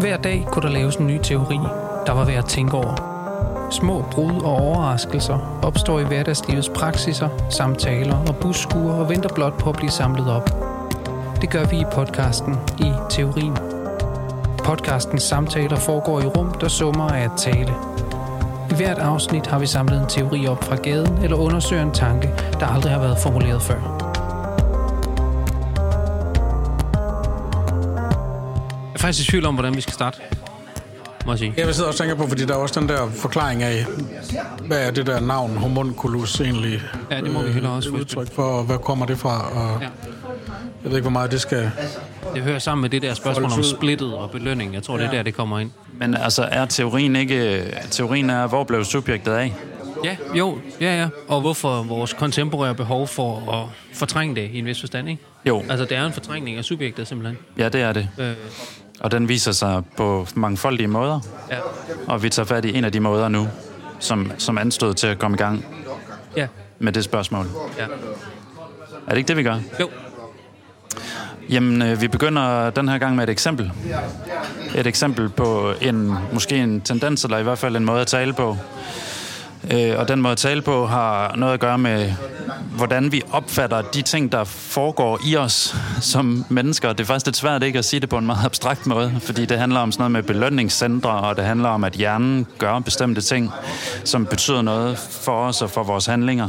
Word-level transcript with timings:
Hver 0.00 0.16
dag 0.16 0.46
kunne 0.52 0.62
der 0.62 0.74
laves 0.74 0.96
en 0.96 1.06
ny 1.06 1.18
teori, 1.22 1.58
der 2.06 2.12
var 2.12 2.24
værd 2.24 2.38
at 2.38 2.44
tænke 2.44 2.76
over. 2.76 2.94
Små 3.70 4.04
brud 4.12 4.42
og 4.42 4.52
overraskelser 4.52 5.60
opstår 5.62 6.00
i 6.00 6.04
hverdagslivets 6.04 6.68
praksiser, 6.68 7.28
samtaler 7.50 8.16
og 8.28 8.36
busskuer 8.36 8.92
og 8.92 9.08
venter 9.08 9.34
blot 9.34 9.58
på 9.58 9.70
at 9.70 9.76
blive 9.76 9.90
samlet 9.90 10.30
op. 10.30 10.50
Det 11.40 11.50
gør 11.50 11.64
vi 11.64 11.76
i 11.76 11.84
podcasten 11.92 12.56
i 12.78 12.92
Teorien. 13.10 13.56
Podcastens 14.64 15.22
samtaler 15.22 15.76
foregår 15.76 16.20
i 16.20 16.26
rum, 16.26 16.54
der 16.60 16.68
summer 16.68 17.08
af 17.08 17.24
at 17.24 17.32
tale. 17.36 17.74
I 18.70 18.74
hvert 18.74 18.98
afsnit 18.98 19.46
har 19.46 19.58
vi 19.58 19.66
samlet 19.66 20.00
en 20.00 20.06
teori 20.08 20.46
op 20.46 20.64
fra 20.64 20.76
gaden 20.76 21.18
eller 21.22 21.36
undersøger 21.36 21.82
en 21.82 21.92
tanke, 21.92 22.30
der 22.60 22.66
aldrig 22.66 22.92
har 22.92 23.00
været 23.00 23.18
formuleret 23.18 23.62
før. 23.62 23.95
Faktisk 29.06 29.28
i 29.28 29.30
tvivl 29.30 29.46
om, 29.46 29.54
hvordan 29.54 29.76
vi 29.76 29.80
skal 29.80 29.94
starte. 29.94 30.18
Må 31.26 31.32
jeg 31.32 31.38
sige. 31.38 31.54
Jeg 31.56 31.66
vil 31.66 31.74
sidde 31.74 31.88
og 31.88 31.94
tænke 31.96 32.16
på, 32.16 32.26
fordi 32.26 32.44
der 32.44 32.54
er 32.54 32.58
også 32.58 32.80
den 32.80 32.88
der 32.88 33.10
forklaring 33.10 33.62
af, 33.62 33.84
hvad 34.66 34.86
er 34.86 34.90
det 34.90 35.06
der 35.06 35.20
navn 35.20 35.56
homunculus 35.56 36.40
egentlig 36.40 36.82
Ja, 37.10 37.20
det 37.20 37.30
må 37.32 37.42
vi 37.42 37.52
hellere 37.52 37.72
også 37.72 37.88
øh, 37.88 37.94
udtryk 37.94 38.32
for, 38.34 38.42
og 38.42 38.64
hvad 38.64 38.78
kommer 38.78 39.06
det 39.06 39.18
fra, 39.18 39.50
og 39.52 39.80
Ja. 39.82 39.86
jeg 40.82 40.90
ved 40.90 40.92
ikke, 40.92 41.00
hvor 41.02 41.10
meget 41.10 41.30
det 41.30 41.40
skal... 41.40 41.70
Det 42.34 42.42
hører 42.42 42.58
sammen 42.58 42.82
med 42.82 42.90
det 42.90 43.02
der 43.02 43.14
spørgsmål 43.14 43.44
om 43.52 43.62
splittet 43.62 44.14
og 44.14 44.30
belønning. 44.30 44.74
Jeg 44.74 44.82
tror, 44.82 44.96
det 44.96 45.06
er 45.06 45.10
der, 45.10 45.22
det 45.22 45.34
kommer 45.34 45.58
ind. 45.58 45.70
Men 45.98 46.14
altså, 46.14 46.42
er 46.50 46.64
teorien 46.64 47.16
ikke... 47.16 47.64
Teorien 47.90 48.30
er, 48.30 48.46
hvor 48.46 48.64
blev 48.64 48.84
subjektet 48.84 49.32
af? 49.32 49.54
Ja, 50.04 50.16
jo, 50.34 50.58
ja, 50.80 51.00
ja. 51.00 51.08
Og 51.28 51.40
hvorfor 51.40 51.82
vores 51.82 52.12
kontemporære 52.12 52.74
behov 52.74 53.06
for 53.08 53.52
at 53.52 53.96
fortrænge 53.98 54.34
det 54.36 54.50
i 54.52 54.58
en 54.58 54.64
vis 54.64 54.80
forstand, 54.80 55.08
ikke? 55.08 55.22
Jo, 55.46 55.62
Altså, 55.68 55.84
det 55.84 55.96
er 55.96 56.06
en 56.06 56.12
fortrængning 56.12 56.56
af 56.58 56.64
subjektet, 56.64 57.08
simpelthen. 57.08 57.38
ja, 57.58 57.68
det 57.68 57.80
er 57.80 57.92
det. 57.92 58.08
Øh, 58.18 58.32
Og 59.00 59.10
den 59.10 59.28
viser 59.28 59.52
sig 59.52 59.82
på 59.96 60.26
mangfoldige 60.34 60.86
måder. 60.86 61.20
ja. 61.50 61.56
Og 62.08 62.22
vi 62.22 62.30
tager 62.30 62.46
fat 62.46 62.64
i 62.64 62.78
en 62.78 62.84
af 62.84 62.92
de 62.92 63.00
måder 63.00 63.28
nu, 63.28 63.48
som, 63.98 64.32
som 64.38 64.58
anstod 64.58 64.94
til 64.94 65.06
at 65.06 65.18
komme 65.18 65.34
i 65.34 65.38
gang 65.38 65.64
Ja, 66.36 66.46
med 66.78 66.92
det 66.92 67.04
spørgsmål. 67.04 67.46
ja. 67.78 67.84
Er 69.06 69.10
det 69.10 69.16
ikke 69.16 69.28
det, 69.28 69.36
vi 69.36 69.42
gør? 69.42 69.58
Jo, 69.80 69.88
Jamen, 71.50 71.82
øh, 71.82 72.00
vi 72.00 72.08
begynder 72.08 72.70
den 72.70 72.88
her 72.88 72.98
gang 72.98 73.16
med 73.16 73.24
et 73.24 73.30
eksempel. 73.30 73.72
Et 74.74 74.86
eksempel 74.86 75.28
på 75.28 75.72
en, 75.80 76.14
måske 76.32 76.56
en 76.56 76.80
tendens, 76.80 77.24
eller 77.24 77.38
i 77.38 77.42
hvert 77.42 77.58
fald 77.58 77.76
en 77.76 77.84
måde 77.84 78.00
at 78.00 78.06
tale 78.06 78.32
på. 78.32 78.56
Øh, 79.70 79.98
og 79.98 80.08
den 80.08 80.22
måde 80.22 80.32
at 80.32 80.38
tale 80.38 80.62
på 80.62 80.86
har 80.86 81.36
noget 81.36 81.54
at 81.54 81.60
gøre 81.60 81.78
med, 81.78 82.12
hvordan 82.76 83.12
vi 83.12 83.22
opfatter 83.30 83.82
de 83.82 84.02
ting, 84.02 84.32
der 84.32 84.44
foregår 84.44 85.20
i 85.26 85.36
os 85.36 85.76
som 86.00 86.44
mennesker. 86.48 86.92
Det 86.92 87.00
er 87.00 87.04
faktisk 87.04 87.26
lidt 87.26 87.36
svært 87.36 87.62
ikke 87.62 87.78
at 87.78 87.84
sige 87.84 88.00
det 88.00 88.08
på 88.08 88.18
en 88.18 88.26
meget 88.26 88.44
abstrakt 88.44 88.86
måde, 88.86 89.14
fordi 89.20 89.44
det 89.44 89.58
handler 89.58 89.80
om 89.80 89.92
sådan 89.92 90.00
noget 90.02 90.12
med 90.12 90.22
belønningscentre, 90.22 91.10
og 91.10 91.36
det 91.36 91.44
handler 91.44 91.68
om, 91.68 91.84
at 91.84 91.92
hjernen 91.92 92.46
gør 92.58 92.78
bestemte 92.78 93.20
ting, 93.20 93.50
som 94.04 94.26
betyder 94.26 94.62
noget 94.62 94.98
for 94.98 95.46
os 95.46 95.62
og 95.62 95.70
for 95.70 95.82
vores 95.82 96.06
handlinger 96.06 96.48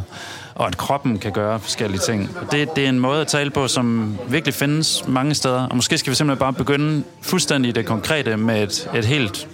og 0.57 0.67
at 0.67 0.77
kroppen 0.77 1.19
kan 1.19 1.31
gøre 1.31 1.59
forskellige 1.59 1.99
ting. 1.99 2.29
Det, 2.51 2.75
det 2.75 2.85
er 2.85 2.89
en 2.89 2.99
måde 2.99 3.21
at 3.21 3.27
tale 3.27 3.49
på, 3.49 3.67
som 3.67 4.17
virkelig 4.29 4.53
findes 4.53 5.07
mange 5.07 5.35
steder, 5.35 5.67
og 5.67 5.75
måske 5.75 5.97
skal 5.97 6.11
vi 6.11 6.15
simpelthen 6.15 6.39
bare 6.39 6.53
begynde 6.53 7.03
fuldstændig 7.21 7.75
det 7.75 7.85
konkrete 7.85 8.37
med 8.37 8.63
et, 8.63 8.89
et 8.95 9.05
helt 9.05 9.47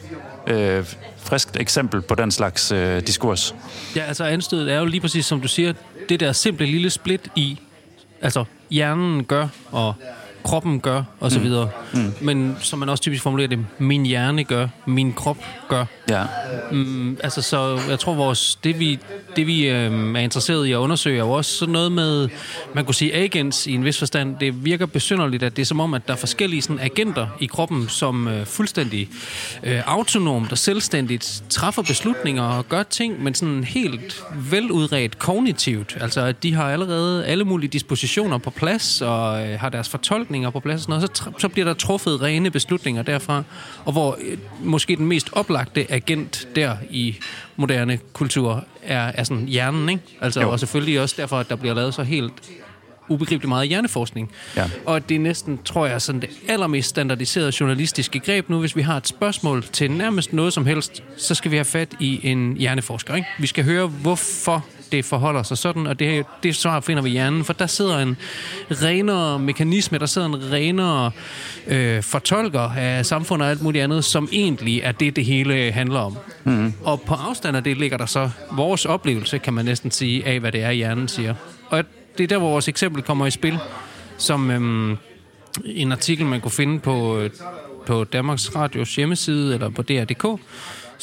øh, 0.48 0.86
friskt 1.18 1.60
eksempel 1.60 2.02
på 2.02 2.16
den 2.16 2.32
slags 2.32 2.72
øh, 2.72 3.02
diskurs. 3.08 3.56
Ja, 3.96 4.02
altså 4.02 4.24
anstødet 4.24 4.72
er 4.72 4.80
jo 4.80 4.86
lige 4.86 5.02
præcis, 5.02 5.26
som 5.26 5.42
du 5.42 5.48
siger, 5.48 5.74
det 6.10 6.20
der 6.20 6.32
simple 6.32 6.66
lille 6.66 6.90
split 6.90 7.28
i, 7.36 7.60
altså 8.22 8.46
hjernen 8.70 9.24
gør, 9.24 9.48
og 9.72 9.94
kroppen 10.44 10.80
gør, 10.80 11.04
og 11.20 11.32
så 11.32 11.40
videre. 11.40 11.70
Mm. 11.94 12.14
Men 12.22 12.58
som 12.60 12.80
man 12.80 12.90
også 12.90 13.02
typisk 13.02 13.24
formulerer 13.24 13.48
det, 13.48 13.66
min 13.78 14.06
hjerne 14.06 14.44
gør, 14.44 14.68
min 14.86 15.14
krop 15.14 15.38
gør. 15.70 15.86
Ja, 16.10 16.24
Mm, 16.72 17.18
altså, 17.24 17.42
så 17.42 17.80
jeg 17.90 18.00
tror, 18.00 18.14
vores, 18.14 18.56
det 18.56 18.80
vi, 18.80 19.00
det 19.36 19.48
vi 19.48 19.68
øh, 19.68 20.16
er 20.16 20.20
interesseret 20.20 20.66
i 20.66 20.72
at 20.72 20.78
undersøge, 20.78 21.16
er 21.16 21.24
jo 21.24 21.32
også 21.32 21.52
sådan 21.52 21.74
noget 21.74 21.92
med, 21.92 22.30
man 22.74 22.86
kunne 22.86 22.96
sige 22.96 23.16
agents 23.16 23.68
i 23.68 23.74
en 23.74 23.86
vis 23.86 24.00
forstand. 24.00 24.36
Det 24.40 24.66
virker 24.66 24.86
besynderligt, 24.86 25.44
at 25.44 25.56
det 25.56 25.62
er 25.62 25.66
som 25.66 25.80
om, 25.80 25.94
at 25.94 26.08
der 26.08 26.14
er 26.14 26.18
forskellige 26.18 26.62
sådan, 26.62 26.80
agenter 26.80 27.28
i 27.40 27.46
kroppen, 27.46 27.90
som 27.90 28.28
øh, 28.28 28.46
fuldstændig 28.46 29.10
øh, 29.64 29.82
autonomt 29.86 30.52
og 30.52 30.58
selvstændigt 30.58 31.44
træffer 31.50 31.82
beslutninger 31.82 32.44
og 32.44 32.70
gør 32.70 32.84
ting, 32.84 33.24
men 33.24 33.34
sådan 33.36 33.64
helt 33.64 34.24
veludredt 34.36 35.20
kognitivt. 35.20 35.98
Altså, 36.02 36.22
at 36.22 36.44
de 36.44 36.54
har 36.54 36.72
allerede 36.72 37.26
alle 37.26 37.44
mulige 37.44 37.70
dispositioner 37.70 38.38
på 38.38 38.50
plads, 38.50 39.02
og 39.02 39.48
øh, 39.48 39.60
har 39.60 39.70
deres 39.70 39.90
fortolkninger 40.34 40.50
på 40.50 40.60
plads 40.60 40.76
og 40.76 40.82
sådan 40.82 40.94
noget. 40.94 41.18
Så, 41.18 41.32
så 41.40 41.50
bliver 41.50 41.66
der 41.66 41.74
truffet 41.74 42.22
rene 42.22 42.52
beslutninger 42.52 43.02
derfra, 43.02 43.44
og 43.86 43.92
hvor 43.92 44.18
øh, 44.22 44.38
måske 44.64 44.96
den 44.96 45.06
mest 45.08 45.30
oplagte 45.32 45.92
agent 45.92 46.48
der 46.56 46.78
i 46.90 47.16
moderne 47.56 48.00
kultur 48.14 48.66
er, 48.84 49.12
er 49.16 49.24
sådan 49.24 49.48
hjernen, 49.48 49.90
ikke? 49.90 50.04
Altså, 50.22 50.42
Jo. 50.42 50.52
og 50.52 50.60
selvfølgelig 50.60 51.02
også 51.02 51.16
derfor, 51.18 51.40
at 51.40 51.50
der 51.50 51.56
bliver 51.56 51.74
lavet 51.76 51.94
så 51.94 52.04
helt 52.04 52.34
ubegribeligt 53.10 53.50
meget 53.50 53.68
hjerneforskning. 53.68 54.32
Ja. 54.56 54.70
Og 54.86 55.10
det 55.10 55.16
er 55.16 55.20
næsten, 55.20 55.60
tror 55.66 55.86
jeg, 55.86 56.02
sådan 56.02 56.22
det 56.22 56.30
allermest 56.48 56.90
standardiserede 56.90 57.52
journalistiske 57.60 58.20
greb 58.20 58.50
nu. 58.50 58.60
Hvis 58.60 58.76
vi 58.76 58.82
har 58.82 58.98
et 58.98 59.08
spørgsmål 59.08 59.64
til 59.64 59.92
nærmest 59.92 60.34
noget 60.34 60.54
som 60.54 60.66
helst, 60.66 61.04
så 61.18 61.36
skal 61.36 61.52
vi 61.52 61.56
have 61.56 61.66
fat 61.66 61.90
i 62.00 62.20
en 62.24 62.58
hjerneforsker. 62.58 63.16
Ikke? 63.16 63.28
Vi 63.40 63.48
skal 63.48 63.64
høre, 63.64 63.88
hvorfor 63.88 64.66
det 64.94 65.06
forholder 65.06 65.44
sig 65.44 65.58
sådan, 65.58 65.88
og 65.88 66.00
det, 66.00 66.26
det 66.44 66.56
svar 66.56 66.80
finder 66.80 67.04
vi 67.04 67.10
i 67.10 67.12
hjernen, 67.12 67.46
for 67.46 67.54
der 67.54 67.68
sidder 67.68 68.00
en 68.00 68.18
renere 68.72 69.40
mekanisme, 69.40 69.98
der 69.98 70.06
sidder 70.06 70.28
en 70.28 70.52
renere 70.52 71.12
øh, 71.68 72.04
fortolker 72.04 72.60
af 72.60 73.06
samfundet 73.06 73.46
og 73.46 73.52
alt 73.52 73.62
muligt 73.62 73.84
andet, 73.84 74.06
som 74.06 74.30
egentlig 74.32 74.82
er 74.84 74.92
det, 74.92 75.16
det 75.16 75.26
hele 75.26 75.72
handler 75.72 76.00
om. 76.00 76.18
Mm. 76.44 76.74
Og 76.84 77.02
på 77.02 77.14
afstand 77.14 77.58
af 77.58 77.64
det 77.64 77.78
ligger 77.78 77.98
der 77.98 78.06
så 78.06 78.30
vores 78.52 78.86
oplevelse, 78.86 79.38
kan 79.38 79.54
man 79.54 79.66
næsten 79.66 79.92
sige, 79.92 80.26
af 80.26 80.40
hvad 80.40 80.52
det 80.52 80.64
er, 80.64 80.72
hjernen 80.72 81.08
siger. 81.08 81.36
Og 81.70 81.84
det 82.18 82.24
er 82.24 82.28
der, 82.28 82.38
hvor 82.38 82.50
vores 82.50 82.68
eksempel 82.68 83.04
kommer 83.04 83.26
i 83.26 83.32
spil, 83.32 83.60
som 84.18 84.52
øhm, 84.52 84.98
en 85.66 85.92
artikel, 85.92 86.26
man 86.26 86.42
kunne 86.42 86.52
finde 86.52 86.80
på, 86.80 87.18
øh, 87.18 87.30
på 87.86 88.04
Danmarks 88.04 88.56
Radios 88.56 88.96
hjemmeside, 88.96 89.54
eller 89.54 89.70
på 89.70 89.82
DR.dk, 89.82 90.42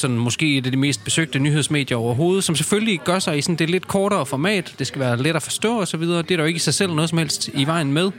sådan 0.01 0.19
måske 0.19 0.57
et 0.59 0.67
af 0.67 0.73
de 0.73 0.79
mest 0.79 1.05
besøgte 1.05 1.39
nyhedsmedier 1.39 1.97
overhovedet, 1.97 2.45
som 2.45 2.57
selvfølgelig 2.57 3.01
gør 3.05 3.19
sig 3.19 3.39
i 3.39 3.43
sådan 3.43 3.57
det 3.57 3.71
lidt 3.71 3.89
kortere 3.89 4.27
format. 4.27 4.75
Det 4.79 4.87
skal 4.87 5.01
være 5.01 5.23
let 5.23 5.37
at 5.37 5.43
forstå 5.43 5.81
og 5.81 5.89
så 5.89 5.97
videre. 5.97 6.23
Det 6.23 6.31
er 6.31 6.37
der 6.37 6.43
jo 6.45 6.47
ikke 6.49 6.57
i 6.57 6.61
sig 6.61 6.75
selv 6.75 6.93
noget 6.95 7.11
som 7.11 7.19
helst 7.19 7.51
i 7.55 7.67
vejen 7.67 7.93
med. 7.93 8.11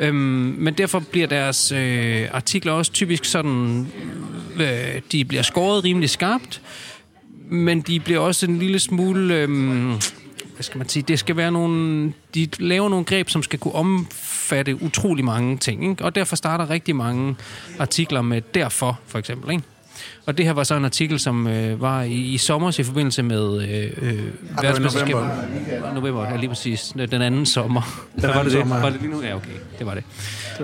Øhm, 0.00 0.16
men 0.58 0.74
derfor 0.74 1.00
bliver 1.10 1.26
deres 1.26 1.72
øh, 1.72 2.28
artikler 2.32 2.72
også 2.72 2.92
typisk 2.92 3.24
sådan, 3.24 3.86
øh, 4.60 5.00
de 5.12 5.24
bliver 5.24 5.42
skåret 5.42 5.84
rimelig 5.84 6.10
skarpt, 6.10 6.62
men 7.50 7.80
de 7.80 8.00
bliver 8.00 8.20
også 8.20 8.46
en 8.46 8.58
lille 8.58 8.78
smule... 8.78 9.34
Øh, 9.34 9.48
hvad 10.54 10.64
skal 10.64 10.78
man 10.78 10.88
sige, 10.88 11.02
det 11.02 11.18
skal 11.18 11.36
være 11.36 11.52
nogle, 11.52 12.12
de 12.34 12.48
laver 12.58 12.88
nogle 12.88 13.04
greb, 13.04 13.28
som 13.28 13.42
skal 13.42 13.58
kunne 13.58 13.74
omfatte 13.74 14.82
utrolig 14.82 15.24
mange 15.24 15.56
ting, 15.56 15.90
ikke? 15.90 16.04
og 16.04 16.14
derfor 16.14 16.36
starter 16.36 16.70
rigtig 16.70 16.96
mange 16.96 17.36
artikler 17.78 18.22
med 18.22 18.42
derfor, 18.54 19.00
for 19.06 19.18
eksempel, 19.18 19.50
ikke? 19.50 19.64
Og 20.26 20.38
det 20.38 20.46
her 20.46 20.52
var 20.52 20.64
så 20.64 20.74
en 20.74 20.84
artikel, 20.84 21.20
som 21.20 21.46
øh, 21.46 21.80
var 21.80 22.02
i, 22.02 22.14
i 22.14 22.38
sommer 22.38 22.80
i 22.80 22.82
forbindelse 22.82 23.22
med 23.22 23.62
øh, 23.62 23.92
øh, 24.02 24.24
verdensmesterskabet. 24.62 25.30
November, 25.94 26.30
ja, 26.30 26.36
lige 26.36 26.48
præcis. 26.48 26.92
Den 27.10 27.22
anden 27.22 27.46
sommer. 27.46 28.08
Den 28.20 28.28
var, 28.28 28.34
det 28.34 28.44
det? 28.44 28.52
sommer, 28.52 28.76
ja. 28.76 28.82
var 28.82 28.90
det 28.90 29.00
lige 29.00 29.12
nu? 29.12 29.22
Ja, 29.22 29.36
okay. 29.36 29.52
Det 29.78 29.86
var 29.86 29.94
det. 29.94 30.04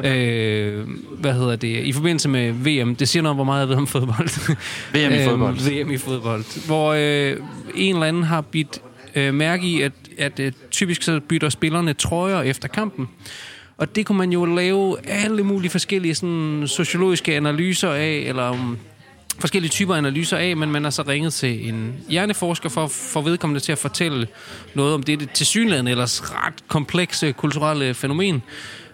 Øh, 0.07 0.87
hvad 1.19 1.33
hedder 1.33 1.57
det? 1.57 1.85
I 1.85 1.93
forbindelse 1.93 2.29
med 2.29 2.53
VM. 2.53 2.97
Det 2.97 3.09
siger 3.09 3.23
noget, 3.23 3.37
hvor 3.37 3.45
meget 3.45 3.61
jeg 3.61 3.69
ved 3.69 3.77
om 3.77 3.87
fodbold. 3.87 4.55
VM 4.93 5.13
i 5.13 5.25
fodbold. 5.29 5.85
VM 5.85 5.91
i 5.91 5.97
fodbold. 5.97 6.67
Hvor 6.67 6.93
øh, 6.93 7.37
en 7.75 7.95
eller 7.95 8.07
anden 8.07 8.23
har 8.23 8.41
bidt 8.41 8.81
øh, 9.15 9.35
mærke 9.35 9.67
i, 9.67 9.83
at, 9.83 9.93
at 10.19 10.41
øh, 10.41 10.53
typisk 10.71 11.03
så 11.03 11.21
bytter 11.29 11.49
spillerne 11.49 11.93
trøjer 11.93 12.43
efter 12.43 12.69
kampen. 12.69 13.09
Og 13.79 13.97
det 13.97 14.07
kunne 14.07 14.19
man 14.19 14.33
jo 14.33 14.45
lave 14.45 14.97
alle 15.09 15.43
mulige 15.43 15.71
forskellige 15.71 16.15
sådan, 16.15 16.65
sociologiske 16.67 17.37
analyser 17.37 17.91
af, 17.91 18.25
eller 18.27 18.51
um, 18.51 18.79
forskellige 19.39 19.71
typer 19.71 19.95
analyser 19.95 20.37
af, 20.37 20.57
men 20.57 20.71
man 20.71 20.85
har 20.85 20.91
så 20.91 21.03
ringet 21.03 21.33
til 21.35 21.69
en 21.69 21.95
hjerneforsker 22.09 22.69
for, 22.69 22.87
for 22.87 23.21
vedkommende 23.21 23.61
til 23.61 23.73
at 23.73 23.79
fortælle 23.79 24.27
noget 24.75 24.95
om 24.95 25.03
det, 25.03 25.31
tilsyneladende 25.35 25.91
ellers 25.91 26.23
ret 26.35 26.55
komplekse 26.69 27.33
kulturelle 27.33 27.95
fænomen. 27.95 28.43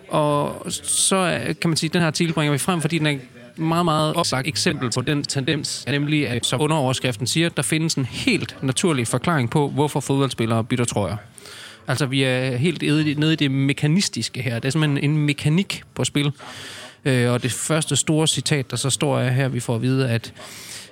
Og 0.08 0.66
så 0.82 1.16
øh, 1.16 1.54
kan 1.60 1.70
man 1.70 1.76
sige, 1.76 1.88
at 1.88 1.92
den 1.94 2.00
her 2.00 2.06
artikel 2.06 2.34
bringer 2.34 2.52
vi 2.52 2.58
frem, 2.58 2.80
fordi 2.80 2.98
den 2.98 3.06
er 3.06 3.16
meget, 3.56 3.84
meget 3.84 4.14
opsagt 4.14 4.48
eksempel 4.48 4.90
på 4.94 5.00
den 5.00 5.22
tendens, 5.22 5.84
nemlig 5.88 6.28
at, 6.28 6.46
som 6.46 6.60
underoverskriften 6.60 7.26
siger, 7.26 7.48
der 7.48 7.62
findes 7.62 7.94
en 7.94 8.04
helt 8.04 8.56
naturlig 8.62 9.06
forklaring 9.08 9.50
på, 9.50 9.68
hvorfor 9.68 10.00
fodboldspillere 10.00 10.64
bytter 10.64 10.84
trøjer. 10.84 11.16
Altså, 11.88 12.06
vi 12.06 12.22
er 12.22 12.56
helt 12.56 12.82
nede 12.82 13.10
i- 13.10 13.14
nede 13.14 13.32
i 13.32 13.36
det 13.36 13.50
mekanistiske 13.50 14.42
her. 14.42 14.54
Det 14.58 14.64
er 14.64 14.70
simpelthen 14.70 15.10
en 15.10 15.16
mekanik 15.26 15.82
på 15.94 16.04
spil. 16.04 16.32
Øh, 17.04 17.32
og 17.32 17.42
det 17.42 17.52
første 17.52 17.96
store 17.96 18.26
citat, 18.26 18.70
der 18.70 18.76
så 18.76 18.90
står 18.90 19.18
er 19.18 19.30
her, 19.30 19.48
vi 19.48 19.60
får 19.60 19.74
at 19.74 19.82
vide, 19.82 20.10
at, 20.10 20.32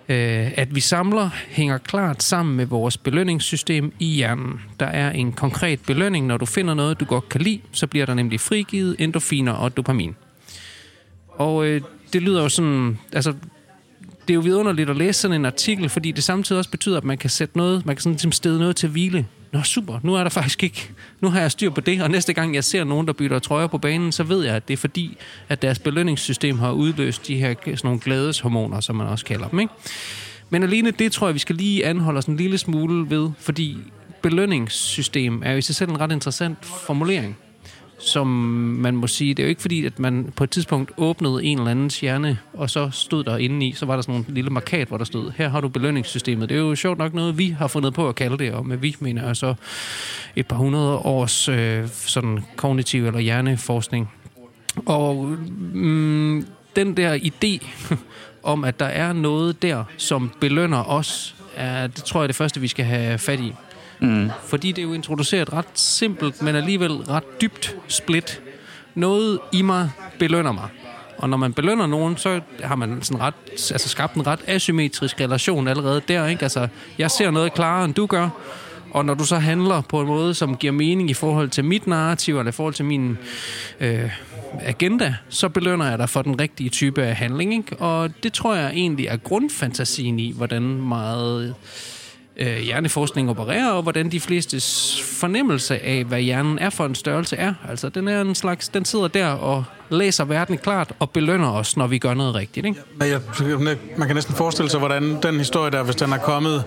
øh, 0.09 0.53
at 0.57 0.75
vi 0.75 0.81
samler 0.81 1.31
hænger 1.49 1.79
klart 1.79 2.23
sammen 2.23 2.57
med 2.57 2.67
vores 2.67 2.97
belønningssystem 2.97 3.93
i 3.99 4.07
hjernen. 4.07 4.61
Der 4.81 4.87
er 4.87 5.11
en 5.11 5.33
konkret 5.33 5.81
belønning, 5.87 6.27
når 6.27 6.37
du 6.37 6.47
finder 6.47 6.75
noget, 6.75 7.01
du 7.01 7.05
godt 7.05 7.29
kan 7.29 7.41
lide, 7.41 7.61
så 7.73 7.87
bliver 7.87 8.07
der 8.07 8.15
nemlig 8.15 8.41
frigivet 8.41 8.97
endorfiner 8.99 9.53
og 9.53 9.77
dopamin. 9.77 10.17
Og 11.29 11.67
øh, 11.67 11.81
det 12.12 12.23
lyder 12.23 12.43
jo 12.43 12.49
sådan, 12.49 12.99
altså 13.12 13.35
det 14.29 14.31
er 14.31 14.35
jo 14.35 14.41
vidunderligt 14.41 14.91
at 14.91 14.97
læse 14.97 15.21
sådan 15.21 15.37
en 15.37 15.47
artikel, 15.47 15.89
fordi 15.89 16.12
det 16.12 16.25
samtidig 16.25 16.59
også 16.59 16.71
betyder, 16.71 16.97
at 16.97 17.05
man 17.05 17.19
kan 17.19 17.31
sætte 17.31 17.57
noget, 17.57 17.87
man 17.87 17.97
kan 17.97 18.03
sådan 18.03 18.12
ligesom 18.12 18.33
stede 18.33 18.59
noget 18.59 18.77
til 18.77 18.89
hvile. 18.89 19.27
Nå 19.52 19.62
super, 19.62 19.99
nu 20.02 20.14
er 20.14 20.23
der 20.23 20.31
faktisk 20.31 20.62
ikke, 20.62 20.91
nu 21.20 21.29
har 21.29 21.41
jeg 21.41 21.50
styr 21.50 21.70
på 21.70 21.81
det, 21.81 22.02
og 22.02 22.11
næste 22.11 22.32
gang 22.32 22.55
jeg 22.55 22.64
ser 22.64 22.85
nogen, 22.85 23.06
der 23.06 23.12
bytter 23.12 23.38
trøjer 23.38 23.67
på 23.67 23.79
banen, 23.79 24.12
så 24.12 24.23
ved 24.23 24.44
jeg, 24.44 24.56
at 24.56 24.69
det 24.69 24.75
er 24.75 24.79
fordi, 24.79 25.17
at 25.49 25.62
deres 25.62 25.79
belønningssystem 25.79 26.58
har 26.58 26.73
udløst 26.73 27.26
de 27.26 27.37
her 27.37 27.55
sådan 27.64 27.79
nogle 27.85 28.00
glædeshormoner, 28.00 28.81
som 28.81 28.97
man 28.97 29.06
også 29.06 29.25
kalder 29.25 29.49
dem. 29.49 29.61
Ikke? 29.61 29.73
Men 30.50 30.62
alene 30.62 30.91
det 30.91 31.12
tror 31.12 31.26
jeg, 31.26 31.35
vi 31.35 31.38
skal 31.38 31.56
lige 31.56 31.87
anholde 31.87 32.19
os 32.19 32.26
en 32.26 32.37
lille 32.37 32.58
smule 32.58 33.11
ved, 33.11 33.31
fordi 33.38 33.76
belønningssystem 34.23 35.43
er 35.44 35.52
jo 35.52 35.58
i 35.58 35.62
sig 35.62 35.75
selv 35.75 35.91
en 35.91 36.00
ret 36.00 36.12
interessant 36.12 36.64
formulering 36.64 37.37
som 38.00 38.26
man 38.26 38.97
må 38.97 39.06
sige, 39.06 39.35
det 39.35 39.43
er 39.43 39.47
jo 39.47 39.49
ikke 39.49 39.61
fordi, 39.61 39.85
at 39.85 39.99
man 39.99 40.32
på 40.37 40.44
et 40.44 40.50
tidspunkt 40.50 40.93
åbnede 40.97 41.44
en 41.44 41.58
eller 41.58 41.70
andens 41.70 42.00
hjerne, 42.00 42.38
og 42.52 42.70
så 42.70 42.91
stod 42.91 43.25
der 43.25 43.37
inde 43.37 43.67
i, 43.67 43.73
så 43.73 43.87
var 43.87 43.94
der 43.94 44.02
sådan 44.02 44.14
en 44.14 44.25
lille 44.29 44.50
markat, 44.50 44.88
hvor 44.88 44.99
der 44.99 45.05
stod, 45.05 45.32
her 45.37 45.49
har 45.49 45.61
du 45.61 45.69
belønningssystemet. 45.69 46.49
Det 46.49 46.55
er 46.55 46.61
jo 46.61 46.75
sjovt 46.75 46.99
nok 46.99 47.14
noget, 47.14 47.38
vi 47.38 47.49
har 47.49 47.67
fundet 47.67 47.94
på 47.94 48.08
at 48.08 48.14
kalde 48.14 48.38
det, 48.38 48.52
og 48.52 48.67
med 48.67 48.76
vi 48.76 48.97
mener 49.00 49.26
jeg 49.26 49.37
så 49.37 49.55
et 50.37 50.47
par 50.47 50.56
hundrede 50.56 50.97
års 50.97 51.49
øh, 51.49 51.88
sådan 51.88 52.41
kognitiv 52.56 53.06
eller 53.06 53.20
hjerneforskning. 53.20 54.11
Og 54.87 55.37
mm, 55.73 56.47
den 56.76 56.97
der 56.97 57.19
idé 57.19 57.67
om, 58.43 58.64
at 58.64 58.81
der 58.81 58.87
er 58.87 59.12
noget 59.12 59.62
der, 59.62 59.85
som 59.97 60.31
belønner 60.41 60.85
os, 60.85 61.37
er, 61.56 61.87
det 61.87 62.05
tror 62.05 62.20
jeg 62.20 62.25
er 62.25 62.26
det 62.26 62.37
første, 62.37 62.61
vi 62.61 62.69
skal 62.69 62.85
have 62.85 63.19
fat 63.19 63.41
i. 63.41 63.55
Mm. 64.00 64.31
Fordi 64.44 64.73
det 64.73 64.82
er 64.82 64.87
jo 64.87 64.93
introduceret 64.93 65.52
ret 65.52 65.67
simpelt, 65.75 66.43
men 66.43 66.56
alligevel 66.56 66.93
ret 66.93 67.41
dybt 67.41 67.76
split. 67.88 68.43
Noget 68.94 69.38
i 69.52 69.62
mig 69.62 69.91
belønner 70.19 70.52
mig. 70.52 70.69
Og 71.19 71.29
når 71.29 71.37
man 71.37 71.52
belønner 71.52 71.87
nogen, 71.87 72.17
så 72.17 72.41
har 72.62 72.76
man 72.76 73.02
sådan 73.02 73.20
ret, 73.20 73.35
altså 73.50 73.88
skabt 73.88 74.14
en 74.14 74.26
ret 74.26 74.41
asymmetrisk 74.47 75.20
relation 75.20 75.69
allerede 75.69 76.02
der. 76.08 76.26
Ikke? 76.26 76.43
Altså, 76.43 76.69
jeg 76.99 77.11
ser 77.11 77.31
noget 77.31 77.55
klarere, 77.55 77.85
end 77.85 77.94
du 77.94 78.06
gør. 78.06 78.29
Og 78.91 79.05
når 79.05 79.14
du 79.14 79.25
så 79.25 79.37
handler 79.37 79.81
på 79.81 80.00
en 80.00 80.06
måde, 80.06 80.35
som 80.35 80.56
giver 80.56 80.73
mening 80.73 81.11
i 81.11 81.14
forhold 81.14 81.49
til 81.49 81.64
mit 81.64 81.87
narrativ, 81.87 82.38
eller 82.38 82.49
i 82.49 82.52
forhold 82.52 82.75
til 82.75 82.85
min 82.85 83.19
øh, 83.81 84.11
agenda, 84.61 85.14
så 85.29 85.49
belønner 85.49 85.88
jeg 85.88 85.99
dig 85.99 86.08
for 86.08 86.23
den 86.23 86.41
rigtige 86.41 86.70
type 86.70 87.02
af 87.02 87.17
handling. 87.17 87.55
Ikke? 87.55 87.76
Og 87.76 88.11
det 88.23 88.32
tror 88.32 88.55
jeg 88.55 88.70
egentlig 88.70 89.06
er 89.06 89.17
grundfantasien 89.17 90.19
i, 90.20 90.32
hvordan 90.32 90.62
meget 90.62 91.55
øh, 92.40 92.56
hjerneforskning 92.56 93.31
opererer, 93.31 93.70
og 93.70 93.82
hvordan 93.82 94.12
de 94.12 94.20
fleste 94.20 94.60
fornemmelse 95.04 95.78
af, 95.78 96.04
hvad 96.04 96.20
hjernen 96.20 96.58
er 96.58 96.70
for 96.70 96.87
en 96.87 96.94
størrelse 96.94 97.37
er. 97.37 97.54
Altså, 97.69 97.88
den 97.88 98.08
er 98.08 98.20
en 98.20 98.34
slags, 98.34 98.69
den 98.69 98.84
sidder 98.84 99.08
der 99.08 99.26
og 99.26 99.64
læser 99.90 100.25
verden 100.25 100.58
klart 100.58 100.92
og 100.98 101.10
belønner 101.10 101.50
os, 101.50 101.76
når 101.76 101.87
vi 101.87 101.98
gør 101.98 102.14
noget 102.14 102.34
rigtigt. 102.34 102.66
Ikke? 102.66 102.81
Ja, 103.00 103.06
jeg, 103.06 103.20
man 103.96 104.06
kan 104.06 104.14
næsten 104.14 104.34
forestille 104.34 104.70
sig, 104.70 104.78
hvordan 104.78 105.19
den 105.22 105.38
historie 105.38 105.70
der, 105.70 105.82
hvis 105.82 105.96
den 105.96 106.12
er 106.12 106.19
kommet 106.19 106.64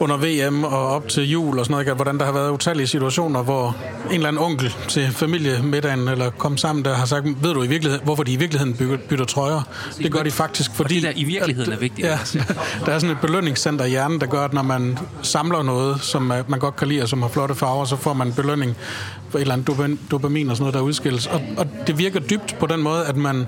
under 0.00 0.16
VM 0.16 0.64
og 0.64 0.88
op 0.88 1.08
til 1.08 1.30
jul 1.30 1.58
og 1.58 1.64
sådan 1.64 1.72
noget, 1.72 1.84
ikke? 1.84 1.94
hvordan 1.94 2.18
der 2.18 2.24
har 2.24 2.32
været 2.32 2.50
utallige 2.50 2.86
situationer, 2.86 3.42
hvor 3.42 3.76
en 4.06 4.14
eller 4.14 4.28
anden 4.28 4.42
onkel 4.42 4.74
til 4.88 5.12
familiemiddagen 5.12 6.08
eller 6.08 6.30
kom 6.30 6.56
sammen, 6.56 6.84
der 6.84 6.94
har 6.94 7.06
sagt, 7.06 7.26
ved 7.42 7.54
du 7.54 7.62
i 7.62 7.66
virkeligheden, 7.66 8.04
hvorfor 8.04 8.22
de 8.22 8.32
i 8.32 8.36
virkeligheden 8.36 8.74
bytter, 8.74 8.96
bytter 9.08 9.24
trøjer? 9.24 9.62
Det 9.98 10.12
gør 10.12 10.22
de 10.22 10.30
faktisk, 10.30 10.74
fordi... 10.74 10.96
Og 10.96 11.02
det 11.02 11.14
der 11.14 11.20
i 11.20 11.24
virkeligheden 11.24 11.72
er 11.72 11.76
vigtigt. 11.76 12.08
Ja, 12.08 12.18
der 12.86 12.92
er 12.92 12.98
sådan 12.98 13.16
et 13.16 13.20
belønningscenter 13.20 13.84
i 13.84 13.90
hjernen, 13.90 14.20
der 14.20 14.26
gør, 14.26 14.44
at 14.44 14.52
når 14.52 14.62
man 14.62 14.98
samler 15.22 15.62
noget, 15.62 16.00
som 16.00 16.22
man 16.22 16.58
godt 16.58 16.76
kan 16.76 16.88
lide, 16.88 17.02
og 17.02 17.08
som 17.08 17.22
har 17.22 17.28
flotte 17.28 17.54
farver, 17.54 17.84
så 17.84 17.96
får 17.96 18.12
man 18.12 18.26
en 18.26 18.32
belønning 18.32 18.76
et 19.38 19.40
eller 19.40 19.54
andet 19.54 19.98
dopamin 20.10 20.50
og 20.50 20.56
sådan 20.56 20.62
noget, 20.62 20.74
der 20.74 20.80
udskilles. 20.80 21.26
Og, 21.26 21.42
og 21.56 21.66
det 21.86 21.98
virker 21.98 22.20
dybt 22.20 22.56
på 22.60 22.66
den 22.66 22.82
måde, 22.82 23.06
at 23.06 23.16
man 23.16 23.46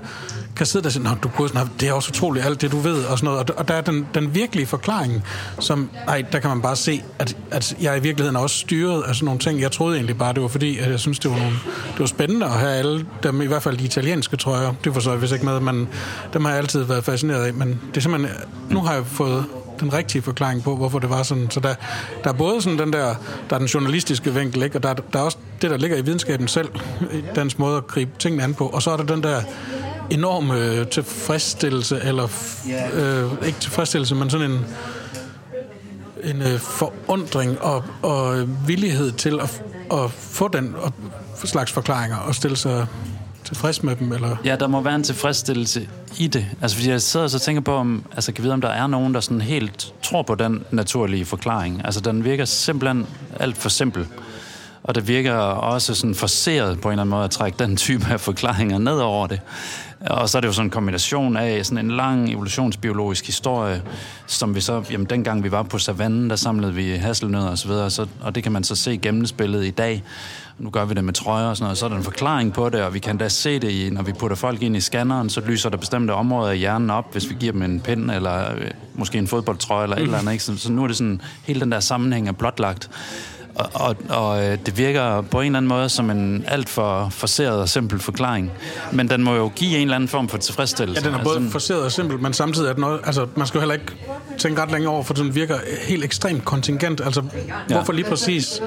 kan 0.55 0.65
sidde 0.65 0.83
der 0.83 0.89
og 0.89 0.93
sige, 0.93 1.17
du 1.23 1.27
kunne 1.27 1.49
det 1.79 1.89
er 1.89 1.93
også 1.93 2.09
utroligt 2.09 2.45
alt 2.45 2.61
det, 2.61 2.71
du 2.71 2.77
ved, 2.77 3.03
og 3.05 3.17
sådan 3.17 3.25
noget. 3.25 3.49
Og, 3.49 3.57
og 3.57 3.67
der 3.67 3.73
er 3.73 3.81
den, 3.81 4.07
den 4.13 4.35
virkelige 4.35 4.65
forklaring, 4.65 5.23
som, 5.59 5.89
ej, 6.07 6.23
der 6.31 6.39
kan 6.39 6.49
man 6.49 6.61
bare 6.61 6.75
se, 6.75 7.03
at, 7.19 7.37
at 7.51 7.77
jeg 7.81 7.97
i 7.97 8.01
virkeligheden 8.01 8.35
er 8.35 8.39
også 8.39 8.57
styret 8.57 9.03
af 9.03 9.15
sådan 9.15 9.25
nogle 9.25 9.39
ting. 9.39 9.61
Jeg 9.61 9.71
troede 9.71 9.95
egentlig 9.95 10.17
bare, 10.17 10.33
det 10.33 10.41
var 10.41 10.47
fordi, 10.47 10.77
at 10.77 10.91
jeg 10.91 10.99
synes, 10.99 11.19
det 11.19 11.31
var, 11.31 11.37
nogle, 11.37 11.53
det 11.91 11.99
var 11.99 12.05
spændende 12.05 12.45
at 12.45 12.51
have 12.51 12.71
alle 12.71 13.05
dem, 13.23 13.41
i 13.41 13.45
hvert 13.45 13.63
fald 13.63 13.77
de 13.77 13.85
italienske 13.85 14.37
trøjer. 14.37 14.73
Det 14.83 14.95
var 14.95 15.01
så 15.01 15.15
hvis 15.15 15.31
ikke 15.31 15.45
med, 15.45 15.59
men 15.59 15.87
dem 16.33 16.45
har 16.45 16.51
jeg 16.51 16.59
altid 16.59 16.83
været 16.83 17.03
fascineret 17.03 17.43
af. 17.43 17.53
Men 17.53 17.79
det 17.87 17.97
er 17.97 18.01
simpelthen, 18.01 18.37
nu 18.69 18.81
har 18.81 18.93
jeg 18.93 19.05
fået 19.05 19.45
den 19.79 19.93
rigtige 19.93 20.21
forklaring 20.21 20.63
på, 20.63 20.75
hvorfor 20.75 20.99
det 20.99 21.09
var 21.09 21.23
sådan. 21.23 21.49
Så 21.49 21.59
der, 21.59 21.75
der 22.23 22.29
er 22.29 22.33
både 22.33 22.61
sådan 22.61 22.79
den 22.79 22.93
der, 22.93 23.15
der 23.49 23.55
er 23.55 23.59
den 23.59 23.67
journalistiske 23.67 24.33
vinkel, 24.33 24.63
ikke? 24.63 24.77
og 24.77 24.83
der, 24.83 24.93
der 24.93 25.19
er 25.19 25.23
også 25.23 25.37
det, 25.61 25.71
der 25.71 25.77
ligger 25.77 25.97
i 25.97 26.01
videnskaben 26.01 26.47
selv, 26.47 26.69
i 27.13 27.21
dens 27.35 27.59
måde 27.59 27.77
at 27.77 27.87
gribe 27.87 28.11
tingene 28.19 28.43
an 28.43 28.53
på, 28.53 28.67
og 28.67 28.81
så 28.81 28.91
er 28.91 28.97
der 28.97 29.03
den 29.03 29.23
der 29.23 29.41
enorme 30.09 30.59
øh, 30.59 30.87
tilfredsstillelse, 30.87 31.99
eller 32.03 32.27
øh, 32.93 33.47
ikke 33.47 33.59
tilfredsstillelse, 33.59 34.15
men 34.15 34.29
sådan 34.29 34.51
en, 34.51 34.65
en 36.23 36.41
øh, 36.41 36.59
forundring 36.59 37.61
og, 37.61 37.83
og 38.01 38.47
villighed 38.67 39.11
til 39.11 39.39
at, 39.39 39.63
at 39.91 40.11
få 40.11 40.47
den 40.47 40.75
og, 40.77 40.93
slags 41.43 41.71
forklaringer 41.71 42.17
og 42.17 42.35
stille 42.35 42.57
sig 42.57 42.87
tilfreds 43.45 43.83
med 43.83 43.95
dem? 43.95 44.11
Eller? 44.11 44.35
Ja, 44.45 44.55
der 44.55 44.67
må 44.67 44.81
være 44.81 44.95
en 44.95 45.03
tilfredsstillelse 45.03 45.89
i 46.17 46.27
det. 46.27 46.45
Altså, 46.61 46.77
fordi 46.77 46.89
jeg 46.89 47.01
sidder 47.01 47.33
og 47.33 47.41
tænker 47.41 47.61
på, 47.61 47.75
om, 47.75 48.05
altså, 48.15 48.31
kan 48.31 48.43
vide, 48.43 48.53
om 48.53 48.61
der 48.61 48.69
er 48.69 48.87
nogen, 48.87 49.13
der 49.13 49.19
sådan 49.19 49.41
helt 49.41 49.93
tror 50.03 50.21
på 50.21 50.35
den 50.35 50.63
naturlige 50.71 51.25
forklaring. 51.25 51.81
Altså, 51.85 51.99
den 51.99 52.23
virker 52.23 52.45
simpelthen 52.45 53.07
alt 53.39 53.57
for 53.57 53.69
simpel. 53.69 54.07
Og 54.85 54.95
det 54.95 55.07
virker 55.07 55.33
også 55.33 55.93
sådan 55.93 56.15
forceret 56.15 56.81
på 56.81 56.87
en 56.87 56.91
eller 56.91 57.01
anden 57.01 57.09
måde 57.09 57.23
at 57.23 57.31
trække 57.31 57.57
den 57.59 57.77
type 57.77 58.05
af 58.11 58.19
forklaringer 58.19 58.77
ned 58.77 58.97
over 58.97 59.27
det. 59.27 59.41
Og 59.99 60.29
så 60.29 60.37
er 60.37 60.41
det 60.41 60.47
jo 60.47 60.53
sådan 60.53 60.67
en 60.67 60.71
kombination 60.71 61.37
af 61.37 61.65
sådan 61.65 61.85
en 61.85 61.91
lang 61.91 62.31
evolutionsbiologisk 62.31 63.25
historie, 63.25 63.81
som 64.27 64.55
vi 64.55 64.61
så, 64.61 64.83
jamen 64.91 65.07
dengang 65.09 65.43
vi 65.43 65.51
var 65.51 65.63
på 65.63 65.77
savannen, 65.77 66.29
der 66.29 66.35
samlede 66.35 66.73
vi 66.73 66.89
hasselnødder 66.89 67.47
og 67.47 67.57
så 67.57 67.67
videre, 67.67 67.89
så, 67.89 68.07
og 68.21 68.35
det 68.35 68.43
kan 68.43 68.51
man 68.51 68.63
så 68.63 68.75
se 68.75 68.97
gennemspillet 68.97 69.65
i 69.65 69.71
dag. 69.71 70.03
Nu 70.59 70.69
gør 70.69 70.85
vi 70.85 70.93
det 70.93 71.03
med 71.03 71.13
trøjer 71.13 71.47
og 71.47 71.57
sådan 71.57 71.65
noget, 71.65 71.77
så 71.77 71.85
er 71.85 71.89
der 71.89 71.97
en 71.97 72.03
forklaring 72.03 72.53
på 72.53 72.69
det, 72.69 72.81
og 72.81 72.93
vi 72.93 72.99
kan 72.99 73.17
da 73.17 73.29
se 73.29 73.59
det, 73.59 73.71
i, 73.71 73.89
når 73.89 74.03
vi 74.03 74.13
putter 74.13 74.37
folk 74.37 74.61
ind 74.61 74.77
i 74.77 74.79
scanneren, 74.79 75.29
så 75.29 75.41
lyser 75.41 75.69
der 75.69 75.77
bestemte 75.77 76.11
områder 76.11 76.51
af 76.51 76.57
hjernen 76.57 76.89
op, 76.89 77.11
hvis 77.11 77.29
vi 77.29 77.35
giver 77.39 77.51
dem 77.51 77.61
en 77.61 77.79
pind, 77.79 78.11
eller 78.11 78.55
øh, 78.55 78.71
måske 78.93 79.17
en 79.17 79.27
fodboldtrøje, 79.27 79.83
eller 79.83 79.95
et 79.95 80.03
eller 80.03 80.17
andet. 80.17 80.31
Ikke? 80.31 80.43
Så, 80.43 80.57
så 80.57 80.71
nu 80.71 80.83
er 80.83 80.87
det 80.87 80.97
sådan, 80.97 81.21
hele 81.43 81.59
den 81.59 81.71
der 81.71 81.79
sammenhæng 81.79 82.27
er 82.27 82.31
blotlagt. 82.31 82.89
Og, 83.55 83.69
og, 83.73 83.95
og 84.09 84.45
øh, 84.45 84.57
det 84.65 84.77
virker 84.77 85.21
på 85.21 85.41
en 85.41 85.45
eller 85.45 85.57
anden 85.57 85.69
måde 85.69 85.89
som 85.89 86.09
en 86.09 86.45
alt 86.47 86.69
for 86.69 87.07
forseret 87.11 87.61
og 87.61 87.69
simpel 87.69 87.99
forklaring. 87.99 88.51
Men 88.91 89.09
den 89.09 89.23
må 89.23 89.35
jo 89.35 89.51
give 89.55 89.75
en 89.75 89.81
eller 89.81 89.95
anden 89.95 90.09
form 90.09 90.29
for 90.29 90.37
tilfredsstillelse. 90.37 91.01
Ja, 91.01 91.09
den 91.09 91.19
er 91.19 91.23
både 91.23 91.35
altså, 91.35 91.51
forseret 91.51 91.83
og 91.83 91.91
simpel, 91.91 92.19
men 92.19 92.33
samtidig 92.33 92.67
er 92.69 92.73
det 92.73 92.81
noget... 92.81 92.99
Altså, 93.05 93.27
man 93.35 93.47
skal 93.47 93.57
jo 93.57 93.61
heller 93.61 93.73
ikke 93.73 93.95
tænke 94.37 94.61
ret 94.61 94.71
længe 94.71 94.89
over, 94.89 95.03
for 95.03 95.13
den 95.13 95.35
virker 95.35 95.55
helt 95.87 96.03
ekstremt 96.03 96.45
kontingent. 96.45 97.01
Altså, 97.05 97.23
ja. 97.47 97.75
hvorfor 97.75 97.93
lige 97.93 98.05
præcis... 98.05 98.61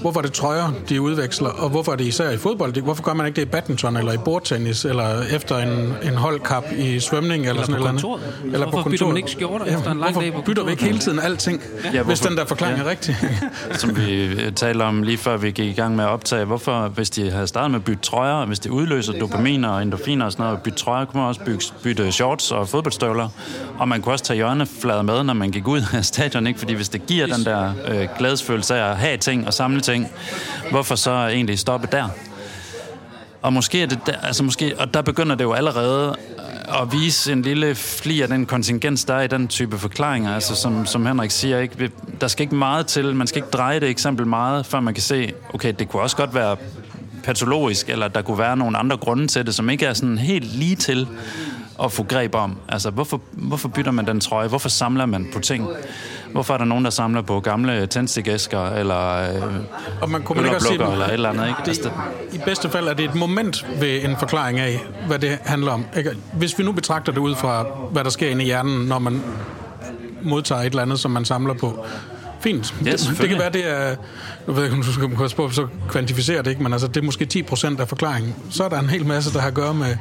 Hvorfor 0.00 0.20
er 0.20 0.22
det 0.22 0.32
trøjer, 0.32 0.72
de 0.88 1.00
udveksler, 1.00 1.48
og 1.48 1.70
hvorfor 1.70 1.92
er 1.92 1.96
det 1.96 2.04
især 2.04 2.30
i 2.30 2.36
fodbold? 2.36 2.82
Hvorfor 2.82 3.02
gør 3.02 3.14
man 3.14 3.26
ikke 3.26 3.36
det 3.36 3.42
i 3.42 3.50
badminton, 3.50 3.96
eller 3.96 4.12
i 4.12 4.16
bordtennis, 4.16 4.84
eller 4.84 5.22
efter 5.22 5.58
en, 5.58 5.94
en 6.02 6.14
holdkap 6.14 6.64
i 6.76 7.00
svømning, 7.00 7.46
eller, 7.46 7.62
eller 7.62 7.80
sådan 7.80 8.00
noget? 8.02 8.20
Eller 8.44 8.66
på 8.66 8.70
kontoret. 8.70 8.90
bytter 8.90 9.06
man 9.06 9.16
ikke 9.16 9.30
skjorter 9.30 9.66
ja, 9.66 9.76
efter 9.76 9.90
en 9.90 9.98
lang 9.98 10.20
dag 10.20 10.32
på 10.32 10.40
bytter 10.40 10.64
vi 10.64 10.70
ikke 10.70 10.84
hele 10.84 10.98
tiden 10.98 11.18
alting, 11.18 11.62
ja, 11.92 12.02
hvis 12.02 12.20
den 12.20 12.36
der 12.36 12.44
forklaring 12.44 12.78
ja. 12.78 12.84
er 12.84 12.90
rigtig? 12.90 13.16
Som 13.80 13.96
vi 13.96 14.04
vi 14.04 14.50
talte 14.50 14.82
om 14.82 15.02
lige 15.02 15.18
før 15.18 15.36
vi 15.36 15.50
gik 15.50 15.70
i 15.70 15.72
gang 15.72 15.96
med 15.96 16.04
at 16.04 16.10
optage, 16.10 16.44
hvorfor, 16.44 16.88
hvis 16.88 17.10
de 17.10 17.30
havde 17.30 17.46
startet 17.46 17.70
med 17.70 17.78
at 17.78 17.84
bytte 17.84 18.02
trøjer, 18.02 18.46
hvis 18.46 18.58
det 18.58 18.70
udløser 18.70 19.12
dopaminer 19.12 19.68
og 19.68 19.82
endorfiner 19.82 20.24
og 20.24 20.32
sådan 20.32 20.44
noget, 20.44 20.62
bytte 20.62 20.78
trøjer, 20.78 21.04
kunne 21.04 21.20
man 21.20 21.28
også 21.28 21.40
bytte, 21.44 21.66
bytte 21.82 22.12
shorts 22.12 22.52
og 22.52 22.68
fodboldstøvler. 22.68 23.28
Og 23.78 23.88
man 23.88 24.02
kunne 24.02 24.12
også 24.14 24.24
tage 24.24 24.36
hjørneflader 24.36 25.02
med, 25.04 25.22
når 25.22 25.34
man 25.34 25.50
gik 25.50 25.68
ud 25.68 25.82
af 25.92 26.04
stadion, 26.04 26.46
ikke? 26.46 26.58
fordi 26.58 26.72
hvis 26.72 26.88
det 26.88 27.06
giver 27.06 27.26
den 27.26 27.44
der 27.44 27.72
øh, 27.88 28.08
glædesfølelse 28.18 28.74
af 28.74 28.90
at 28.90 28.96
have 28.96 29.16
ting 29.16 29.46
og 29.46 29.54
samle 29.54 29.80
ting, 29.80 30.08
hvorfor 30.70 30.94
så 30.94 31.10
egentlig 31.10 31.58
stoppe 31.58 31.88
der? 31.92 32.08
Og 33.42 33.52
måske 33.52 33.82
er 33.82 33.86
det 33.86 33.98
der, 34.06 34.12
altså 34.22 34.42
måske, 34.42 34.74
og 34.78 34.94
der 34.94 35.02
begynder 35.02 35.36
det 35.36 35.44
jo 35.44 35.52
allerede 35.52 36.16
øh, 36.38 36.82
at 36.82 36.92
vise 36.92 37.32
en 37.32 37.42
lille 37.42 37.74
fli 37.74 38.20
af 38.20 38.28
den 38.28 38.46
kontingens, 38.46 39.04
der 39.04 39.14
er 39.14 39.22
i 39.22 39.26
den 39.26 39.48
type 39.48 39.78
forklaringer. 39.78 40.34
Altså, 40.34 40.54
som, 40.54 40.86
som 40.86 41.06
Henrik 41.06 41.30
siger, 41.30 41.58
ikke, 41.58 41.90
der 42.20 42.28
skal 42.28 42.42
ikke 42.42 42.54
meget 42.54 42.86
til, 42.86 43.16
man 43.16 43.26
skal 43.26 43.38
ikke 43.38 43.50
dreje 43.50 43.80
det 43.80 43.88
eksempel 43.88 44.26
meget, 44.26 44.66
før 44.66 44.80
man 44.80 44.94
kan 44.94 45.02
se, 45.02 45.32
okay, 45.54 45.74
det 45.78 45.88
kunne 45.88 46.02
også 46.02 46.16
godt 46.16 46.34
være 46.34 46.56
patologisk, 47.24 47.88
eller 47.88 48.08
der 48.08 48.22
kunne 48.22 48.38
være 48.38 48.56
nogle 48.56 48.78
andre 48.78 48.96
grunde 48.96 49.26
til 49.26 49.46
det, 49.46 49.54
som 49.54 49.70
ikke 49.70 49.86
er 49.86 49.94
sådan 49.94 50.18
helt 50.18 50.54
lige 50.54 50.76
til 50.76 51.08
at 51.82 51.92
få 51.92 52.02
greb 52.02 52.34
om. 52.34 52.56
Altså, 52.68 52.90
hvorfor, 52.90 53.20
hvorfor 53.32 53.68
bytter 53.68 53.92
man 53.92 54.06
den 54.06 54.20
trøje? 54.20 54.48
Hvorfor 54.48 54.68
samler 54.68 55.06
man 55.06 55.28
på 55.32 55.40
ting? 55.40 55.68
Hvorfor 56.32 56.54
er 56.54 56.58
der 56.58 56.64
nogen, 56.64 56.84
der 56.84 56.90
samler 56.90 57.22
på 57.22 57.40
gamle 57.40 57.86
tændstikæsker, 57.86 58.70
eller 58.70 59.34
øh, 59.36 59.42
og 60.00 60.10
man 60.10 60.22
kunne 60.22 60.44
ikke 60.44 60.60
sige, 60.60 60.92
eller 60.92 61.06
et 61.06 61.12
eller 61.12 61.28
andet? 61.28 61.48
Ikke? 61.48 61.58
Det, 61.60 61.68
altså, 61.68 61.90
I 62.32 62.38
bedste 62.44 62.70
fald 62.70 62.88
er 62.88 62.94
det 62.94 63.04
et 63.04 63.14
moment 63.14 63.66
ved 63.80 64.04
en 64.04 64.16
forklaring 64.16 64.60
af, 64.60 64.84
hvad 65.06 65.18
det 65.18 65.38
handler 65.44 65.72
om. 65.72 65.84
Ikke? 65.96 66.10
Hvis 66.32 66.58
vi 66.58 66.64
nu 66.64 66.72
betragter 66.72 67.12
det 67.12 67.20
ud 67.20 67.34
fra, 67.34 67.66
hvad 67.90 68.04
der 68.04 68.10
sker 68.10 68.30
inde 68.30 68.42
i 68.42 68.46
hjernen, 68.46 68.86
når 68.86 68.98
man 68.98 69.22
modtager 70.22 70.60
et 70.60 70.66
eller 70.66 70.82
andet, 70.82 71.00
som 71.00 71.10
man 71.10 71.24
samler 71.24 71.54
på, 71.54 71.86
fint. 72.44 72.74
Ja, 72.84 72.92
det, 72.92 73.16
det 73.20 73.28
kan 73.28 73.38
være, 73.38 73.52
det 73.52 73.70
er... 73.70 73.96
Nu 74.46 74.52
ved 74.52 74.62
jeg 74.62 74.72
ikke, 74.72 74.76
om 74.76 74.82
du 74.82 74.92
skal 74.92 75.36
på, 75.36 75.50
så 75.50 75.66
kvantificere 75.88 76.42
det 76.42 76.50
ikke, 76.50 76.62
men 76.62 76.72
altså, 76.72 76.88
det 76.88 76.96
er 76.96 77.02
måske 77.02 77.26
10 77.26 77.42
procent 77.42 77.80
af 77.80 77.88
forklaringen. 77.88 78.34
Så 78.50 78.64
er 78.64 78.68
der 78.68 78.78
en 78.78 78.88
hel 78.88 79.06
masse, 79.06 79.32
der 79.32 79.40
har 79.40 79.48
at 79.48 79.54
gøre 79.54 79.74
med 79.74 79.96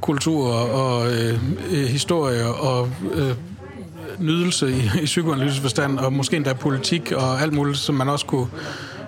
kultur 0.00 0.52
og 0.54 1.12
øh, 1.12 1.38
øh, 1.70 1.84
historie 1.84 2.46
og 2.46 2.90
øh, 3.14 3.30
nydelse 4.18 4.70
i, 4.70 4.90
i 5.02 5.04
psykoanalytisk 5.04 5.62
forstand, 5.62 5.98
og 5.98 6.12
måske 6.12 6.36
endda 6.36 6.52
politik 6.52 7.12
og 7.12 7.42
alt 7.42 7.52
muligt, 7.52 7.78
som 7.78 7.94
man 7.94 8.08
også 8.08 8.26
kunne 8.26 8.46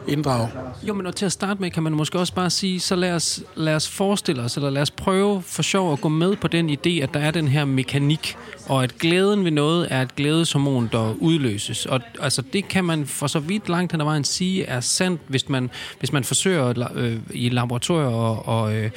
inddrage. 0.08 0.48
Jo, 0.82 0.94
men 0.94 1.06
og 1.06 1.16
til 1.16 1.26
at 1.26 1.32
starte 1.32 1.60
med, 1.60 1.70
kan 1.70 1.82
man 1.82 1.92
måske 1.92 2.18
også 2.18 2.34
bare 2.34 2.50
sige, 2.50 2.80
så 2.80 2.96
lad 2.96 3.12
os, 3.12 3.42
lad 3.56 3.74
os 3.74 3.88
forestille 3.88 4.42
os, 4.42 4.56
eller 4.56 4.70
lad 4.70 4.82
os 4.82 4.90
prøve 4.90 5.42
for 5.42 5.62
sjov 5.62 5.92
at 5.92 6.00
gå 6.00 6.08
med 6.08 6.36
på 6.36 6.48
den 6.48 6.70
idé, 6.70 6.90
at 7.02 7.14
der 7.14 7.20
er 7.20 7.30
den 7.30 7.48
her 7.48 7.64
mekanik, 7.64 8.36
og 8.68 8.82
at 8.82 8.98
glæden 8.98 9.44
ved 9.44 9.50
noget 9.50 9.88
er 9.90 10.02
et 10.02 10.16
glædeshormon, 10.16 10.88
der 10.92 11.14
udløses. 11.20 11.86
Og 11.86 12.00
altså, 12.20 12.42
det 12.52 12.68
kan 12.68 12.84
man 12.84 13.06
for 13.06 13.26
så 13.26 13.38
vidt 13.38 13.68
langt 13.68 13.92
hen 13.92 14.00
ad 14.00 14.04
vejen 14.04 14.24
sige 14.24 14.64
er 14.64 14.80
sandt, 14.80 15.20
hvis 15.26 15.48
man, 15.48 15.70
hvis 15.98 16.12
man 16.12 16.24
forsøger 16.24 16.64
at 16.64 16.78
øh, 16.94 17.16
i 17.30 17.48
laboratorier 17.48 18.08
og, 18.08 18.48
og, 18.48 18.74
øh, 18.74 18.90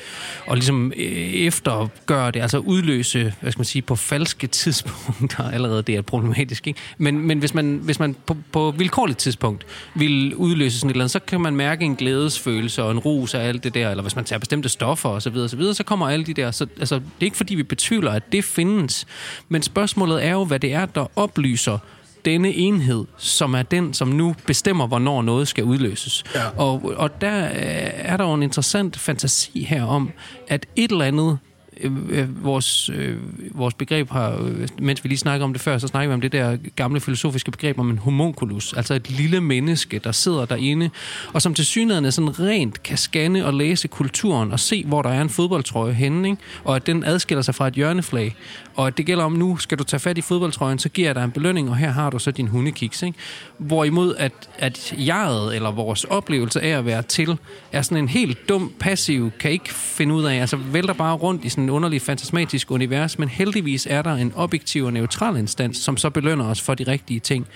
og 0.47 0.55
ligesom 0.55 0.93
øh, 0.97 1.03
eftergøre 1.33 2.31
det, 2.31 2.41
altså 2.41 2.57
udløse, 2.57 3.33
hvad 3.41 3.51
skal 3.51 3.59
man 3.59 3.65
sige, 3.65 3.81
på 3.81 3.95
falske 3.95 4.47
tidspunkter, 4.61 5.51
allerede 5.51 5.81
det 5.81 5.95
er 5.95 6.01
problematisk, 6.01 6.67
ikke? 6.67 6.79
Men, 6.97 7.19
men 7.19 7.39
hvis 7.39 7.53
man, 7.53 7.79
hvis 7.83 7.99
man 7.99 8.15
på, 8.25 8.37
på 8.51 8.71
vilkårligt 8.71 9.19
tidspunkt 9.19 9.65
vil 9.95 10.35
udløse 10.35 10.79
sådan 10.79 10.89
et 10.89 11.00
eller 11.01 11.03
andet, 11.03 11.11
så 11.11 11.19
kan 11.19 11.41
man 11.41 11.55
mærke 11.55 11.85
en 11.85 11.95
glædesfølelse 11.95 12.83
og 12.83 12.91
en 12.91 12.99
rus 12.99 13.33
af 13.33 13.47
alt 13.47 13.63
det 13.63 13.73
der, 13.73 13.89
eller 13.89 14.01
hvis 14.01 14.15
man 14.15 14.25
tager 14.25 14.39
bestemte 14.39 14.69
stoffer 14.69 15.09
og 15.09 15.21
så 15.21 15.29
videre, 15.29 15.49
så 15.49 15.55
videre, 15.55 15.73
så 15.73 15.83
kommer 15.83 16.09
alle 16.09 16.25
de 16.25 16.33
der, 16.33 16.51
så 16.51 16.67
altså, 16.79 16.95
det 16.95 17.03
er 17.21 17.25
ikke 17.25 17.37
fordi, 17.37 17.55
vi 17.55 17.63
betvivler, 17.63 18.11
at 18.11 18.31
det 18.31 18.43
findes, 18.43 19.05
men 19.49 19.61
spørgsmålet 19.61 20.25
er 20.25 20.31
jo, 20.31 20.45
hvad 20.45 20.59
det 20.59 20.73
er, 20.73 20.85
der 20.85 21.11
oplyser 21.15 21.77
denne 22.25 22.53
enhed, 22.53 23.05
som 23.17 23.53
er 23.53 23.63
den, 23.63 23.93
som 23.93 24.07
nu 24.07 24.35
bestemmer, 24.45 24.87
hvornår 24.87 25.21
noget 25.21 25.47
skal 25.47 25.63
udløses. 25.63 26.23
Ja. 26.35 26.47
Og, 26.57 26.93
og 26.97 27.21
der 27.21 27.45
øh, 27.45 27.51
er 27.93 28.17
der 28.17 28.25
jo 28.25 28.33
en 28.33 28.43
interessant 28.43 28.97
fantasi 28.97 29.63
her 29.63 29.83
om, 29.83 30.11
at 30.47 30.65
et 30.75 30.91
eller 30.91 31.05
andet 31.05 31.39
Øh, 31.81 31.91
øh, 32.09 32.43
vores, 32.43 32.89
øh, 32.89 33.17
vores 33.57 33.73
begreb 33.73 34.09
har, 34.09 34.43
øh, 34.43 34.67
mens 34.79 35.03
vi 35.03 35.09
lige 35.09 35.17
snakker 35.17 35.43
om 35.43 35.53
det 35.53 35.61
før, 35.61 35.77
så 35.77 35.87
snakker 35.87 36.09
vi 36.09 36.13
om 36.13 36.21
det 36.21 36.31
der 36.31 36.57
gamle 36.75 36.99
filosofiske 36.99 37.51
begreb 37.51 37.79
om 37.79 37.89
en 37.89 37.97
homunculus, 37.97 38.73
altså 38.73 38.93
et 38.93 39.09
lille 39.09 39.41
menneske, 39.41 39.99
der 39.99 40.11
sidder 40.11 40.45
derinde, 40.45 40.89
og 41.33 41.41
som 41.41 41.53
til 41.53 41.65
synligheden 41.65 42.11
sådan 42.11 42.39
rent 42.39 42.83
kan 42.83 42.97
scanne 42.97 43.45
og 43.45 43.53
læse 43.53 43.87
kulturen 43.87 44.51
og 44.51 44.59
se, 44.59 44.83
hvor 44.85 45.01
der 45.01 45.09
er 45.09 45.21
en 45.21 45.29
fodboldtrøje 45.29 45.93
henne, 45.93 46.29
ikke? 46.29 46.41
og 46.63 46.75
at 46.75 46.87
den 46.87 47.03
adskiller 47.03 47.41
sig 47.41 47.55
fra 47.55 47.67
et 47.67 47.73
hjørneflag. 47.73 48.35
Og 48.75 48.97
det 48.97 49.05
gælder 49.05 49.23
om 49.23 49.31
nu, 49.31 49.57
skal 49.57 49.79
du 49.79 49.83
tage 49.83 49.99
fat 49.99 50.17
i 50.17 50.21
fodboldtrøjen, 50.21 50.79
så 50.79 50.89
giver 50.89 51.07
jeg 51.07 51.15
dig 51.15 51.23
en 51.23 51.31
belønning, 51.31 51.69
og 51.69 51.77
her 51.77 51.91
har 51.91 52.09
du 52.09 52.19
så 52.19 52.31
din 52.31 52.47
hundekiks. 52.47 53.03
Ikke? 53.03 53.17
Hvorimod 53.57 54.15
at, 54.15 54.49
at 54.57 54.93
jeget, 54.97 55.55
eller 55.55 55.71
vores 55.71 56.03
oplevelse 56.03 56.61
af 56.61 56.77
at 56.77 56.85
være 56.85 57.01
til, 57.01 57.37
er 57.71 57.81
sådan 57.81 57.97
en 57.97 58.07
helt 58.07 58.49
dum, 58.49 58.71
passiv, 58.79 59.31
kan 59.39 59.51
ikke 59.51 59.73
finde 59.73 60.15
ud 60.15 60.23
af, 60.23 60.41
altså 60.41 60.57
vælter 60.57 60.93
bare 60.93 61.15
rundt 61.15 61.45
i 61.45 61.49
sådan 61.49 61.63
en 61.63 61.69
underlig, 61.69 62.01
fantasmatisk 62.01 62.71
univers, 62.71 63.19
men 63.19 63.29
heldigvis 63.29 63.87
er 63.89 64.01
der 64.01 64.13
en 64.13 64.33
objektiv 64.35 64.85
og 64.85 64.93
neutral 64.93 65.37
instans, 65.37 65.77
som 65.77 65.97
så 65.97 66.09
belønner 66.09 66.45
os 66.45 66.61
for 66.61 66.73
de 66.73 66.83
rigtige 66.83 67.19
ting. 67.19 67.47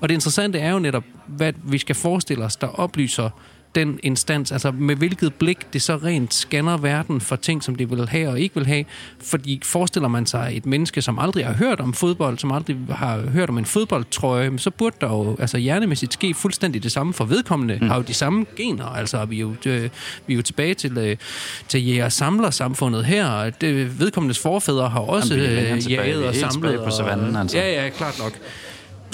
Og 0.00 0.08
det 0.08 0.14
interessante 0.14 0.58
er 0.58 0.72
jo 0.72 0.78
netop, 0.78 1.04
hvad 1.26 1.52
vi 1.64 1.78
skal 1.78 1.94
forestille 1.94 2.44
os, 2.44 2.56
der 2.56 2.66
oplyser 2.66 3.30
den 3.74 3.98
instans, 4.02 4.52
altså 4.52 4.70
med 4.70 4.96
hvilket 4.96 5.34
blik 5.34 5.72
det 5.72 5.82
så 5.82 5.96
rent 5.96 6.34
scanner 6.34 6.76
verden 6.76 7.20
for 7.20 7.36
ting, 7.36 7.62
som 7.64 7.74
det 7.74 7.90
vil 7.90 8.08
have 8.08 8.28
og 8.28 8.40
ikke 8.40 8.54
vil 8.54 8.66
have. 8.66 8.84
Fordi 9.22 9.60
forestiller 9.64 10.08
man 10.08 10.26
sig 10.26 10.52
et 10.56 10.66
menneske, 10.66 11.02
som 11.02 11.18
aldrig 11.18 11.46
har 11.46 11.54
hørt 11.54 11.80
om 11.80 11.92
fodbold, 11.92 12.38
som 12.38 12.52
aldrig 12.52 12.76
har 12.90 13.20
hørt 13.20 13.48
om 13.48 13.58
en 13.58 13.64
fodboldtrøje, 13.64 14.58
så 14.58 14.70
burde 14.70 14.96
der 15.00 15.08
jo 15.08 15.36
altså 15.38 15.58
hjernemæssigt 15.58 16.12
ske 16.12 16.34
fuldstændig 16.34 16.82
det 16.82 16.92
samme 16.92 17.12
for 17.12 17.24
vedkommende. 17.24 17.78
Mm. 17.80 17.88
Har 17.88 17.96
jo 17.96 18.02
de 18.02 18.14
samme 18.14 18.46
gener, 18.56 18.86
altså 18.86 19.24
vi 19.24 19.36
er 19.36 19.40
jo, 19.40 19.54
øh, 19.66 19.90
vi 20.26 20.32
er 20.32 20.36
jo 20.36 20.42
tilbage 20.42 20.74
til, 20.74 20.98
øh, 20.98 21.16
til 21.68 21.86
jæger 21.86 22.08
samler 22.08 22.50
samfundet 22.50 23.04
her. 23.04 23.50
Det, 23.50 24.00
vedkommendes 24.00 24.38
forfædre 24.38 24.88
har 24.88 25.00
også 25.00 25.34
Jamen, 25.34 25.50
øh, 25.50 25.88
Vi 25.88 25.94
er 25.94 26.28
og 26.28 26.34
samlet. 26.34 26.80
på 26.84 26.90
savannen, 26.90 27.36
altså. 27.36 27.58
Ja, 27.58 27.84
ja, 27.84 27.88
klart 27.88 28.18
nok. 28.18 28.32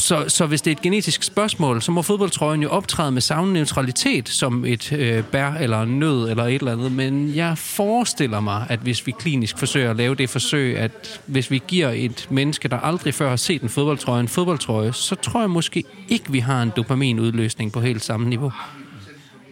Så, 0.00 0.25
så 0.28 0.47
hvis 0.47 0.62
det 0.62 0.71
er 0.71 0.76
et 0.76 0.83
genetisk 0.83 1.23
spørgsmål, 1.23 1.83
så 1.83 1.92
må 1.92 2.02
fodboldtrøjen 2.02 2.62
jo 2.62 2.69
optræde 2.69 3.12
med 3.12 3.21
samme 3.21 3.52
neutralitet 3.52 4.28
som 4.28 4.64
et 4.64 4.92
øh, 4.92 5.25
bær 5.25 5.52
eller 5.52 5.83
en 5.83 5.99
nød 5.99 6.30
eller 6.30 6.45
et 6.45 6.54
eller 6.54 6.73
andet. 6.73 6.92
Men 6.92 7.35
jeg 7.35 7.59
forestiller 7.59 8.40
mig, 8.40 8.66
at 8.69 8.78
hvis 8.78 9.07
vi 9.07 9.12
klinisk 9.19 9.59
forsøger 9.59 9.90
at 9.90 9.97
lave 9.97 10.14
det 10.14 10.30
forsøg, 10.30 10.78
at 10.78 11.21
hvis 11.26 11.50
vi 11.50 11.62
giver 11.69 11.90
et 11.90 12.26
menneske, 12.30 12.69
der 12.69 12.78
aldrig 12.78 13.14
før 13.14 13.28
har 13.28 13.37
set 13.37 13.62
en 13.62 13.69
fodboldtrøje, 13.69 14.21
en 14.21 14.28
fodboldtrøje, 14.28 14.92
så 14.92 15.14
tror 15.14 15.40
jeg 15.40 15.50
måske 15.50 15.85
ikke, 16.09 16.33
vi 16.33 16.38
har 16.38 16.62
en 16.62 16.73
dopaminudløsning 16.76 17.73
på 17.73 17.80
helt 17.80 18.04
samme 18.04 18.28
niveau. 18.28 18.52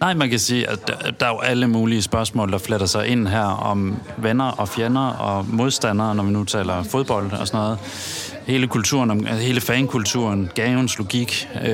Nej, 0.00 0.14
man 0.14 0.31
kan 0.31 0.38
sige, 0.38 0.71
at 0.71 0.88
der, 0.88 1.11
der 1.11 1.26
er 1.26 1.31
jo 1.31 1.38
alle 1.38 1.69
mulige 1.69 2.02
spørgsmål, 2.02 2.52
der 2.52 2.59
fletter 2.59 2.87
sig 2.87 3.07
ind 3.07 3.28
her 3.28 3.40
om 3.45 3.97
venner 4.19 4.45
og 4.45 4.69
fjender 4.69 5.00
og 5.09 5.47
modstandere, 5.49 6.14
når 6.14 6.23
vi 6.23 6.31
nu 6.33 6.45
taler 6.45 6.83
fodbold 6.83 7.33
og 7.33 7.47
sådan 7.47 7.61
noget. 7.61 7.78
Hele 8.47 8.67
kulturen, 8.67 9.11
om- 9.11 9.26
hele 9.26 9.61
fankulturen, 9.61 10.50
gavens 10.55 10.99
logik, 10.99 11.49
øh, 11.62 11.69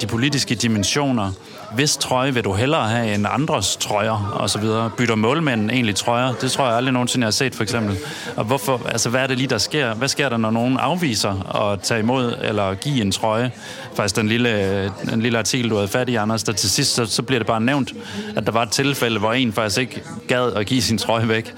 de 0.00 0.06
politiske 0.08 0.54
dimensioner. 0.54 1.32
Hvis 1.74 1.96
trøje 1.96 2.34
vil 2.34 2.44
du 2.44 2.52
hellere 2.52 2.88
have 2.88 3.14
end 3.14 3.26
andres 3.30 3.76
trøjer 3.76 4.32
og 4.34 4.50
så 4.50 4.58
videre. 4.58 4.90
Bytter 4.96 5.14
målmænd 5.14 5.70
egentlig 5.70 5.94
trøjer? 5.94 6.32
Det 6.32 6.50
tror 6.50 6.66
jeg 6.66 6.76
aldrig 6.76 6.92
nogensinde, 6.92 7.24
jeg 7.24 7.26
har 7.26 7.30
set 7.30 7.54
for 7.54 7.62
eksempel. 7.62 7.98
Og 8.36 8.44
hvorfor, 8.44 8.80
altså 8.88 9.10
hvad 9.10 9.20
er 9.20 9.26
det 9.26 9.36
lige, 9.38 9.48
der 9.48 9.58
sker? 9.58 9.94
Hvad 9.94 10.08
sker 10.08 10.28
der, 10.28 10.36
når 10.36 10.50
nogen 10.50 10.76
afviser 10.78 11.56
at 11.72 11.80
tage 11.80 12.00
imod 12.00 12.34
eller 12.42 12.74
give 12.74 13.02
en 13.02 13.12
trøje? 13.12 13.50
Faktisk 13.94 14.16
den 14.16 14.28
lille, 14.28 14.92
den 15.10 15.22
lille 15.22 15.38
artikel, 15.38 15.70
du 15.70 15.74
havde 15.74 15.88
fat 15.88 16.08
i, 16.08 16.14
Anders, 16.14 16.42
der 16.42 16.52
til 16.52 16.70
sidst, 16.70 16.94
så, 16.94 17.06
så 17.06 17.22
bliver 17.22 17.38
det 17.38 17.46
bare 17.46 17.60
nævnt, 17.60 17.92
at 18.36 18.46
der 18.46 18.52
var 18.52 18.62
et 18.62 18.70
tilfælde, 18.70 19.18
hvor 19.18 19.32
en 19.32 19.52
faktisk 19.52 19.78
ikke 19.78 20.02
gad 20.28 20.52
at 20.52 20.66
give 20.66 20.82
sin 20.82 20.98
trøje 20.98 21.28
væk. 21.28 21.54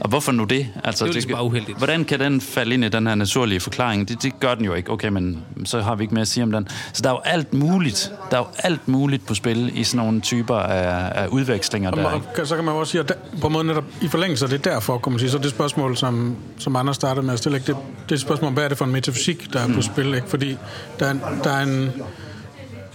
Og 0.00 0.08
hvorfor 0.08 0.32
nu 0.32 0.44
det? 0.44 0.68
Altså, 0.84 1.04
Det 1.04 1.08
er 1.08 1.12
jo 1.12 1.12
ligesom 1.12 1.32
bare 1.32 1.44
uheldigt. 1.44 1.78
Hvordan 1.78 2.04
kan 2.04 2.20
den 2.20 2.40
falde 2.40 2.74
ind 2.74 2.84
i 2.84 2.88
den 2.88 3.06
her 3.06 3.14
naturlige 3.14 3.60
forklaring? 3.60 4.08
Det, 4.08 4.22
det 4.22 4.40
gør 4.40 4.54
den 4.54 4.64
jo 4.64 4.74
ikke. 4.74 4.92
Okay, 4.92 5.08
men 5.08 5.44
så 5.64 5.80
har 5.80 5.94
vi 5.94 6.04
ikke 6.04 6.14
mere 6.14 6.22
at 6.22 6.28
sige 6.28 6.44
om 6.44 6.52
den. 6.52 6.68
Så 6.92 7.02
der 7.02 7.08
er 7.08 7.12
jo 7.12 7.20
alt 7.24 7.54
muligt. 7.54 8.12
Der 8.30 8.36
er 8.36 8.40
jo 8.40 8.46
alt 8.58 8.88
muligt 8.88 9.26
på 9.26 9.34
spil 9.34 9.55
i 9.74 9.84
sådan 9.84 10.06
nogle 10.06 10.20
typer 10.20 10.56
af, 10.56 11.22
af 11.22 11.26
udvekslinger. 11.26 11.90
Der, 11.90 12.04
Og, 12.04 12.46
så 12.46 12.56
kan 12.56 12.64
man 12.64 12.74
jo 12.74 12.80
også 12.80 12.90
sige, 12.90 13.00
at 13.00 13.08
der, 13.08 13.14
på 13.40 13.46
en 13.46 13.52
måde 13.52 13.64
netop 13.64 13.84
i 14.02 14.08
forlængelse 14.08 14.44
af 14.44 14.50
det 14.50 14.64
derfor, 14.64 14.98
kan 14.98 15.12
man 15.12 15.18
sige, 15.18 15.30
så 15.30 15.38
det 15.38 15.50
spørgsmål, 15.50 15.96
som, 15.96 16.36
som 16.58 16.76
Anders 16.76 16.96
startede 16.96 17.26
med 17.26 17.32
at 17.32 17.38
stille, 17.38 17.58
ikke? 17.58 17.66
det, 17.66 17.76
det 18.04 18.10
er 18.10 18.14
et 18.14 18.20
spørgsmål 18.20 18.52
hvad 18.52 18.64
er 18.64 18.68
det 18.68 18.78
for 18.78 18.84
en 18.84 18.92
metafysik, 18.92 19.52
der 19.52 19.60
er 19.60 19.74
på 19.74 19.82
spil, 19.82 20.14
ikke? 20.14 20.28
fordi 20.28 20.56
der 20.98 21.06
er, 21.06 21.14
der 21.44 21.50
er 21.50 21.62
en 21.62 21.92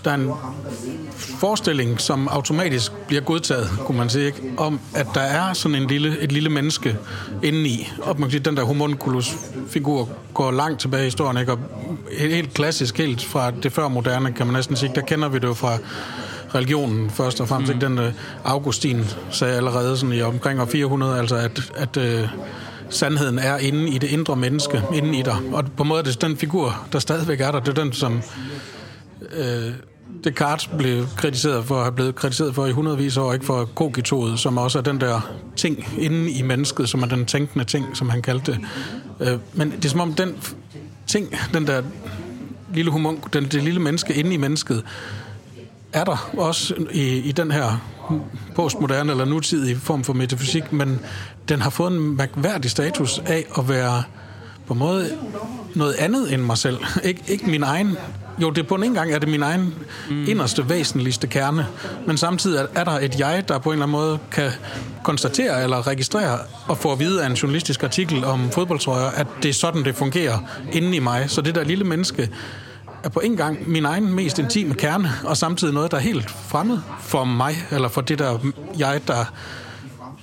der 0.06 0.12
er 0.12 0.16
en 0.16 0.32
forestilling, 1.16 2.02
som 2.02 2.28
automatisk 2.28 2.92
bliver 3.08 3.22
godtaget, 3.22 3.70
kunne 3.80 3.98
man 3.98 4.10
sige, 4.10 4.26
ikke? 4.26 4.42
om 4.58 4.80
at 4.96 5.08
der 5.14 5.22
er 5.22 5.54
sådan 5.54 5.76
en 5.76 5.88
lille, 5.88 6.20
et 6.20 6.32
lille 6.32 6.50
menneske 6.50 6.98
indeni. 7.44 7.90
Og 8.02 8.20
man 8.20 8.30
kan 8.30 8.32
sige, 8.32 8.44
den 8.44 8.58
der 8.58 8.64
homunculus-figur 8.64 10.10
går 10.34 10.52
langt 10.52 10.80
tilbage 10.80 11.02
i 11.02 11.06
historien, 11.06 11.38
ikke? 11.38 11.52
og 11.52 11.60
helt, 12.18 12.36
helt 12.36 12.54
klassisk, 12.54 12.98
helt 12.98 13.26
fra 13.26 13.52
det 13.52 13.72
før 13.72 13.88
moderne, 13.88 14.34
kan 14.34 14.46
man 14.46 14.54
næsten 14.54 14.76
sige. 14.76 14.92
Der 14.96 15.02
kender 15.02 15.30
vi 15.30 15.40
det 15.40 15.48
jo 15.48 15.54
fra 15.54 15.78
religionen 16.56 17.10
først 17.10 17.42
og 17.42 17.48
fremmest. 17.48 17.74
Mm. 17.74 17.78
Ikke? 17.78 17.86
Den 17.86 18.00
uh, 18.00 18.14
Augustin 18.44 19.06
sagde 19.32 19.56
allerede 19.56 19.98
sådan 19.98 20.16
i 20.16 20.22
omkring 20.22 20.62
år 20.62 20.66
400, 20.66 21.20
altså 21.20 21.36
at, 21.36 21.72
at 21.76 21.98
uh, 21.98 22.30
sandheden 22.90 23.40
er 23.40 23.58
inde 23.58 23.90
i 23.90 23.98
det 23.98 24.08
indre 24.08 24.36
menneske, 24.36 24.82
inde 24.94 25.20
i 25.20 25.22
dig. 25.22 25.36
Og 25.54 25.66
på 25.78 25.84
en 25.84 25.90
måde 25.90 26.00
er 26.00 26.04
det 26.04 26.22
den 26.22 26.38
figur, 26.38 26.86
der 26.94 27.00
stadigvæk 27.00 27.42
er 27.42 27.52
der. 27.52 27.60
Det 27.60 27.78
er 27.78 27.84
den, 27.84 27.94
som 27.94 28.22
øh, 29.34 29.74
Descartes 30.24 30.70
blev 30.78 31.06
kritiseret 31.18 31.66
for 31.66 31.76
at 31.76 31.82
have 31.82 31.92
blevet 31.92 32.16
kritiseret 32.16 32.56
for 32.56 32.66
i 32.66 32.72
hundredvis 32.72 33.18
år, 33.18 33.34
ikke 33.34 33.46
for 33.46 33.66
kogitoet, 33.66 34.40
som 34.40 34.58
også 34.58 34.78
er 34.78 34.84
den 34.84 35.02
der 35.02 35.32
ting 35.56 35.88
inde 36.00 36.32
i 36.32 36.42
mennesket, 36.42 36.90
som 36.90 37.04
er 37.04 37.08
den 37.08 37.26
tænkende 37.26 37.66
ting, 37.66 37.98
som 37.98 38.10
han 38.10 38.22
kaldte 38.22 38.52
det. 38.52 38.60
Øh, 39.20 39.40
men 39.54 39.72
det 39.72 39.86
er 39.86 39.90
som 39.90 40.00
om 40.00 40.14
den 40.14 40.36
ting, 41.08 41.36
den 41.54 41.68
der 41.68 41.82
lille 42.74 42.92
humunk, 42.92 43.34
den, 43.34 43.44
det 43.44 43.64
lille 43.64 43.80
menneske 43.80 44.14
inde 44.14 44.34
i 44.34 44.38
mennesket, 44.38 44.84
er 45.94 46.04
der 46.04 46.30
også 46.38 46.74
i, 46.92 47.04
i 47.18 47.32
den 47.32 47.52
her 47.52 47.82
postmoderne 48.56 49.12
eller 49.12 49.26
nutidige 49.26 49.76
form 49.80 50.04
for 50.04 50.14
metafysik, 50.14 50.74
men 50.74 51.00
den 51.50 51.62
har 51.62 51.70
fået 51.70 51.92
en 51.92 52.18
mærkværdig 52.18 52.72
status 52.72 53.22
af 53.26 53.46
at 53.58 53.70
være 53.70 54.04
på 54.68 54.74
en 54.74 54.80
måde 54.80 55.12
noget 55.76 55.94
andet 55.94 56.34
end 56.34 56.42
mig 56.42 56.58
selv. 56.58 56.78
Ik- 56.84 57.32
ikke 57.32 57.50
min 57.50 57.64
egen... 57.64 57.98
Jo, 58.42 58.50
det 58.50 58.68
på 58.68 58.76
en 58.76 58.94
gang 58.94 59.12
er 59.12 59.20
det 59.20 59.30
min 59.30 59.44
egen 59.44 59.74
mm. 60.10 60.28
inderste, 60.28 60.70
væsentligste 60.70 61.28
kerne, 61.28 61.68
men 62.08 62.18
samtidig 62.18 62.60
er, 62.60 62.66
er 62.76 62.84
der 62.84 62.92
et 62.92 63.20
jeg, 63.20 63.44
der 63.48 63.58
på 63.58 63.70
en 63.70 63.74
eller 63.74 63.86
anden 63.86 63.92
måde 63.92 64.20
kan 64.32 64.52
konstatere 65.04 65.64
eller 65.64 65.88
registrere 65.88 66.40
og 66.68 66.78
få 66.78 66.92
at 66.92 67.00
vide 67.00 67.24
af 67.24 67.28
en 67.30 67.34
journalistisk 67.34 67.84
artikel 67.84 68.26
om 68.26 68.52
fodboldtrøjer, 68.52 69.06
at 69.10 69.28
det 69.44 69.50
er 69.50 69.54
sådan, 69.54 69.84
det 69.84 69.96
fungerer 69.96 70.38
inde 70.72 70.96
i 70.96 71.00
mig. 71.00 71.30
Så 71.30 71.42
det 71.42 71.56
der 71.56 71.64
lille 71.64 71.84
menneske 71.84 72.30
er 73.04 73.10
på 73.10 73.20
en 73.20 73.38
gang 73.38 73.70
min 73.70 73.86
egen 73.86 74.14
mest 74.14 74.40
intime 74.40 74.74
kerne, 74.74 75.12
og 75.24 75.38
samtidig 75.38 75.74
noget, 75.74 75.92
der 75.92 75.98
er 75.98 76.02
helt 76.02 76.30
fremmed 76.30 76.80
for 77.00 77.24
mig, 77.24 77.56
eller 77.72 77.88
for 77.88 78.02
det 78.02 78.20
der 78.20 78.40
jeg, 78.78 79.02
der 79.08 79.34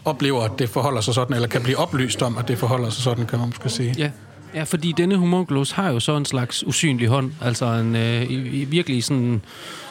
oplever, 0.05 0.43
at 0.43 0.59
det 0.59 0.69
forholder 0.69 1.01
sig 1.01 1.15
sådan, 1.15 1.35
eller 1.35 1.49
kan 1.49 1.63
blive 1.63 1.77
oplyst 1.77 2.23
om, 2.23 2.39
at 2.39 2.49
det 2.49 2.59
forholder 2.59 2.91
sig 2.91 3.03
sådan, 3.03 3.27
kan 3.27 3.39
man 3.39 3.49
måske 3.49 3.69
sige. 3.69 3.95
Ja. 3.99 4.11
Ja, 4.55 4.63
fordi 4.63 4.93
denne 4.93 5.17
homunculus 5.17 5.71
har 5.71 5.91
jo 5.91 6.01
så 6.01 6.17
en 6.17 6.25
slags 6.25 6.67
usynlig 6.67 7.09
hånd, 7.09 7.33
altså 7.41 7.67
en 7.67 7.97
øh, 7.97 8.23
i, 8.23 8.35
i 8.35 8.65
virkelig 8.65 9.05
sådan 9.05 9.43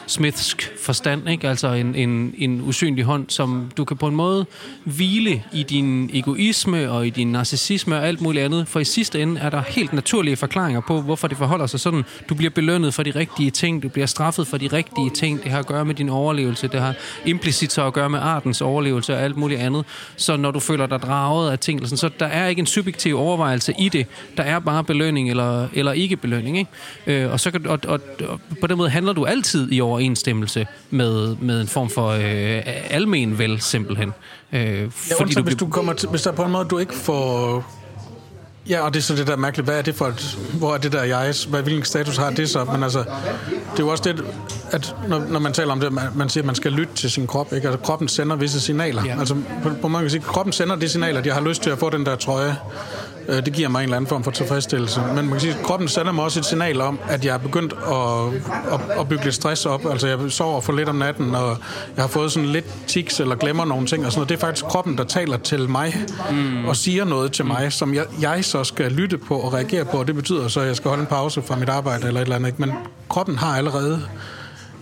smithsk 0.08 0.72
forstand, 0.82 1.28
ikke? 1.28 1.48
altså 1.48 1.72
en, 1.72 1.94
en, 1.94 2.34
en 2.38 2.60
usynlig 2.60 3.04
hånd, 3.04 3.24
som 3.28 3.70
du 3.76 3.84
kan 3.84 3.96
på 3.96 4.06
en 4.06 4.16
måde 4.16 4.46
hvile 4.84 5.42
i 5.52 5.62
din 5.62 6.10
egoisme 6.12 6.90
og 6.90 7.06
i 7.06 7.10
din 7.10 7.32
narcissisme 7.32 7.96
og 7.96 8.06
alt 8.06 8.20
muligt 8.20 8.44
andet, 8.44 8.68
for 8.68 8.80
i 8.80 8.84
sidste 8.84 9.22
ende 9.22 9.40
er 9.40 9.50
der 9.50 9.62
helt 9.68 9.92
naturlige 9.92 10.36
forklaringer 10.36 10.80
på, 10.80 11.00
hvorfor 11.00 11.28
det 11.28 11.38
forholder 11.38 11.66
sig 11.66 11.80
sådan. 11.80 12.04
Du 12.28 12.34
bliver 12.34 12.50
belønnet 12.50 12.94
for 12.94 13.02
de 13.02 13.10
rigtige 13.10 13.50
ting, 13.50 13.82
du 13.82 13.88
bliver 13.88 14.06
straffet 14.06 14.46
for 14.46 14.56
de 14.56 14.66
rigtige 14.66 15.10
ting, 15.10 15.42
det 15.42 15.50
har 15.50 15.58
at 15.58 15.66
gøre 15.66 15.84
med 15.84 15.94
din 15.94 16.08
overlevelse, 16.08 16.68
det 16.68 16.80
har 16.80 16.94
implicit 17.24 17.72
så 17.72 17.86
at 17.86 17.92
gøre 17.92 18.10
med 18.10 18.18
artens 18.18 18.60
overlevelse 18.60 19.14
og 19.14 19.22
alt 19.22 19.36
muligt 19.36 19.60
andet. 19.60 19.84
Så 20.16 20.36
når 20.36 20.50
du 20.50 20.60
føler 20.60 20.86
dig 20.86 21.02
draget 21.02 21.50
af 21.50 21.58
ting, 21.58 21.88
så 21.88 22.10
der 22.20 22.26
er 22.26 22.46
ikke 22.46 22.60
en 22.60 22.66
subjektiv 22.66 23.18
overvejelse 23.18 23.74
i 23.78 23.88
det, 23.88 24.06
der 24.36 24.42
er 24.42 24.58
bare 24.58 24.84
belønning 24.84 25.30
eller, 25.30 25.68
eller 25.72 25.92
ikke 25.92 26.16
belønning. 26.16 26.58
Ikke? 26.58 26.70
Øh, 27.24 27.32
og, 27.32 27.40
så 27.40 27.50
kan, 27.50 27.66
og, 27.66 27.78
og, 27.86 28.00
og 28.28 28.40
på 28.60 28.66
den 28.66 28.78
måde 28.78 28.90
handler 28.90 29.12
du 29.12 29.24
altid 29.24 29.72
i 29.72 29.80
over 29.80 29.97
overensstemmelse 29.98 30.66
med, 30.90 31.36
med 31.36 31.60
en 31.60 31.68
form 31.68 31.90
for 31.90 32.08
øh, 32.08 32.62
almen 32.90 33.38
vel, 33.38 33.60
simpelthen. 33.60 34.12
Øh, 34.52 34.60
ja, 34.60 34.86
fordi 35.18 35.34
du, 35.34 35.42
hvis, 35.42 35.54
du 35.54 35.68
kommer 35.68 35.92
til, 35.92 36.08
hvis 36.08 36.22
der 36.22 36.32
på 36.32 36.42
en 36.42 36.52
måde, 36.52 36.64
du 36.64 36.78
ikke 36.78 36.94
får... 36.94 37.64
Ja, 38.68 38.80
og 38.80 38.94
det 38.94 39.00
er 39.00 39.02
så 39.02 39.14
det 39.14 39.26
der 39.26 39.36
mærkeligt, 39.36 39.66
hvad 39.66 39.78
er 39.78 39.82
det 39.82 39.94
for 39.94 40.06
et, 40.06 40.38
hvor 40.52 40.74
er 40.74 40.78
det 40.78 40.92
der 40.92 41.02
jeg, 41.02 41.34
hvad, 41.48 41.62
hvilken 41.62 41.84
status 41.84 42.16
har 42.16 42.30
det 42.30 42.50
så? 42.50 42.64
Men 42.64 42.82
altså, 42.82 42.98
det 42.98 43.06
er 43.74 43.78
jo 43.78 43.88
også 43.88 44.04
det, 44.04 44.24
at 44.70 44.96
når, 45.08 45.24
når 45.28 45.38
man 45.38 45.52
taler 45.52 45.72
om 45.72 45.80
det, 45.80 45.92
man, 45.92 46.04
man 46.14 46.28
siger, 46.28 46.42
at 46.42 46.46
man 46.46 46.54
skal 46.54 46.72
lytte 46.72 46.94
til 46.94 47.10
sin 47.10 47.26
krop, 47.26 47.52
ikke? 47.52 47.68
Altså, 47.68 47.84
kroppen 47.84 48.08
sender 48.08 48.36
visse 48.36 48.60
signaler. 48.60 49.04
Ja. 49.04 49.18
Altså, 49.18 49.34
på, 49.62 49.70
på 49.82 49.88
man 49.88 50.00
kan 50.00 50.10
sige, 50.10 50.20
kroppen 50.20 50.52
sender 50.52 50.76
de 50.76 50.88
signaler, 50.88 51.20
at 51.20 51.26
jeg 51.26 51.34
har 51.34 51.40
lyst 51.40 51.62
til 51.62 51.70
at 51.70 51.78
få 51.78 51.90
den 51.90 52.06
der 52.06 52.16
trøje, 52.16 52.56
det 53.28 53.52
giver 53.52 53.68
mig 53.68 53.78
en 53.78 53.84
eller 53.84 53.96
anden 53.96 54.08
form 54.08 54.24
for 54.24 54.30
tilfredsstillelse. 54.30 55.00
Men 55.00 55.14
man 55.14 55.28
kan 55.28 55.40
sige, 55.40 55.54
at 55.54 55.62
kroppen 55.62 55.88
sender 55.88 56.12
mig 56.12 56.24
også 56.24 56.38
et 56.38 56.44
signal 56.44 56.80
om, 56.80 56.98
at 57.08 57.24
jeg 57.24 57.34
er 57.34 57.38
begyndt 57.38 57.72
at, 57.72 58.34
at, 58.74 59.00
at 59.00 59.08
bygge 59.08 59.24
lidt 59.24 59.34
stress 59.34 59.66
op. 59.66 59.86
Altså 59.90 60.08
jeg 60.08 60.18
sover 60.32 60.60
for 60.60 60.72
lidt 60.72 60.88
om 60.88 60.94
natten, 60.94 61.34
og 61.34 61.56
jeg 61.96 62.02
har 62.02 62.08
fået 62.08 62.32
sådan 62.32 62.48
lidt 62.48 62.66
tics 62.86 63.20
eller 63.20 63.36
glemmer 63.36 63.64
nogle 63.64 63.86
ting 63.86 64.06
og 64.06 64.12
sådan 64.12 64.18
noget. 64.18 64.28
Det 64.28 64.34
er 64.34 64.40
faktisk 64.40 64.64
kroppen, 64.64 64.98
der 64.98 65.04
taler 65.04 65.36
til 65.36 65.68
mig 65.68 65.94
mm. 66.30 66.64
og 66.64 66.76
siger 66.76 67.04
noget 67.04 67.32
til 67.32 67.44
mig, 67.44 67.72
som 67.72 67.94
jeg, 67.94 68.04
jeg 68.20 68.44
så 68.44 68.64
skal 68.64 68.92
lytte 68.92 69.18
på 69.18 69.38
og 69.38 69.52
reagere 69.54 69.84
på. 69.84 69.96
Og 69.96 70.06
det 70.06 70.14
betyder 70.14 70.48
så, 70.48 70.60
at 70.60 70.66
jeg 70.66 70.76
skal 70.76 70.88
holde 70.88 71.00
en 71.00 71.06
pause 71.06 71.42
fra 71.42 71.56
mit 71.56 71.68
arbejde 71.68 72.06
eller 72.06 72.20
et 72.20 72.24
eller 72.24 72.36
andet. 72.36 72.58
Men 72.58 72.72
kroppen 73.08 73.38
har 73.38 73.56
allerede, 73.56 74.02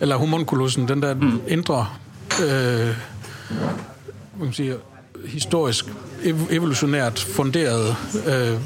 eller 0.01 0.17
homunculusen, 0.17 0.89
den 0.89 1.03
der 1.03 1.15
mm. 1.15 1.41
indre... 1.49 1.87
Øh, 2.43 2.97
man 4.41 4.53
sige, 4.53 4.75
historisk, 5.27 5.87
evolutionært 6.51 7.19
funderet 7.19 7.97
øh, 8.27 8.61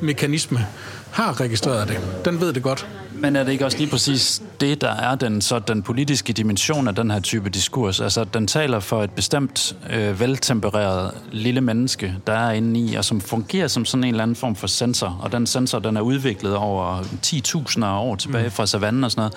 mekanisme 0.00 0.66
har 1.14 1.40
registreret 1.40 1.88
det. 1.88 2.24
Den 2.24 2.40
ved 2.40 2.52
det 2.52 2.62
godt. 2.62 2.86
Men 3.12 3.36
er 3.36 3.44
det 3.44 3.52
ikke 3.52 3.64
også 3.64 3.78
lige 3.78 3.90
præcis 3.90 4.42
det, 4.60 4.80
der 4.80 4.90
er 4.90 5.14
den, 5.14 5.40
så 5.40 5.58
den 5.58 5.82
politiske 5.82 6.32
dimension 6.32 6.88
af 6.88 6.94
den 6.94 7.10
her 7.10 7.20
type 7.20 7.48
diskurs? 7.50 8.00
Altså, 8.00 8.24
den 8.24 8.46
taler 8.46 8.80
for 8.80 9.02
et 9.02 9.10
bestemt 9.10 9.76
øh, 9.90 10.20
veltempereret 10.20 11.10
lille 11.32 11.60
menneske, 11.60 12.14
der 12.26 12.32
er 12.32 12.52
inde 12.52 12.80
i, 12.80 12.94
og 12.94 13.04
som 13.04 13.20
fungerer 13.20 13.68
som 13.68 13.84
sådan 13.84 14.04
en 14.04 14.10
eller 14.10 14.22
anden 14.22 14.36
form 14.36 14.56
for 14.56 14.66
sensor. 14.66 15.18
Og 15.22 15.32
den 15.32 15.46
sensor, 15.46 15.78
den 15.78 15.96
er 15.96 16.00
udviklet 16.00 16.56
over 16.56 17.00
10.000 17.26 17.84
år 17.84 18.16
tilbage 18.16 18.44
mm. 18.44 18.50
fra 18.50 18.66
savannen 18.66 19.04
og 19.04 19.10
sådan 19.10 19.20
noget. 19.20 19.34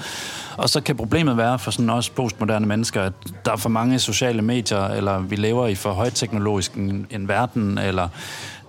Og 0.58 0.70
så 0.70 0.82
kan 0.82 0.98
problemet 0.98 1.38
være 1.38 1.60
for 1.60 1.72
sådan 1.72 1.90
også 1.90 2.12
postmoderne 2.12 2.66
mennesker, 2.66 3.02
at 3.02 3.14
der 3.46 3.52
er 3.52 3.58
for 3.58 3.70
mange 3.70 4.00
sociale 4.00 4.42
medier, 4.42 4.88
eller 4.88 5.20
vi 5.20 5.36
lever 5.36 5.68
i 5.68 5.76
for 5.76 5.92
højteknologisk 5.92 6.74
en, 6.74 7.08
en 7.10 7.28
verden, 7.28 7.78
eller 7.78 8.10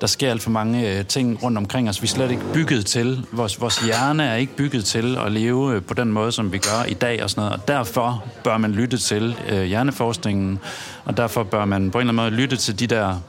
der 0.01 0.07
sker 0.07 0.31
alt 0.31 0.43
for 0.43 0.51
mange 0.51 0.99
øh, 0.99 1.05
ting 1.05 1.43
rundt 1.43 1.59
omkring 1.59 1.89
os. 1.89 2.03
Vi 2.03 2.07
er 2.07 2.09
slet 2.09 2.31
ikke 2.31 2.43
bygget 2.53 2.87
til, 2.87 3.27
vores, 3.33 3.61
vores 3.61 3.79
hjerne 3.79 4.25
er 4.25 4.35
ikke 4.35 4.57
bygget 4.57 4.85
til 4.85 5.19
at 5.27 5.33
leve 5.33 5.75
øh, 5.75 5.83
på 5.83 5.95
den 5.95 6.13
måde, 6.13 6.33
som 6.33 6.53
vi 6.53 6.59
gør 6.59 6.85
i 6.89 6.95
dag 6.95 7.23
og 7.23 7.31
sådan 7.31 7.41
noget. 7.41 7.61
Og 7.61 7.69
derfor 7.69 8.25
bør 8.45 8.59
man 8.59 8.73
lytte 8.73 8.99
til 8.99 9.37
øh, 9.49 9.63
hjerneforskningen, 9.63 10.59
og 11.05 11.17
derfor 11.17 11.43
bør 11.43 11.65
man 11.65 11.91
på 11.91 11.99
en 11.99 12.09
eller 12.09 12.23
anden 12.23 12.35
måde 12.35 12.43
lytte 12.43 12.57
til 12.57 12.79
de 12.79 12.87
der 12.87 13.21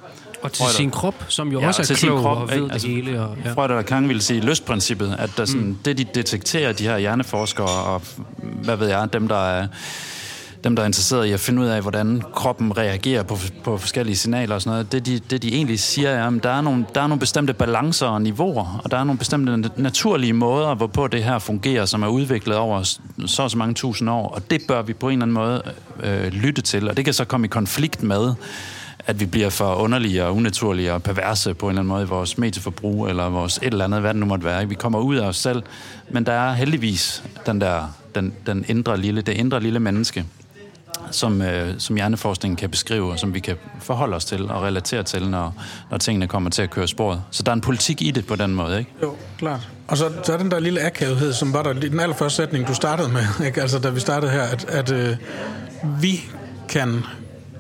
og 0.41 0.51
til 0.51 0.65
sin 0.65 0.91
krop, 0.91 1.25
som 1.27 1.51
jo 1.51 1.59
ja, 1.59 1.67
også 1.67 1.93
er 1.93 1.97
klog 1.97 2.19
krop, 2.21 2.37
og 2.37 2.49
ved 2.49 2.63
det 2.63 2.71
altså, 2.71 2.87
hele. 2.87 3.21
Og, 3.21 3.37
ja. 3.45 3.51
Freud 3.51 3.69
og 3.69 3.85
Kang 3.85 4.07
ville 4.07 4.21
sige 4.21 4.41
lystprincippet, 4.41 5.15
at 5.19 5.29
der 5.37 5.45
sådan, 5.45 5.61
mm. 5.61 5.77
det, 5.85 5.97
de 5.97 6.03
detekterer, 6.03 6.73
de 6.73 6.83
her 6.83 6.97
hjerneforskere 6.97 7.67
og 7.67 8.01
hvad 8.37 8.75
ved 8.75 8.87
jeg, 8.87 9.13
dem, 9.13 9.27
der 9.27 9.49
er 9.49 9.67
dem, 10.63 10.75
der 10.75 10.83
er 10.83 10.87
interesseret 10.87 11.25
i 11.25 11.31
at 11.31 11.39
finde 11.39 11.61
ud 11.61 11.67
af, 11.67 11.81
hvordan 11.81 12.23
kroppen 12.33 12.77
reagerer 12.77 13.23
på, 13.23 13.37
på 13.63 13.77
forskellige 13.77 14.15
signaler 14.15 14.55
og 14.55 14.61
sådan 14.61 14.71
noget, 14.71 14.91
det 14.91 15.05
de, 15.05 15.19
det 15.19 15.41
de 15.41 15.53
egentlig 15.53 15.79
siger 15.79 16.09
er, 16.09 16.27
at 16.27 16.43
der 16.43 16.49
er, 16.49 16.61
nogle, 16.61 16.85
der 16.95 17.01
er 17.01 17.07
nogle 17.07 17.19
bestemte 17.19 17.53
balancer 17.53 18.07
og 18.07 18.21
niveauer, 18.21 18.81
og 18.83 18.91
der 18.91 18.97
er 18.97 19.03
nogle 19.03 19.17
bestemte 19.17 19.71
naturlige 19.77 20.33
måder, 20.33 20.75
hvorpå 20.75 21.07
det 21.07 21.23
her 21.23 21.39
fungerer, 21.39 21.85
som 21.85 22.03
er 22.03 22.07
udviklet 22.07 22.57
over 22.57 22.83
så 23.25 23.43
og 23.43 23.51
så 23.51 23.57
mange 23.57 23.73
tusind 23.73 24.09
år, 24.09 24.27
og 24.27 24.51
det 24.51 24.61
bør 24.67 24.81
vi 24.81 24.93
på 24.93 25.09
en 25.09 25.13
eller 25.13 25.23
anden 25.23 25.33
måde 25.33 25.61
øh, 25.65 26.25
øh, 26.25 26.33
lytte 26.33 26.61
til, 26.61 26.89
og 26.89 26.97
det 26.97 27.05
kan 27.05 27.13
så 27.13 27.25
komme 27.25 27.45
i 27.45 27.47
konflikt 27.47 28.03
med, 28.03 28.33
at 29.07 29.19
vi 29.19 29.25
bliver 29.25 29.49
for 29.49 29.75
underlige 29.75 30.25
og 30.25 30.35
unaturlige 30.35 30.93
og 30.93 31.03
perverse 31.03 31.53
på 31.53 31.65
en 31.65 31.69
eller 31.69 31.79
anden 31.79 31.89
måde 31.89 32.03
i 32.03 32.07
vores 32.07 32.37
medieforbrug, 32.37 33.07
eller 33.07 33.29
vores 33.29 33.57
et 33.57 33.63
eller 33.63 33.85
andet, 33.85 34.01
hvad 34.01 34.13
det 34.13 34.19
nu 34.19 34.25
måtte 34.25 34.45
være. 34.45 34.69
Vi 34.69 34.75
kommer 34.75 34.99
ud 34.99 35.15
af 35.15 35.27
os 35.27 35.37
selv, 35.37 35.63
men 36.09 36.25
der 36.25 36.33
er 36.33 36.53
heldigvis 36.53 37.23
den 37.45 37.61
der, 37.61 37.95
den, 38.15 38.33
den 38.45 38.65
indre 38.67 38.97
lille, 38.97 39.21
det 39.21 39.33
indre 39.33 39.59
lille 39.59 39.79
menneske, 39.79 40.25
som, 41.11 41.41
øh, 41.41 41.73
som 41.77 41.95
hjerneforskningen 41.95 42.55
kan 42.55 42.69
beskrive, 42.69 43.11
og 43.11 43.19
som 43.19 43.33
vi 43.33 43.39
kan 43.39 43.55
forholde 43.79 44.15
os 44.15 44.25
til 44.25 44.51
og 44.51 44.63
relatere 44.63 45.03
til, 45.03 45.29
når, 45.29 45.55
når 45.91 45.97
tingene 45.97 46.27
kommer 46.27 46.49
til 46.49 46.61
at 46.61 46.69
køre 46.69 46.87
sporet. 46.87 47.21
Så 47.31 47.43
der 47.43 47.51
er 47.51 47.55
en 47.55 47.61
politik 47.61 48.01
i 48.01 48.11
det 48.11 48.25
på 48.25 48.35
den 48.35 48.55
måde, 48.55 48.79
ikke? 48.79 48.91
Jo, 49.03 49.15
klart. 49.37 49.67
Og 49.87 49.97
så, 49.97 50.11
så 50.23 50.33
er 50.33 50.37
den 50.37 50.51
der 50.51 50.59
lille 50.59 50.81
akavethed, 50.81 51.33
som 51.33 51.53
var 51.53 51.63
der 51.63 51.73
i 51.73 51.89
den 51.89 51.99
allerførste 51.99 52.37
sætning, 52.37 52.67
du 52.67 52.73
startede 52.73 53.09
med, 53.09 53.25
ikke? 53.47 53.61
altså 53.61 53.79
da 53.79 53.89
vi 53.89 53.99
startede 53.99 54.31
her, 54.31 54.43
at, 54.43 54.65
at 54.69 54.91
øh, 54.91 55.15
vi 56.01 56.21
kan 56.69 57.03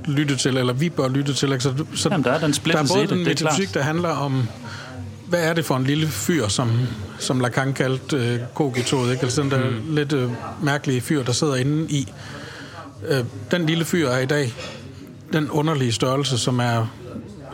lytte 0.05 0.35
til, 0.35 0.57
eller 0.57 0.73
vi 0.73 0.89
bør 0.89 1.07
lytte 1.07 1.33
til. 1.33 1.51
Ikke? 1.51 1.63
Så, 1.63 1.73
så 1.95 2.09
Jamen, 2.11 2.23
der 2.23 2.31
er 2.31 2.39
den 2.39 2.51
Der 2.51 2.77
er 2.77 2.87
både 2.95 3.07
den 3.07 3.23
metafysik, 3.23 3.73
der 3.73 3.81
handler 3.81 4.09
om, 4.09 4.47
hvad 5.27 5.43
er 5.43 5.53
det 5.53 5.65
for 5.65 5.75
en 5.75 5.83
lille 5.83 6.07
fyr, 6.07 6.47
som, 6.47 6.71
som 7.19 7.39
Lacan 7.39 7.73
kaldte 7.73 8.17
øh, 8.17 8.39
kogitoget, 8.53 9.11
ikke? 9.11 9.23
Altså 9.23 9.41
den 9.41 9.51
der 9.51 9.69
mm. 9.69 9.95
lidt 9.95 10.13
øh, 10.13 10.29
mærkelige 10.61 11.01
fyr, 11.01 11.23
der 11.23 11.31
sidder 11.31 11.55
inde 11.55 11.91
i 11.91 12.07
øh, 13.07 13.25
den 13.51 13.65
lille 13.65 13.85
fyr 13.85 14.07
er 14.07 14.19
i 14.19 14.25
dag 14.25 14.53
den 15.33 15.49
underlige 15.49 15.91
størrelse, 15.91 16.37
som 16.37 16.59
er 16.59 16.87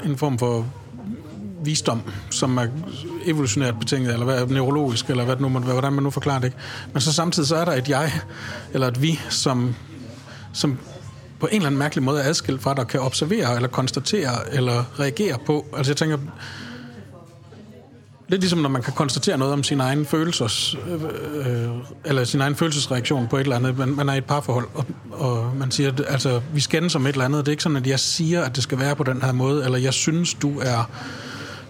en 0.06 0.18
form 0.18 0.40
for 0.40 0.66
visdom, 1.64 2.02
som 2.32 2.58
er 2.58 2.68
evolutionært 3.26 3.80
betinget, 3.80 4.14
eller 4.14 4.26
hvad, 4.26 4.48
neurologisk, 4.48 5.10
eller 5.10 5.24
hvad 5.24 5.36
det 5.36 5.42
nu 5.42 5.50
man, 5.50 5.64
hvordan 5.64 5.94
man 5.94 6.04
nu 6.04 6.10
forklarer 6.10 6.40
det. 6.40 6.48
Ikke? 6.48 6.58
Men 6.94 7.02
så 7.02 7.14
samtidig 7.14 7.48
så 7.48 7.56
er 7.56 7.66
der 7.66 7.72
et 7.72 7.90
jeg, 7.90 8.12
eller 8.74 8.88
et 8.88 9.02
vi, 9.02 9.20
som, 9.30 9.76
som 10.54 10.78
på 11.40 11.48
en 11.48 11.56
eller 11.56 11.68
anden 11.68 11.80
mærkelig 11.80 12.04
måde 12.04 12.22
er 12.22 12.30
adskilt 12.30 12.62
fra, 12.62 12.74
der 12.74 12.84
kan 12.84 13.00
observere, 13.00 13.56
eller 13.56 13.68
konstatere, 13.68 14.54
eller 14.54 15.00
reagere 15.00 15.38
på. 15.46 15.66
Altså 15.78 15.92
jeg 15.92 15.98
tænker, 15.98 16.18
Lidt 18.28 18.42
ligesom 18.42 18.60
når 18.60 18.70
man 18.70 18.82
kan 18.82 18.94
konstatere 18.94 19.38
noget 19.38 19.54
om 19.54 19.64
sin 19.64 19.80
egen 19.80 20.06
følelses, 20.06 20.78
øh, 20.88 21.04
øh, 21.64 21.70
eller 22.06 22.24
sin 22.24 22.42
egen 22.42 22.56
følelsesreaktion 22.56 23.28
på 23.28 23.38
et 23.38 23.42
eller 23.42 23.56
andet. 23.56 23.78
Man, 23.78 23.90
man 23.90 24.10
er 24.10 24.14
i 24.14 24.18
et 24.18 24.26
parforhold, 24.26 24.68
og, 24.74 24.86
og 25.12 25.52
man 25.56 25.72
siger, 25.72 25.92
at 25.92 26.02
altså, 26.08 26.42
vi 26.54 26.60
skændes 26.60 26.96
om 26.96 27.08
et 27.08 27.12
eller 27.12 27.26
andet. 27.26 27.40
Det 27.40 27.48
er 27.48 27.52
ikke 27.52 27.64
sådan, 27.64 27.78
at 27.78 27.88
jeg 27.88 28.00
siger, 28.00 28.44
at 28.44 28.56
det 28.56 28.64
skal 28.64 28.80
være 28.80 28.96
på 28.96 29.04
den 29.04 29.22
her 29.22 29.32
måde, 29.32 29.66
eller 29.66 29.78
jeg 29.78 29.94
synes, 29.94 30.34
du 30.34 30.60
er 30.60 30.90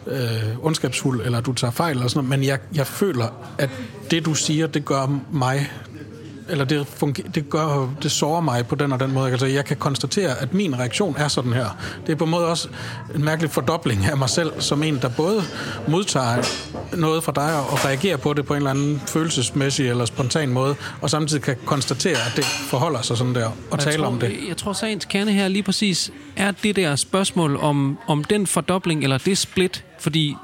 øh, 0.07 0.65
ondskabsfuld, 0.65 1.21
eller 1.21 1.41
du 1.41 1.53
tager 1.53 1.71
fejl, 1.71 1.95
eller 1.95 2.07
sådan 2.07 2.25
noget, 2.25 2.39
men 2.39 2.47
jeg, 2.47 2.59
jeg 2.73 2.87
føler, 2.87 3.27
at 3.57 3.69
det, 4.11 4.25
du 4.25 4.33
siger, 4.33 4.67
det 4.67 4.85
gør 4.85 5.19
mig 5.31 5.71
eller 6.49 6.65
det, 6.65 6.87
funger, 6.87 7.23
det, 7.35 7.49
gør, 7.49 7.89
det 8.03 8.11
sårer 8.11 8.41
mig 8.41 8.67
på 8.67 8.75
den 8.75 8.91
og 8.91 8.99
den 8.99 9.13
måde. 9.13 9.31
Altså, 9.31 9.45
jeg 9.45 9.65
kan 9.65 9.77
konstatere, 9.77 10.41
at 10.41 10.53
min 10.53 10.79
reaktion 10.79 11.15
er 11.17 11.27
sådan 11.27 11.53
her. 11.53 11.77
Det 12.07 12.11
er 12.11 12.15
på 12.15 12.23
en 12.23 12.29
måde 12.29 12.47
også 12.47 12.67
en 13.15 13.25
mærkelig 13.25 13.51
fordobling 13.51 14.05
af 14.05 14.17
mig 14.17 14.29
selv, 14.29 14.51
som 14.59 14.83
en, 14.83 14.99
der 15.01 15.09
både 15.09 15.41
modtager 15.87 16.43
noget 16.97 17.23
fra 17.23 17.31
dig 17.35 17.59
og 17.71 17.85
reagerer 17.85 18.17
på 18.17 18.33
det 18.33 18.45
på 18.45 18.53
en 18.53 18.57
eller 18.57 18.69
anden 18.69 19.01
følelsesmæssig 19.07 19.89
eller 19.89 20.05
spontan 20.05 20.49
måde, 20.49 20.75
og 21.01 21.09
samtidig 21.09 21.43
kan 21.43 21.55
konstatere, 21.65 22.17
at 22.25 22.33
det 22.35 22.45
forholder 22.45 23.01
sig 23.01 23.17
sådan 23.17 23.35
der, 23.35 23.49
og 23.71 23.79
tale 23.79 23.97
tror, 23.97 24.05
om 24.05 24.19
det. 24.19 24.35
Jeg 24.47 24.57
tror, 24.57 24.73
sagens 24.73 25.05
kerne 25.05 25.31
her 25.31 25.47
lige 25.47 25.63
præcis 25.63 26.11
er 26.35 26.51
det 26.51 26.75
der 26.75 26.95
spørgsmål 26.95 27.55
om, 27.55 27.97
om 28.07 28.23
den 28.23 28.47
fordobling, 28.47 29.03
eller 29.03 29.17
det 29.17 29.37
split, 29.37 29.83
fordi 30.05 30.35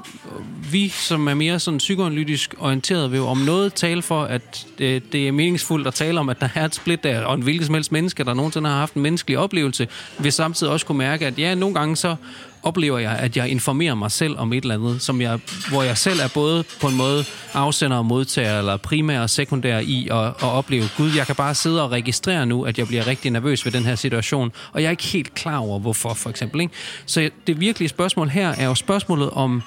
vi, 0.70 0.88
som 0.88 1.28
er 1.28 1.34
mere 1.34 1.58
sådan 1.58 1.78
psykoanalytisk 1.78 2.54
orienteret, 2.58 3.12
vil 3.12 3.18
jo 3.18 3.26
om 3.26 3.38
noget 3.38 3.74
tale 3.74 4.02
for, 4.02 4.22
at 4.24 4.66
det, 4.78 5.12
det 5.12 5.28
er 5.28 5.32
meningsfuldt 5.32 5.86
at 5.86 5.94
tale 5.94 6.20
om, 6.20 6.28
at 6.28 6.40
der 6.40 6.48
er 6.54 6.64
et 6.64 6.74
split 6.74 7.04
der, 7.04 7.24
og 7.24 7.34
en 7.34 7.42
hvilket 7.42 7.66
som 7.66 7.74
helst 7.74 7.92
menneske, 7.92 8.24
der 8.24 8.34
nogensinde 8.34 8.68
har 8.68 8.76
haft 8.76 8.94
en 8.94 9.02
menneskelig 9.02 9.38
oplevelse, 9.38 9.88
vil 10.18 10.32
samtidig 10.32 10.72
også 10.72 10.86
kunne 10.86 10.98
mærke, 10.98 11.26
at 11.26 11.38
ja, 11.38 11.54
nogle 11.54 11.74
gange 11.74 11.96
så 11.96 12.16
oplever 12.62 12.98
jeg, 12.98 13.12
at 13.12 13.36
jeg 13.36 13.48
informerer 13.48 13.94
mig 13.94 14.10
selv 14.10 14.38
om 14.38 14.52
et 14.52 14.62
eller 14.62 14.74
andet, 14.74 15.02
som 15.02 15.20
jeg, 15.20 15.38
hvor 15.68 15.82
jeg 15.82 15.98
selv 15.98 16.20
er 16.20 16.28
både 16.34 16.64
på 16.80 16.86
en 16.86 16.96
måde 16.96 17.24
afsender 17.54 17.96
og 17.96 18.06
modtager, 18.06 18.58
eller 18.58 18.76
primær 18.76 19.20
og 19.20 19.30
sekundær 19.30 19.78
i 19.78 20.08
at, 20.10 20.26
at 20.26 20.42
opleve, 20.42 20.84
gud, 20.96 21.10
jeg 21.16 21.26
kan 21.26 21.36
bare 21.36 21.54
sidde 21.54 21.82
og 21.82 21.90
registrere 21.90 22.46
nu, 22.46 22.64
at 22.64 22.78
jeg 22.78 22.86
bliver 22.86 23.06
rigtig 23.06 23.30
nervøs 23.30 23.64
ved 23.64 23.72
den 23.72 23.84
her 23.84 23.94
situation, 23.94 24.52
og 24.72 24.80
jeg 24.82 24.86
er 24.86 24.90
ikke 24.90 25.04
helt 25.04 25.34
klar 25.34 25.58
over, 25.58 25.78
hvorfor, 25.78 26.14
for 26.14 26.30
eksempel. 26.30 26.60
Ikke? 26.60 26.74
Så 27.06 27.30
det 27.46 27.60
virkelige 27.60 27.88
spørgsmål 27.88 28.28
her 28.28 28.48
er 28.48 28.64
jo 28.64 28.74
spørgsmålet 28.74 29.30
om, 29.30 29.62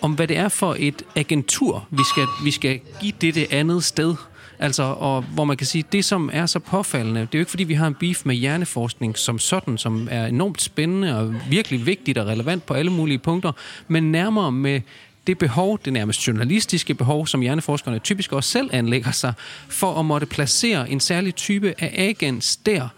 om 0.00 0.12
hvad 0.12 0.28
det 0.28 0.36
er 0.36 0.48
for 0.48 0.76
et 0.78 1.02
agentur, 1.16 1.86
vi 1.90 2.02
skal, 2.10 2.26
vi 2.44 2.50
skal 2.50 2.80
give 3.00 3.12
det 3.20 3.34
det 3.34 3.46
andet 3.50 3.84
sted. 3.84 4.14
Altså, 4.58 4.82
og 4.82 5.22
hvor 5.22 5.44
man 5.44 5.56
kan 5.56 5.66
sige, 5.66 5.84
det 5.92 6.04
som 6.04 6.30
er 6.32 6.46
så 6.46 6.58
påfaldende, 6.58 7.20
det 7.20 7.26
er 7.34 7.38
jo 7.38 7.40
ikke 7.40 7.50
fordi, 7.50 7.64
vi 7.64 7.74
har 7.74 7.86
en 7.86 7.94
beef 7.94 8.24
med 8.24 8.34
hjerneforskning 8.34 9.18
som 9.18 9.38
sådan, 9.38 9.78
som 9.78 10.08
er 10.10 10.26
enormt 10.26 10.62
spændende 10.62 11.18
og 11.18 11.34
virkelig 11.48 11.86
vigtigt 11.86 12.18
og 12.18 12.26
relevant 12.26 12.66
på 12.66 12.74
alle 12.74 12.92
mulige 12.92 13.18
punkter, 13.18 13.52
men 13.88 14.12
nærmere 14.12 14.52
med 14.52 14.80
det 15.26 15.38
behov, 15.38 15.78
det 15.84 15.92
nærmest 15.92 16.26
journalistiske 16.26 16.94
behov, 16.94 17.26
som 17.26 17.40
hjerneforskerne 17.40 17.98
typisk 17.98 18.32
også 18.32 18.50
selv 18.50 18.70
anlægger 18.72 19.10
sig, 19.10 19.32
for 19.68 20.00
at 20.00 20.04
måtte 20.04 20.26
placere 20.26 20.90
en 20.90 21.00
særlig 21.00 21.34
type 21.34 21.74
af 21.78 21.92
agens 21.94 22.56
der, 22.56 22.88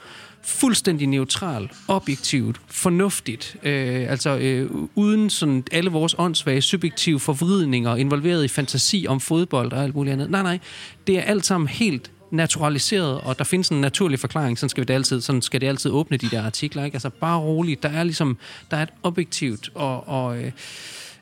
fuldstændig 0.44 1.07
neutral, 1.07 1.70
objektivt, 1.88 2.61
fornuftigt, 2.66 3.57
øh, 3.62 4.11
altså 4.11 4.38
øh, 4.38 4.70
uden 4.94 5.31
sådan 5.31 5.64
alle 5.72 5.90
vores 5.90 6.14
åndssvage 6.18 6.62
subjektive 6.62 7.20
forvridninger, 7.20 7.96
involveret 7.96 8.44
i 8.44 8.48
fantasi 8.48 9.07
om 9.09 9.20
fodbold 9.20 9.72
og 9.72 9.83
alt 9.83 9.94
muligt 9.94 10.12
andet. 10.12 10.31
Nej, 10.31 10.42
nej, 10.42 10.59
det 11.07 11.18
er 11.18 11.22
alt 11.22 11.46
sammen 11.46 11.68
helt 11.68 12.11
naturaliseret, 12.31 13.20
og 13.20 13.38
der 13.38 13.44
findes 13.44 13.68
en 13.68 13.81
naturlig 13.81 14.18
forklaring, 14.18 14.59
sådan 14.59 14.68
skal, 14.68 14.81
vi 14.81 14.85
det 14.85 14.94
altid, 14.94 15.20
sådan 15.20 15.42
skal 15.42 15.61
det 15.61 15.66
altid 15.66 15.90
åbne 15.90 16.16
de 16.16 16.28
der 16.28 16.42
artikler. 16.42 16.85
Ikke? 16.85 16.94
Altså 16.94 17.11
bare 17.11 17.38
roligt, 17.38 17.83
der 17.83 17.88
er 17.88 18.02
ligesom, 18.02 18.38
der 18.70 18.76
er 18.76 18.83
et 18.83 18.88
objektivt 19.02 19.70
og, 19.74 20.09
og 20.09 20.38
øh, 20.38 20.52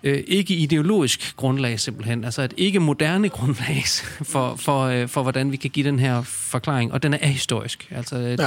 øh, 0.02 0.24
ikke 0.26 0.54
ideologisk 0.54 1.36
grundlag 1.36 1.80
simpelthen, 1.80 2.24
altså 2.24 2.42
et 2.42 2.54
ikke 2.56 2.80
moderne 2.80 3.28
grundlag 3.28 3.84
for, 4.32 4.56
for, 4.56 4.82
øh, 4.82 5.08
for, 5.08 5.22
hvordan 5.22 5.52
vi 5.52 5.56
kan 5.56 5.70
give 5.70 5.86
den 5.86 5.98
her 5.98 6.22
forklaring, 6.22 6.92
og 6.92 7.02
den 7.02 7.14
er 7.14 7.18
ahistorisk. 7.22 7.88
Altså, 7.90 8.16
ja. 8.16 8.30
Den, 8.30 8.38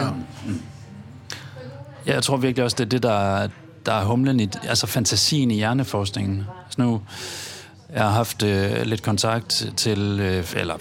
ja, 2.05 2.13
jeg 2.13 2.23
tror 2.23 2.37
virkelig 2.37 2.63
også, 2.63 2.75
det 2.75 2.85
er 2.85 2.89
det, 2.89 3.03
der, 3.03 3.47
der 3.85 3.93
er 3.93 4.05
humlen 4.05 4.39
i, 4.39 4.49
altså 4.63 4.87
fantasien 4.87 5.51
i 5.51 5.55
hjerneforskningen. 5.55 6.43
Så 6.69 6.81
nu, 6.81 7.01
jeg 7.93 8.03
har 8.03 8.09
haft 8.09 8.43
øh, 8.43 8.81
lidt 8.83 9.03
kontakt 9.03 9.65
til, 9.77 10.19
øh, 10.21 10.53
eller 10.55 10.75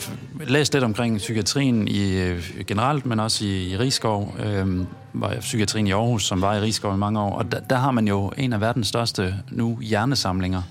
læst 0.46 0.72
lidt 0.72 0.84
omkring 0.84 1.18
psykiatrien 1.18 1.88
i, 1.88 2.12
øh, 2.12 2.44
generelt, 2.66 3.06
men 3.06 3.20
også 3.20 3.44
i, 3.44 3.70
i 3.70 3.76
Rigskov, 3.76 4.34
øh, 4.44 4.86
var 5.12 5.36
psykiatrien 5.40 5.86
i 5.86 5.92
Aarhus, 5.92 6.24
som 6.24 6.40
var 6.40 6.54
i 6.54 6.60
Rigskov 6.60 6.94
i 6.94 6.96
mange 6.96 7.20
år, 7.20 7.38
og 7.38 7.52
der, 7.52 7.60
der 7.60 7.76
har 7.76 7.90
man 7.90 8.08
jo 8.08 8.32
en 8.38 8.52
af 8.52 8.60
verdens 8.60 8.88
største 8.88 9.34
nu 9.50 9.78
hjernesamlinger, 9.80 10.62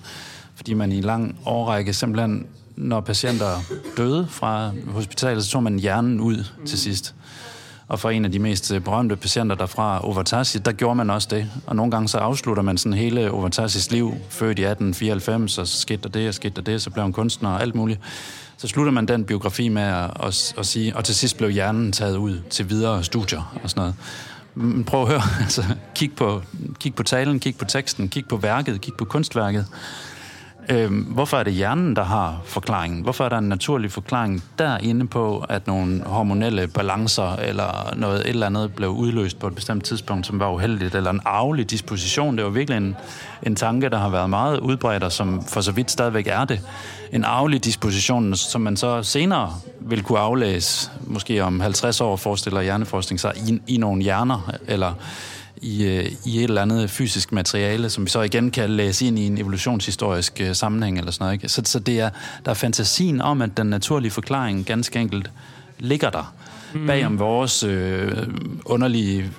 fordi 0.56 0.74
man 0.74 0.92
i 0.92 0.98
en 0.98 1.04
lang 1.04 1.36
årrække 1.46 1.94
simpelthen, 1.94 2.48
når 2.76 3.02
patienter 3.02 3.60
døde 3.98 4.28
fra 4.30 4.72
hospitalet, 4.88 5.46
så 5.46 5.52
tog 5.52 5.64
man 5.64 5.80
hjernen 5.80 6.20
ud 6.20 6.46
til 6.66 6.80
sidst. 6.80 7.16
Og 7.92 8.00
for 8.00 8.10
en 8.10 8.26
af 8.26 8.32
de 8.32 8.40
mest 8.40 8.72
øh, 8.72 8.82
berømte 8.82 9.16
patienter 9.16 9.56
derfra, 9.56 10.08
Ovatasi, 10.08 10.58
der 10.58 10.72
gjorde 10.72 10.96
man 10.96 11.10
også 11.10 11.28
det. 11.32 11.52
Og 11.68 11.76
nogle 11.76 11.92
gange 11.92 12.08
så 12.08 12.18
afslutter 12.18 12.64
man 12.64 12.78
sådan 12.78 12.98
hele 12.98 13.32
Ovatasis 13.32 13.92
liv, 13.92 14.16
født 14.30 14.60
i 14.60 14.64
1894, 14.64 15.58
og 15.58 15.68
så 15.68 15.80
skete 15.80 16.04
der 16.04 16.10
det, 16.10 16.28
og 16.28 16.34
skete 16.34 16.56
der 16.56 16.62
det, 16.62 16.82
så 16.82 16.90
blev 16.90 17.04
han 17.04 17.14
kunstner 17.14 17.50
og 17.50 17.62
alt 17.62 17.76
muligt. 17.76 18.00
Så 18.58 18.68
slutter 18.68 18.92
man 18.92 19.06
den 19.06 19.24
biografi 19.24 19.70
med 19.70 19.82
at, 19.82 20.12
at, 20.24 20.54
at 20.58 20.66
sige, 20.66 20.96
og 20.96 21.06
til 21.06 21.16
sidst 21.16 21.38
blev 21.38 21.50
hjernen 21.50 21.92
taget 21.92 22.16
ud 22.16 22.40
til 22.50 22.70
videre 22.70 23.04
studier 23.04 23.60
og 23.64 23.70
sådan 23.70 23.82
noget. 23.82 23.96
Men 24.56 24.84
prøv 24.84 25.02
at 25.02 25.08
høre, 25.08 25.22
altså, 25.44 25.64
kig 25.96 26.12
på, 26.16 26.42
kig 26.80 26.96
på 26.96 27.04
talen, 27.04 27.40
kig 27.40 27.58
på 27.58 27.66
teksten, 27.66 28.10
kig 28.10 28.26
på 28.28 28.38
værket, 28.38 28.82
kig 28.82 28.94
på 28.98 29.06
kunstværket. 29.06 29.66
Øh, 30.70 30.92
hvorfor 31.08 31.38
er 31.38 31.44
det 31.44 31.54
hjernen, 31.54 31.96
der 31.96 32.04
har 32.04 32.42
forklaringen? 32.46 33.04
Hvorfor 33.04 33.26
er 33.26 33.30
der 33.30 33.38
en 33.38 33.50
naturlig 33.50 33.92
forklaring 33.92 34.44
derinde 34.60 35.08
på, 35.08 35.46
at 35.50 35.68
nogle 35.68 36.04
hormonelle 36.06 36.68
balancer 36.68 37.36
eller 37.36 37.94
noget 37.96 38.20
et 38.20 38.30
eller 38.30 38.46
andet 38.46 38.74
blev 38.74 38.90
udløst 38.90 39.40
på 39.40 39.48
et 39.48 39.56
bestemt 39.56 39.84
tidspunkt, 39.84 40.28
som 40.28 40.40
var 40.40 40.52
uheldigt, 40.52 40.96
eller 40.96 41.10
en 41.10 41.22
arvelig 41.26 41.72
disposition? 41.72 42.38
Det 42.38 42.46
var 42.46 42.52
virkelig 42.52 42.78
en, 42.78 42.96
en 43.44 43.56
tanke, 43.56 43.90
der 43.90 43.98
har 43.98 44.10
været 44.10 44.30
meget 44.30 44.60
udbredt, 44.60 45.04
og 45.04 45.12
som 45.12 45.44
for 45.48 45.62
så 45.62 45.72
vidt 45.72 45.92
stadigvæk 45.92 46.28
er 46.28 46.46
det. 46.46 46.62
En 47.12 47.24
arvelig 47.24 47.64
disposition, 47.64 48.36
som 48.36 48.62
man 48.62 48.78
så 48.78 49.04
senere 49.04 49.54
vil 49.80 50.04
kunne 50.04 50.20
aflæse, 50.20 50.92
måske 51.02 51.44
om 51.44 51.60
50 51.60 52.02
år 52.02 52.16
forestiller 52.16 52.62
hjerneforskning 52.62 53.20
sig, 53.20 53.34
i, 53.48 53.62
i 53.68 53.78
nogle 53.78 54.02
hjerner, 54.02 54.52
eller 54.68 54.94
i, 55.62 55.84
øh, 55.84 56.12
i 56.26 56.38
et 56.38 56.44
eller 56.44 56.62
andet 56.62 56.90
fysisk 56.90 57.32
materiale, 57.32 57.90
som 57.90 58.06
vi 58.06 58.10
så 58.10 58.22
igen 58.22 58.52
kan 58.52 58.70
læse 58.70 59.06
ind 59.06 59.20
i 59.20 59.28
en 59.28 59.38
evolutionshistorisk 59.38 60.42
øh, 60.42 60.56
sammenhæng 60.56 60.98
eller 60.98 61.12
sådan 61.12 61.24
noget. 61.24 61.34
Ikke? 61.34 61.50
Så, 61.50 61.62
så 61.66 61.80
det 61.80 62.00
er, 62.00 62.10
der 62.46 62.52
er 62.52 62.56
fantasien 62.56 63.22
om, 63.22 63.42
at 63.42 63.58
den 63.58 63.68
naturlige 63.68 64.12
forklaring 64.12 64.66
ganske 64.66 65.00
enkelt 65.00 65.32
ligger 65.80 66.10
der. 66.10 66.34
Mm. 66.74 66.88
Bag 66.88 67.06
om 67.06 67.20
vores 67.20 67.64
øh, 67.64 68.12
underlige 68.66 69.32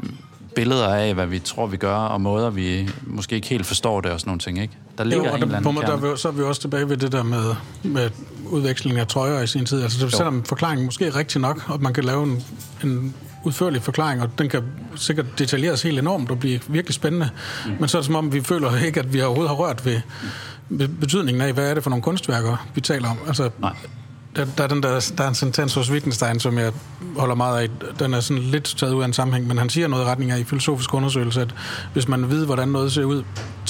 billeder 0.55 0.95
af, 0.95 1.15
hvad 1.15 1.27
vi 1.27 1.39
tror, 1.39 1.67
vi 1.67 1.77
gør, 1.77 1.95
og 1.95 2.21
måder, 2.21 2.51
vi 2.51 2.89
måske 3.07 3.37
ikke 3.37 3.49
helt 3.49 3.67
forstår 3.67 4.01
det 4.01 4.11
og 4.11 4.21
sådan 4.21 4.29
nogle 4.29 4.41
ting, 4.41 4.63
ikke? 4.63 4.75
Der 4.99 5.05
ligger 5.05 5.25
jo, 5.25 5.33
og 5.33 5.43
en 5.43 5.51
der, 5.51 5.61
på 5.61 5.71
måde, 5.71 5.87
der, 5.87 5.93
er 5.93 6.13
vi, 6.13 6.17
så 6.17 6.29
er 6.29 6.33
vi 6.33 6.43
også 6.43 6.61
tilbage 6.61 6.89
ved 6.89 6.97
det 6.97 7.13
der 7.13 7.23
med, 7.23 7.55
med 7.83 8.11
udveksling 8.47 8.99
af 8.99 9.07
trøjer 9.07 9.43
i 9.43 9.47
sin 9.47 9.65
tid. 9.65 9.83
Altså, 9.83 10.11
selvom 10.11 10.45
forklaringen 10.45 10.85
måske 10.85 11.07
er 11.07 11.17
rigtig 11.17 11.41
nok, 11.41 11.71
og 11.71 11.83
man 11.83 11.95
kan 11.95 12.05
lave 12.05 12.23
en, 12.23 12.45
en 12.85 13.15
udførlig 13.45 13.83
forklaring, 13.83 14.23
og 14.23 14.39
den 14.39 14.49
kan 14.49 14.63
sikkert 14.97 15.39
detaljeres 15.39 15.83
helt 15.83 15.99
enormt 15.99 16.31
og 16.31 16.39
blive 16.39 16.61
virkelig 16.69 16.95
spændende. 16.95 17.31
Mm. 17.67 17.73
Men 17.81 17.89
så 17.89 17.99
er 17.99 18.01
det 18.01 18.07
som 18.07 18.17
om, 18.17 18.33
vi 18.33 18.41
føler 18.41 18.85
ikke, 18.85 19.01
at 19.01 19.13
vi 19.13 19.21
overhovedet 19.21 19.49
har 19.49 19.57
rørt 19.57 19.87
ved, 19.87 20.01
ved 20.69 20.89
betydningen 20.89 21.41
af, 21.41 21.53
hvad 21.53 21.71
er 21.71 21.75
det 21.75 21.83
for 21.83 21.91
nogle 21.91 22.03
kunstværker, 22.03 22.67
vi 22.75 22.81
taler 22.81 23.11
om. 23.11 23.19
Altså, 23.27 23.51
Nej. 23.61 23.73
Der, 24.37 24.47
der, 24.57 24.65
er 24.65 24.69
den 24.69 24.83
der, 24.83 25.13
der 25.19 25.25
er 25.25 25.29
en 25.29 25.35
sentens 25.35 25.75
hos 25.75 25.91
Wittgenstein, 25.91 26.41
som 26.41 26.59
jeg 26.59 26.73
holder 27.17 27.35
meget 27.35 27.63
af. 27.63 27.69
Den 27.99 28.15
er 28.15 28.21
sådan 28.21 28.43
lidt 28.43 28.65
taget 28.65 28.93
ud 28.93 29.03
af 29.03 29.07
en 29.07 29.13
sammenhæng, 29.13 29.47
men 29.47 29.59
han 29.59 29.71
siger 29.71 29.89
noget 29.89 30.05
i 30.05 30.07
retning 30.07 30.31
af 30.31 30.39
i 30.39 30.45
filosofisk 30.45 30.95
undersøgelse, 30.95 31.41
at 31.41 31.55
hvis 31.93 32.09
man 32.09 32.31
ved, 32.31 32.47
hvordan 32.47 32.69
noget 32.69 32.93
ser 32.93 33.05
ud 33.05 33.23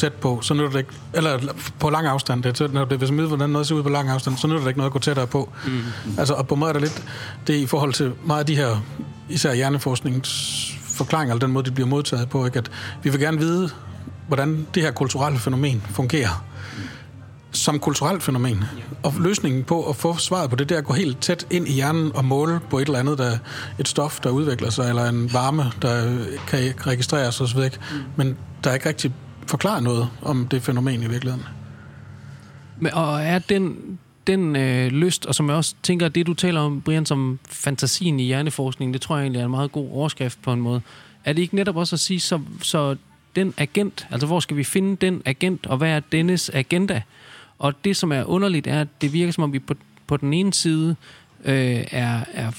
tæt 0.02 0.12
på, 0.12 0.40
så 0.42 0.54
nytter 0.54 0.70
det 0.70 0.78
ikke, 0.78 0.90
eller 1.14 1.38
på 1.78 1.90
lang 1.90 2.06
afstand, 2.06 2.42
det, 2.42 2.58
det, 2.58 2.98
hvis 2.98 3.10
man 3.10 3.18
ved, 3.18 3.28
hvordan 3.28 3.50
noget 3.50 3.66
ser 3.66 3.74
ud 3.74 3.82
på 3.82 3.88
lang 3.88 4.08
afstand, 4.08 4.36
så 4.36 4.46
nytter 4.46 4.60
det 4.60 4.68
ikke 4.68 4.78
noget 4.78 4.88
at 4.88 4.92
gå 4.92 4.98
tættere 4.98 5.26
på. 5.26 5.52
Mm. 5.66 5.80
Altså, 6.18 6.34
og 6.34 6.48
på 6.48 6.54
måde 6.54 6.68
er 6.68 6.72
der 6.72 6.80
lidt 6.80 7.04
det 7.46 7.54
i 7.54 7.66
forhold 7.66 7.92
til 7.92 8.12
meget 8.24 8.40
af 8.40 8.46
de 8.46 8.56
her, 8.56 8.84
især 9.28 9.54
hjerneforskningens 9.54 10.74
forklaringer, 10.80 11.34
eller 11.34 11.46
den 11.46 11.52
måde, 11.52 11.64
de 11.64 11.70
bliver 11.70 11.88
modtaget 11.88 12.28
på, 12.28 12.46
ikke? 12.46 12.58
at 12.58 12.70
vi 13.02 13.10
vil 13.10 13.20
gerne 13.20 13.38
vide, 13.38 13.70
hvordan 14.28 14.66
det 14.74 14.82
her 14.82 14.90
kulturelle 14.90 15.38
fænomen 15.38 15.82
fungerer 15.90 16.44
som 17.52 17.78
kulturelt 17.78 18.22
fænomen. 18.22 18.64
Og 19.02 19.14
løsningen 19.20 19.64
på 19.64 19.88
at 19.88 19.96
få 19.96 20.16
svaret 20.16 20.50
på 20.50 20.56
det, 20.56 20.68
det 20.68 20.74
er 20.74 20.78
at 20.78 20.84
gå 20.84 20.92
helt 20.92 21.20
tæt 21.20 21.46
ind 21.50 21.68
i 21.68 21.72
hjernen 21.72 22.16
og 22.16 22.24
måle 22.24 22.60
på 22.70 22.78
et 22.78 22.86
eller 22.86 22.98
andet, 22.98 23.18
der, 23.18 23.38
et 23.78 23.88
stof, 23.88 24.20
der 24.20 24.30
udvikler 24.30 24.70
sig, 24.70 24.88
eller 24.88 25.04
en 25.04 25.32
varme, 25.32 25.72
der 25.82 26.18
kan 26.46 26.74
registreres 26.86 27.40
osv. 27.40 27.60
Men 28.16 28.36
der 28.64 28.70
er 28.70 28.74
ikke 28.74 28.88
rigtig 28.88 29.12
forklare 29.46 29.82
noget 29.82 30.08
om 30.22 30.48
det 30.48 30.62
fænomen 30.62 31.02
i 31.02 31.06
virkeligheden. 31.06 31.46
Men, 32.80 32.94
og 32.94 33.22
er 33.22 33.38
den, 33.38 33.98
den 34.26 34.56
øh, 34.56 34.86
lyst, 34.86 35.26
og 35.26 35.34
som 35.34 35.48
jeg 35.48 35.56
også 35.56 35.74
tænker, 35.82 36.08
det 36.08 36.26
du 36.26 36.34
taler 36.34 36.60
om, 36.60 36.80
Brian, 36.80 37.06
som 37.06 37.38
fantasien 37.48 38.20
i 38.20 38.24
hjerneforskningen, 38.24 38.94
det 38.94 39.00
tror 39.00 39.16
jeg 39.16 39.22
egentlig 39.22 39.40
er 39.40 39.44
en 39.44 39.50
meget 39.50 39.72
god 39.72 39.90
overskrift 39.90 40.42
på 40.42 40.52
en 40.52 40.60
måde. 40.60 40.80
Er 41.24 41.32
det 41.32 41.42
ikke 41.42 41.54
netop 41.54 41.76
også 41.76 41.96
at 41.96 42.00
sige, 42.00 42.20
så, 42.20 42.40
så 42.62 42.96
den 43.36 43.54
agent, 43.56 44.06
altså 44.10 44.26
hvor 44.26 44.40
skal 44.40 44.56
vi 44.56 44.64
finde 44.64 44.96
den 44.96 45.22
agent, 45.24 45.66
og 45.66 45.76
hvad 45.76 45.90
er 45.90 46.00
dennes 46.00 46.50
agenda? 46.54 47.02
Og 47.58 47.84
det, 47.84 47.96
som 47.96 48.12
er 48.12 48.24
underligt, 48.24 48.66
er, 48.66 48.80
at 48.80 48.88
det 49.00 49.12
virker 49.12 49.32
som 49.32 49.44
om, 49.44 49.52
vi 49.52 49.58
på, 49.58 49.74
på 50.06 50.16
den 50.16 50.34
ene 50.34 50.52
side 50.52 50.96
øh, 51.44 51.84
er, 51.90 52.20
er 52.32 52.50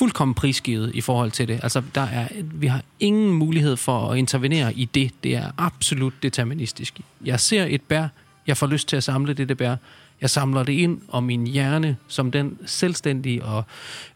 fuldkommen 0.00 0.34
prisgivet 0.34 0.94
i 0.94 1.00
forhold 1.00 1.30
til 1.30 1.48
det. 1.48 1.60
Altså, 1.62 1.82
der 1.94 2.00
er, 2.00 2.28
vi 2.42 2.66
har 2.66 2.82
ingen 3.00 3.32
mulighed 3.32 3.76
for 3.76 4.10
at 4.10 4.18
intervenere 4.18 4.74
i 4.74 4.84
det. 4.84 5.10
Det 5.24 5.36
er 5.36 5.50
absolut 5.58 6.12
deterministisk. 6.22 7.00
Jeg 7.24 7.40
ser 7.40 7.66
et 7.68 7.82
bær, 7.82 8.08
jeg 8.46 8.56
får 8.56 8.66
lyst 8.66 8.88
til 8.88 8.96
at 8.96 9.04
samle 9.04 9.34
det, 9.34 9.48
det 9.48 9.56
bær. 9.56 9.76
Jeg 10.20 10.30
samler 10.30 10.62
det 10.62 10.72
ind, 10.72 11.00
og 11.08 11.22
min 11.24 11.46
hjerne, 11.46 11.96
som 12.08 12.30
den 12.30 12.58
selvstændige 12.66 13.44
og 13.44 13.64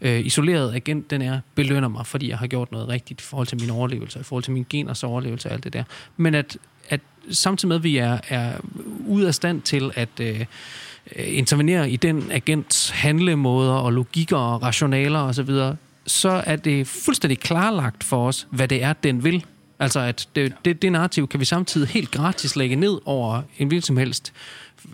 øh, 0.00 0.26
isolerede 0.26 0.74
agent, 0.74 1.10
den 1.10 1.22
er, 1.22 1.40
belønner 1.54 1.88
mig, 1.88 2.06
fordi 2.06 2.28
jeg 2.28 2.38
har 2.38 2.46
gjort 2.46 2.72
noget 2.72 2.88
rigtigt 2.88 3.20
i 3.20 3.24
forhold 3.24 3.46
til 3.46 3.60
min 3.60 3.70
overlevelse, 3.70 4.20
i 4.20 4.22
forhold 4.22 4.44
til 4.44 4.52
min 4.52 4.66
geners 4.70 5.04
overlevelse 5.04 5.48
og 5.48 5.52
alt 5.54 5.64
det 5.64 5.72
der. 5.72 5.84
Men 6.16 6.34
at, 6.34 6.58
at 6.88 7.00
samtidig 7.30 7.68
med, 7.68 7.76
at 7.76 7.82
vi 7.82 7.96
er, 7.96 8.18
er 8.28 8.52
ude 9.06 9.26
af 9.26 9.34
stand 9.34 9.62
til 9.62 9.90
at 9.94 10.20
øh, 10.20 10.44
Øh, 11.16 11.38
intervenere 11.38 11.90
i 11.90 11.96
den 11.96 12.30
agents 12.30 12.90
handlemåder 12.90 13.72
og 13.72 13.92
logikker 13.92 14.36
og 14.36 14.62
rationaler 14.62 15.20
osv., 15.20 15.46
så, 15.46 15.76
så 16.06 16.42
er 16.46 16.56
det 16.56 16.86
fuldstændig 16.86 17.38
klarlagt 17.38 18.04
for 18.04 18.26
os, 18.28 18.46
hvad 18.50 18.68
det 18.68 18.82
er, 18.82 18.92
den 18.92 19.24
vil. 19.24 19.44
Altså, 19.78 20.00
at 20.00 20.28
det, 20.36 20.52
det, 20.64 20.82
det 20.82 20.92
narrativ 20.92 21.28
kan 21.28 21.40
vi 21.40 21.44
samtidig 21.44 21.88
helt 21.88 22.10
gratis 22.10 22.56
lægge 22.56 22.76
ned 22.76 23.00
over 23.04 23.42
en 23.58 23.68
hvilken 23.68 23.86
som 23.86 23.96
helst 23.96 24.32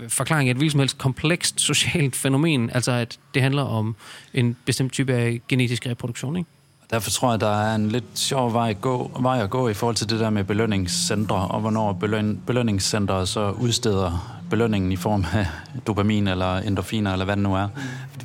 forklaring 0.09 0.49
af 0.49 0.51
et 0.51 0.57
hvilket 0.57 0.73
som 0.73 0.81
helst 0.81 0.99
komplekst 0.99 1.61
socialt 1.61 2.17
fænomen. 2.17 2.71
Altså, 2.75 2.93
at 2.93 3.19
det 3.35 3.43
handler 3.43 3.63
om 3.63 3.97
en 4.35 4.57
bestemt 4.65 4.93
type 4.93 5.13
af 5.13 5.41
genetisk 5.49 5.87
reproduktion, 5.87 6.37
ikke? 6.37 6.51
Derfor 6.91 7.11
tror 7.11 7.31
jeg, 7.31 7.41
der 7.41 7.63
er 7.63 7.75
en 7.75 7.89
lidt 7.89 8.05
sjov 8.15 8.53
vej 8.53 8.71
at 8.71 8.81
gå, 8.81 9.11
vej 9.21 9.43
at 9.43 9.51
gå 9.51 9.69
i 9.69 9.75
forhold 9.75 9.97
til 9.97 10.11
det 10.11 10.21
der 10.21 10.31
med 10.31 10.45
belønningscentre, 10.45 11.37
og 11.37 11.61
hvornår 11.61 11.93
beløn, 11.93 12.43
belønningscentret 12.47 13.29
så 13.29 13.51
udsteder 13.51 14.40
belønningen 14.51 14.93
i 14.93 14.97
form 14.97 15.25
af 15.33 15.47
dopamin 15.87 16.29
eller 16.29 16.57
endorfiner, 16.57 17.13
eller 17.13 17.25
hvad 17.25 17.37
det 17.37 17.43
nu 17.43 17.55
er. 17.55 17.69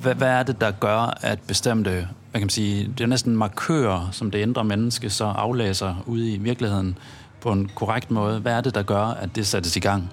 Hvad, 0.01 0.15
hvad 0.15 0.27
er 0.27 0.43
det, 0.43 0.61
der 0.61 0.71
gør, 0.71 1.17
at 1.21 1.39
bestemte, 1.47 1.91
hvad 1.91 2.41
kan 2.41 2.41
man 2.41 2.49
sige, 2.49 2.93
det 2.97 3.01
er 3.03 3.07
næsten 3.07 3.35
markører, 3.35 4.09
som 4.11 4.31
det 4.31 4.41
ændrer 4.41 4.63
menneske 4.63 5.09
så 5.09 5.25
aflæser 5.25 6.03
ude 6.05 6.33
i 6.33 6.37
virkeligheden 6.37 6.97
på 7.41 7.51
en 7.51 7.71
korrekt 7.75 8.11
måde. 8.11 8.39
Hvad 8.39 8.53
er 8.53 8.61
det, 8.61 8.75
der 8.75 8.83
gør, 8.83 9.05
at 9.05 9.35
det 9.35 9.47
sættes 9.47 9.75
i 9.75 9.79
gang? 9.79 10.11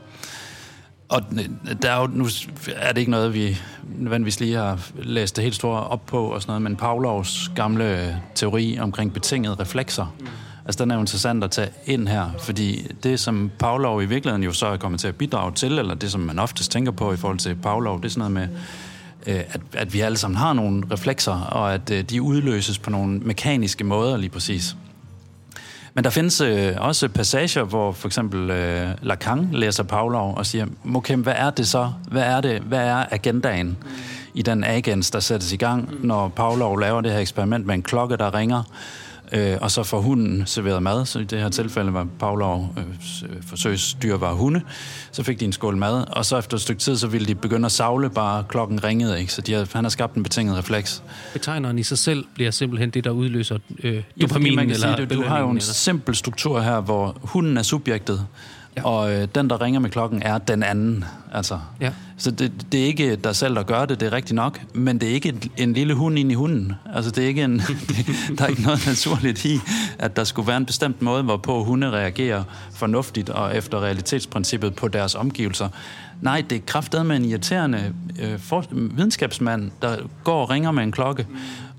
og 1.12 1.22
der 1.82 1.90
er 1.90 2.00
jo, 2.00 2.06
nu 2.06 2.26
er 2.76 2.92
det 2.92 2.98
ikke 2.98 3.10
noget, 3.10 3.34
vi 3.34 3.58
nødvendigvis 3.98 4.40
lige 4.40 4.56
har 4.56 4.90
læst 4.98 5.36
det 5.36 5.44
helt 5.44 5.54
store 5.54 5.80
op 5.80 6.06
på 6.06 6.24
og 6.24 6.42
sådan 6.42 6.50
noget, 6.50 6.62
men 6.62 6.76
Pavlovs 6.76 7.50
gamle 7.54 8.20
teori 8.34 8.78
omkring 8.80 9.12
betingede 9.12 9.54
reflekser, 9.54 10.14
mm 10.20 10.26
altså 10.64 10.84
den 10.84 10.90
er 10.90 10.94
jo 10.94 11.00
interessant 11.00 11.44
at 11.44 11.50
tage 11.50 11.68
ind 11.86 12.08
her, 12.08 12.30
fordi 12.38 12.86
det, 13.02 13.20
som 13.20 13.50
Pavlov 13.58 14.02
i 14.02 14.04
virkeligheden 14.04 14.44
jo 14.44 14.52
så 14.52 14.66
er 14.66 14.76
kommet 14.76 15.00
til 15.00 15.08
at 15.08 15.16
bidrage 15.16 15.52
til, 15.52 15.78
eller 15.78 15.94
det, 15.94 16.12
som 16.12 16.20
man 16.20 16.38
oftest 16.38 16.72
tænker 16.72 16.92
på 16.92 17.12
i 17.12 17.16
forhold 17.16 17.38
til 17.38 17.54
Pavlov, 17.54 17.98
det 17.98 18.04
er 18.04 18.10
sådan 18.10 18.32
noget 18.32 18.50
med, 18.50 18.58
øh, 19.26 19.42
at, 19.48 19.60
at 19.72 19.94
vi 19.94 20.00
alle 20.00 20.18
sammen 20.18 20.36
har 20.36 20.52
nogle 20.52 20.82
reflekser, 20.90 21.40
og 21.40 21.74
at 21.74 21.90
øh, 21.90 22.02
de 22.02 22.22
udløses 22.22 22.78
på 22.78 22.90
nogle 22.90 23.18
mekaniske 23.18 23.84
måder 23.84 24.16
lige 24.16 24.30
præcis. 24.30 24.76
Men 25.94 26.04
der 26.04 26.10
findes 26.10 26.40
øh, 26.40 26.74
også 26.78 27.08
passager, 27.08 27.62
hvor 27.62 27.92
for 27.92 28.08
eksempel 28.08 28.50
øh, 28.50 28.88
Lacan 29.02 29.48
læser 29.52 29.82
Pavlov 29.82 30.34
og 30.36 30.46
siger, 30.46 30.66
okay, 30.94 31.16
hvad 31.16 31.34
er 31.36 31.50
det 31.50 31.68
så? 31.68 31.92
Hvad 32.08 32.22
er 32.22 32.40
det? 32.40 32.60
Hvad 32.60 32.86
er 32.86 33.04
agendaen 33.10 33.66
mm. 33.66 33.76
i 34.34 34.42
den 34.42 34.64
agens, 34.64 35.10
der 35.10 35.20
sættes 35.20 35.52
i 35.52 35.56
gang, 35.56 36.06
når 36.06 36.28
Pavlov 36.28 36.80
laver 36.80 37.00
det 37.00 37.12
her 37.12 37.18
eksperiment 37.18 37.66
med 37.66 37.74
en 37.74 37.82
klokke, 37.82 38.16
der 38.16 38.34
ringer? 38.34 38.62
Øh, 39.32 39.58
og 39.60 39.70
så 39.70 39.82
får 39.82 40.00
hunden 40.00 40.46
serveret 40.46 40.82
mad, 40.82 41.06
så 41.06 41.18
i 41.18 41.24
det 41.24 41.38
her 41.38 41.48
tilfælde 41.48 41.94
var 41.94 42.06
Pavlov 42.18 42.74
øh, 42.78 42.84
forsøgsdyr 43.46 44.16
var 44.16 44.32
hunde. 44.32 44.60
Så 45.12 45.22
fik 45.22 45.40
de 45.40 45.44
en 45.44 45.52
skål 45.52 45.76
mad, 45.76 46.04
og 46.08 46.24
så 46.24 46.38
efter 46.38 46.56
et 46.56 46.60
stykke 46.60 46.80
tid, 46.80 46.96
så 46.96 47.06
ville 47.06 47.26
de 47.26 47.34
begynde 47.34 47.66
at 47.66 47.72
savle, 47.72 48.10
bare 48.10 48.44
klokken 48.48 48.84
ringede, 48.84 49.20
ikke? 49.20 49.32
Så 49.32 49.40
de 49.40 49.52
havde, 49.52 49.66
han 49.72 49.84
har 49.84 49.88
skabt 49.88 50.14
en 50.14 50.22
betinget 50.22 50.58
refleks. 50.58 51.02
Betegneren 51.32 51.78
i 51.78 51.82
sig 51.82 51.98
selv 51.98 52.24
bliver 52.34 52.50
simpelthen 52.50 52.90
det, 52.90 53.04
der 53.04 53.10
udløser 53.10 53.58
øh, 53.82 54.02
dopamin 54.20 54.54
ja, 54.54 54.60
eller 54.60 54.96
sige, 54.96 55.06
du, 55.06 55.14
du 55.14 55.22
har 55.22 55.38
jo 55.38 55.44
en 55.44 55.56
eller? 55.56 55.72
simpel 55.72 56.14
struktur 56.14 56.60
her, 56.60 56.80
hvor 56.80 57.16
hunden 57.22 57.56
er 57.56 57.62
subjektet, 57.62 58.26
Ja. 58.76 58.84
Og 58.84 59.12
øh, 59.12 59.28
den, 59.34 59.50
der 59.50 59.60
ringer 59.60 59.80
med 59.80 59.90
klokken, 59.90 60.22
er 60.22 60.38
den 60.38 60.62
anden. 60.62 61.04
Altså. 61.32 61.58
Ja. 61.80 61.90
Så 62.16 62.30
det, 62.30 62.52
det 62.72 62.80
er 62.80 62.84
ikke 62.84 63.16
dig 63.16 63.36
selv, 63.36 63.54
der 63.54 63.62
gør 63.62 63.84
det, 63.84 64.00
det 64.00 64.06
er 64.06 64.12
rigtigt 64.12 64.34
nok, 64.34 64.60
men 64.74 65.00
det 65.00 65.08
er 65.08 65.12
ikke 65.12 65.28
en, 65.28 65.42
en 65.56 65.72
lille 65.72 65.94
hund 65.94 66.18
ind 66.18 66.30
i 66.30 66.34
hunden. 66.34 66.72
Altså, 66.94 67.10
det 67.10 67.24
er 67.24 67.28
ikke 67.28 67.44
en, 67.44 67.58
det, 67.58 68.06
der 68.38 68.44
er 68.44 68.48
ikke 68.48 68.62
noget 68.62 68.86
naturligt 68.86 69.44
i, 69.44 69.60
at 69.98 70.16
der 70.16 70.24
skulle 70.24 70.48
være 70.48 70.56
en 70.56 70.66
bestemt 70.66 71.02
måde, 71.02 71.22
hvorpå 71.22 71.64
hunde 71.64 71.90
reagerer 71.90 72.44
fornuftigt 72.74 73.30
og 73.30 73.56
efter 73.56 73.82
realitetsprincippet 73.82 74.74
på 74.74 74.88
deres 74.88 75.14
omgivelser. 75.14 75.68
Nej, 76.20 76.44
det 76.50 76.56
er 76.56 76.62
kraftedet 76.66 77.06
med 77.06 77.16
en 77.16 77.24
irriterende 77.24 77.94
øh, 78.20 78.38
for, 78.38 78.64
videnskabsmand, 78.70 79.70
der 79.82 79.96
går 80.24 80.42
og 80.42 80.50
ringer 80.50 80.70
med 80.70 80.82
en 80.82 80.92
klokke 80.92 81.26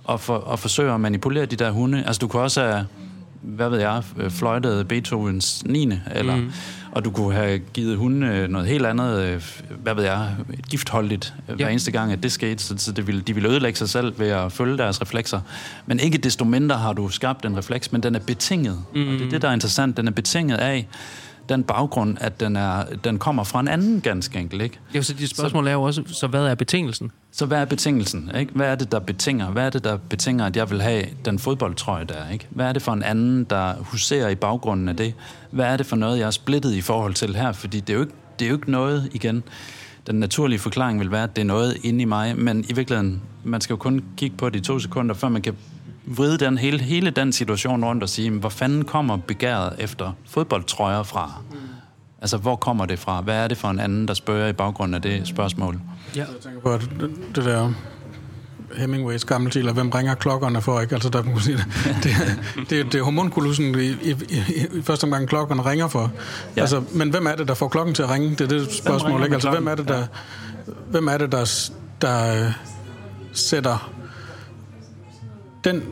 og, 0.03 0.19
for, 0.19 0.35
og 0.35 0.59
forsøger 0.59 0.93
at 0.93 1.01
manipulere 1.01 1.45
de 1.45 1.55
der 1.55 1.71
hunde. 1.71 2.03
Altså, 2.05 2.19
du 2.19 2.27
kan 2.27 2.39
også 2.39 2.61
have 2.61 2.85
hvad 3.43 3.69
ved 3.69 3.79
jeg, 3.79 4.03
fløjtede 4.29 4.85
Beethovens 4.85 5.63
9. 5.65 5.89
Eller, 6.11 6.35
mm. 6.35 6.51
Og 6.91 7.05
du 7.05 7.11
kunne 7.11 7.35
have 7.35 7.59
givet 7.59 7.97
hunden 7.97 8.51
noget 8.51 8.67
helt 8.67 8.85
andet, 8.85 9.19
øh, 9.19 9.43
hvad 9.83 9.95
ved 9.95 10.03
jeg, 10.03 10.35
et 10.53 10.69
giftholdigt 10.69 11.33
øh, 11.37 11.49
ja. 11.49 11.55
hver 11.55 11.67
eneste 11.67 11.91
gang, 11.91 12.11
at 12.11 12.23
det 12.23 12.31
skete, 12.31 12.63
så, 12.63 12.75
så 12.77 12.91
det 12.91 13.07
ville, 13.07 13.21
de 13.21 13.33
ville 13.33 13.49
ødelægge 13.49 13.77
sig 13.77 13.89
selv 13.89 14.19
ved 14.19 14.27
at 14.27 14.51
følge 14.51 14.77
deres 14.77 15.01
reflekser. 15.01 15.41
Men 15.85 15.99
ikke 15.99 16.17
desto 16.17 16.45
mindre 16.45 16.77
har 16.77 16.93
du 16.93 17.09
skabt 17.09 17.45
en 17.45 17.57
refleks, 17.57 17.91
men 17.91 18.03
den 18.03 18.15
er 18.15 18.19
betinget. 18.19 18.79
Mm. 18.95 19.07
Og 19.07 19.13
det 19.13 19.21
er 19.21 19.29
det, 19.29 19.41
der 19.41 19.49
er 19.49 19.53
interessant. 19.53 19.97
Den 19.97 20.07
er 20.07 20.11
betinget 20.11 20.57
af, 20.57 20.87
den 21.49 21.63
baggrund, 21.63 22.17
at 22.21 22.39
den, 22.39 22.55
er, 22.55 22.85
den 23.03 23.19
kommer 23.19 23.43
fra 23.43 23.59
en 23.59 23.67
anden 23.67 24.01
ganske 24.01 24.39
enkelt. 24.39 24.61
Ikke? 24.61 24.79
Ja, 24.93 25.01
så 25.01 25.13
dit 25.13 25.29
spørgsmål 25.29 25.63
så, 25.63 25.69
er 25.69 25.73
jo 25.73 25.81
også, 25.81 26.03
så 26.07 26.27
hvad 26.27 26.45
er 26.45 26.55
betingelsen? 26.55 27.11
Så 27.31 27.45
hvad 27.45 27.61
er 27.61 27.65
betingelsen? 27.65 28.31
Ikke? 28.39 28.51
Hvad 28.55 28.67
er 28.67 28.75
det, 28.75 28.91
der 28.91 28.99
betinger? 28.99 29.51
Hvad 29.51 29.65
er 29.65 29.69
det, 29.69 29.83
der 29.83 29.97
betinger, 29.97 30.45
at 30.45 30.57
jeg 30.57 30.69
vil 30.69 30.81
have 30.81 31.05
den 31.25 31.39
fodboldtrøje 31.39 32.05
der? 32.05 32.29
Ikke? 32.29 32.47
Hvad 32.49 32.65
er 32.65 32.73
det 32.73 32.81
for 32.81 32.93
en 32.93 33.03
anden, 33.03 33.43
der 33.43 33.73
huserer 33.79 34.29
i 34.29 34.35
baggrunden 34.35 34.89
af 34.89 34.95
det? 34.95 35.13
Hvad 35.51 35.65
er 35.65 35.77
det 35.77 35.85
for 35.85 35.95
noget, 35.95 36.19
jeg 36.19 36.27
er 36.27 36.31
splittet 36.31 36.73
i 36.73 36.81
forhold 36.81 37.13
til 37.13 37.35
her? 37.35 37.51
Fordi 37.51 37.79
det 37.79 37.89
er 37.89 37.93
jo 37.93 38.01
ikke, 38.01 38.13
det 38.39 38.45
er 38.45 38.49
jo 38.49 38.55
ikke 38.55 38.71
noget, 38.71 39.09
igen, 39.13 39.43
den 40.07 40.15
naturlige 40.15 40.59
forklaring 40.59 40.99
vil 40.99 41.11
være, 41.11 41.23
at 41.23 41.35
det 41.35 41.41
er 41.41 41.45
noget 41.45 41.77
inde 41.83 42.01
i 42.01 42.05
mig, 42.05 42.37
men 42.37 42.65
i 42.69 42.73
virkeligheden, 42.73 43.21
man 43.43 43.61
skal 43.61 43.73
jo 43.73 43.77
kun 43.77 44.03
kigge 44.17 44.37
på 44.37 44.49
det 44.49 44.59
i 44.59 44.63
to 44.63 44.79
sekunder, 44.79 45.15
før 45.15 45.29
man 45.29 45.41
kan 45.41 45.55
vride 46.05 46.37
den, 46.37 46.57
hele, 46.57 46.79
hele 46.79 47.09
den 47.09 47.31
situation 47.31 47.85
rundt 47.85 48.03
og 48.03 48.09
sige, 48.09 48.31
hvor 48.31 48.49
fanden 48.49 48.85
kommer 48.85 49.17
begæret 49.17 49.75
efter 49.79 50.11
fodboldtrøjer 50.29 51.03
fra? 51.03 51.41
Mm. 51.51 51.57
Altså, 52.21 52.37
hvor 52.37 52.55
kommer 52.55 52.85
det 52.85 52.99
fra? 52.99 53.21
Hvad 53.21 53.35
er 53.35 53.47
det 53.47 53.57
for 53.57 53.67
en 53.67 53.79
anden, 53.79 54.07
der 54.07 54.13
spørger 54.13 54.47
i 54.47 54.53
baggrunden 54.53 54.95
af 54.95 55.01
det 55.01 55.27
spørgsmål? 55.27 55.79
Ja. 56.15 56.19
Jeg 56.19 56.27
tænker 56.43 56.59
på, 56.59 56.71
at 56.73 56.81
det, 56.99 57.35
det 57.35 57.45
der 57.45 57.73
Hemingways 58.77 59.25
gamle 59.25 59.51
til, 59.51 59.71
hvem 59.71 59.89
ringer 59.89 60.15
klokkerne 60.15 60.61
for, 60.61 60.81
ikke? 60.81 60.95
Altså, 60.95 61.09
der, 61.09 61.23
man 61.23 61.39
sige, 61.39 61.57
det, 61.57 61.65
det, 62.03 62.69
det, 62.69 62.85
det 62.93 62.99
er 62.99 63.03
homunkulusen 63.03 63.79
i, 63.79 63.87
i, 63.87 64.15
i, 64.29 64.67
i 64.73 64.81
første 64.81 65.03
omgang 65.03 65.27
klokkerne 65.27 65.65
ringer 65.65 65.87
for. 65.87 66.11
Ja. 66.55 66.61
Altså, 66.61 66.83
men 66.91 67.09
hvem 67.09 67.25
er 67.25 67.35
det, 67.35 67.47
der 67.47 67.53
får 67.53 67.67
klokken 67.67 67.95
til 67.95 68.03
at 68.03 68.09
ringe? 68.09 68.29
Det 68.29 68.41
er 68.41 68.47
det 68.47 68.73
spørgsmål, 68.73 69.23
ikke? 69.23 69.33
Altså, 69.33 69.49
hvem 69.49 69.67
er 69.67 69.75
det, 69.75 69.87
der, 69.87 69.97
ja. 69.97 70.05
hvem 70.89 71.07
er 71.07 71.17
det, 71.17 71.31
der, 71.31 71.69
der 72.01 72.51
sætter 73.33 73.92
den 75.63 75.83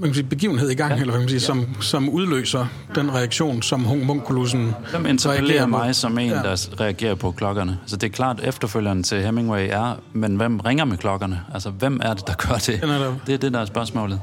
man 0.00 0.08
kan 0.08 0.14
sige, 0.14 0.24
begivenhed 0.24 0.70
i 0.70 0.74
gang, 0.74 0.94
ja. 0.94 1.00
eller 1.00 1.12
hvad 1.12 1.20
man 1.20 1.28
sige, 1.28 1.40
ja. 1.40 1.46
som, 1.46 1.82
som 1.82 2.08
udløser 2.08 2.66
den 2.94 3.14
reaktion, 3.14 3.62
som 3.62 3.84
homunculusen 3.84 4.74
Hvem 4.90 5.06
interpellerer 5.06 5.66
mig 5.66 5.94
som 5.94 6.18
en, 6.18 6.30
ja. 6.30 6.34
der 6.34 6.80
reagerer 6.80 7.14
på 7.14 7.30
klokkerne? 7.30 7.78
Altså 7.82 7.96
det 7.96 8.06
er 8.06 8.12
klart, 8.12 8.40
efterfølgeren 8.44 9.02
til 9.02 9.22
Hemingway 9.22 9.68
er, 9.70 10.00
men 10.12 10.36
hvem 10.36 10.60
ringer 10.60 10.84
med 10.84 10.96
klokkerne? 10.96 11.40
Altså 11.54 11.70
hvem 11.70 12.00
er 12.02 12.14
det, 12.14 12.26
der 12.26 12.34
gør 12.34 12.54
det? 12.54 12.82
Er 12.82 12.86
der... 12.86 13.14
Det 13.26 13.34
er 13.34 13.38
det, 13.38 13.52
der 13.52 13.60
er 13.60 13.64
spørgsmålet. 13.64 14.20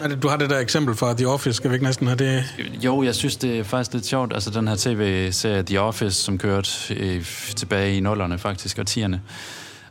Er 0.00 0.08
det, 0.08 0.22
du 0.22 0.28
har 0.28 0.36
det 0.36 0.50
der 0.50 0.58
eksempel 0.58 0.94
fra 0.94 1.14
The 1.14 1.28
Office, 1.28 1.56
skal 1.56 1.70
vi 1.70 1.74
ikke 1.74 1.84
næsten 1.84 2.06
have 2.06 2.16
det? 2.16 2.44
Jo, 2.84 3.02
jeg 3.02 3.14
synes, 3.14 3.36
det 3.36 3.58
er 3.58 3.64
faktisk 3.64 3.92
lidt 3.92 4.06
sjovt. 4.06 4.32
Altså 4.32 4.50
den 4.50 4.68
her 4.68 4.76
tv-serie 4.76 5.62
The 5.62 5.80
Office, 5.80 6.22
som 6.22 6.38
kørte 6.38 6.70
øh, 6.94 7.24
tilbage 7.56 7.96
i 7.96 8.00
nullerne 8.00 8.38
faktisk, 8.38 8.78
og 8.78 8.86
tierne. 8.86 9.20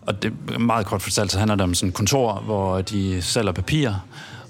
Og 0.06 0.24
det 0.24 0.34
er 0.54 0.60
meget 0.60 0.86
kort 0.86 1.02
fortalt, 1.02 1.32
så 1.32 1.40
handler 1.40 1.56
det 1.56 1.64
om 1.64 1.74
sådan 1.74 1.90
et 1.90 1.96
kontor, 1.96 2.42
hvor 2.46 2.82
de 2.82 3.22
sælger 3.22 3.52
papir, 3.52 3.92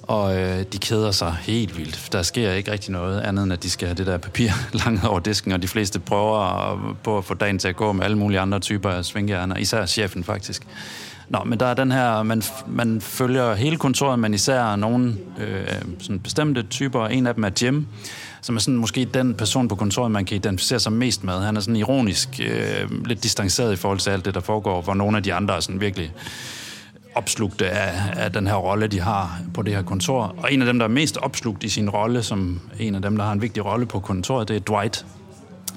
og 0.03 0.37
øh, 0.37 0.63
de 0.73 0.77
keder 0.77 1.11
sig 1.11 1.35
helt 1.41 1.77
vildt. 1.77 2.09
Der 2.11 2.21
sker 2.21 2.51
ikke 2.51 2.71
rigtig 2.71 2.91
noget 2.91 3.21
andet, 3.21 3.43
end 3.43 3.53
at 3.53 3.63
de 3.63 3.69
skal 3.69 3.87
have 3.87 3.95
det 3.95 4.07
der 4.07 4.17
papir 4.17 4.49
langt 4.85 5.05
over 5.05 5.19
disken, 5.19 5.51
og 5.51 5.61
de 5.61 5.67
fleste 5.67 5.99
prøver 5.99 6.39
at, 6.39 6.97
på 7.03 7.17
at 7.17 7.25
få 7.25 7.33
dagen 7.33 7.59
til 7.59 7.67
at 7.67 7.75
gå 7.75 7.91
med 7.91 8.03
alle 8.03 8.17
mulige 8.17 8.39
andre 8.39 8.59
typer 8.59 8.89
af 8.89 9.05
svingjerner, 9.05 9.57
især 9.57 9.85
chefen 9.85 10.23
faktisk. 10.23 10.67
Nå, 11.29 11.39
men 11.45 11.59
der 11.59 11.65
er 11.65 11.73
den 11.73 11.91
her, 11.91 12.23
man, 12.23 12.43
man 12.67 13.01
følger 13.01 13.55
hele 13.55 13.77
kontoret, 13.77 14.19
men 14.19 14.33
især 14.33 14.75
nogle 14.75 15.17
øh, 15.39 15.67
sådan 15.99 16.19
bestemte 16.19 16.63
typer. 16.63 17.07
En 17.07 17.27
af 17.27 17.35
dem 17.35 17.43
er 17.43 17.49
Jim, 17.61 17.87
som 18.43 18.55
er 18.55 18.59
sådan 18.59 18.77
måske 18.77 19.05
den 19.05 19.33
person 19.33 19.67
på 19.67 19.75
kontoret, 19.75 20.11
man 20.11 20.25
kan 20.25 20.35
identificere 20.35 20.79
sig 20.79 20.91
mest 20.91 21.23
med. 21.23 21.33
Han 21.33 21.57
er 21.57 21.61
sådan 21.61 21.75
ironisk, 21.75 22.29
øh, 22.45 23.05
lidt 23.05 23.23
distanceret 23.23 23.73
i 23.73 23.75
forhold 23.75 23.99
til 23.99 24.09
alt 24.09 24.25
det, 24.25 24.33
der 24.33 24.39
foregår, 24.39 24.81
hvor 24.81 24.93
nogle 24.93 25.17
af 25.17 25.23
de 25.23 25.33
andre 25.33 25.55
er 25.55 25.59
sådan 25.59 25.81
virkelig 25.81 26.11
opslugte 27.15 27.69
af, 27.69 28.23
af 28.23 28.31
den 28.31 28.47
her 28.47 28.55
rolle, 28.55 28.87
de 28.87 28.99
har 28.99 29.39
på 29.53 29.61
det 29.61 29.73
her 29.73 29.81
kontor. 29.81 30.35
Og 30.37 30.53
en 30.53 30.61
af 30.61 30.65
dem, 30.65 30.79
der 30.79 30.85
er 30.85 30.89
mest 30.89 31.17
opslugt 31.17 31.63
i 31.63 31.69
sin 31.69 31.89
rolle, 31.89 32.23
som 32.23 32.59
en 32.79 32.95
af 32.95 33.01
dem, 33.01 33.17
der 33.17 33.23
har 33.23 33.31
en 33.31 33.41
vigtig 33.41 33.65
rolle 33.65 33.85
på 33.85 33.99
kontoret, 33.99 34.47
det 34.47 34.55
er 34.55 34.59
Dwight. 34.59 35.05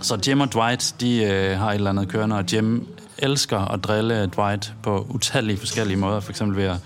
Så 0.00 0.18
Jim 0.28 0.40
og 0.40 0.52
Dwight, 0.52 0.94
de 1.00 1.24
øh, 1.24 1.58
har 1.58 1.70
et 1.70 1.74
eller 1.74 1.90
andet 1.90 2.08
kørende, 2.08 2.36
og 2.36 2.52
Jim 2.52 2.86
elsker 3.18 3.58
at 3.58 3.84
drille 3.84 4.26
Dwight 4.26 4.74
på 4.82 5.06
utallige 5.08 5.58
forskellige 5.58 5.96
måder, 5.96 6.20
for 6.20 6.30
eksempel 6.30 6.56
ved 6.56 6.64
at 6.64 6.76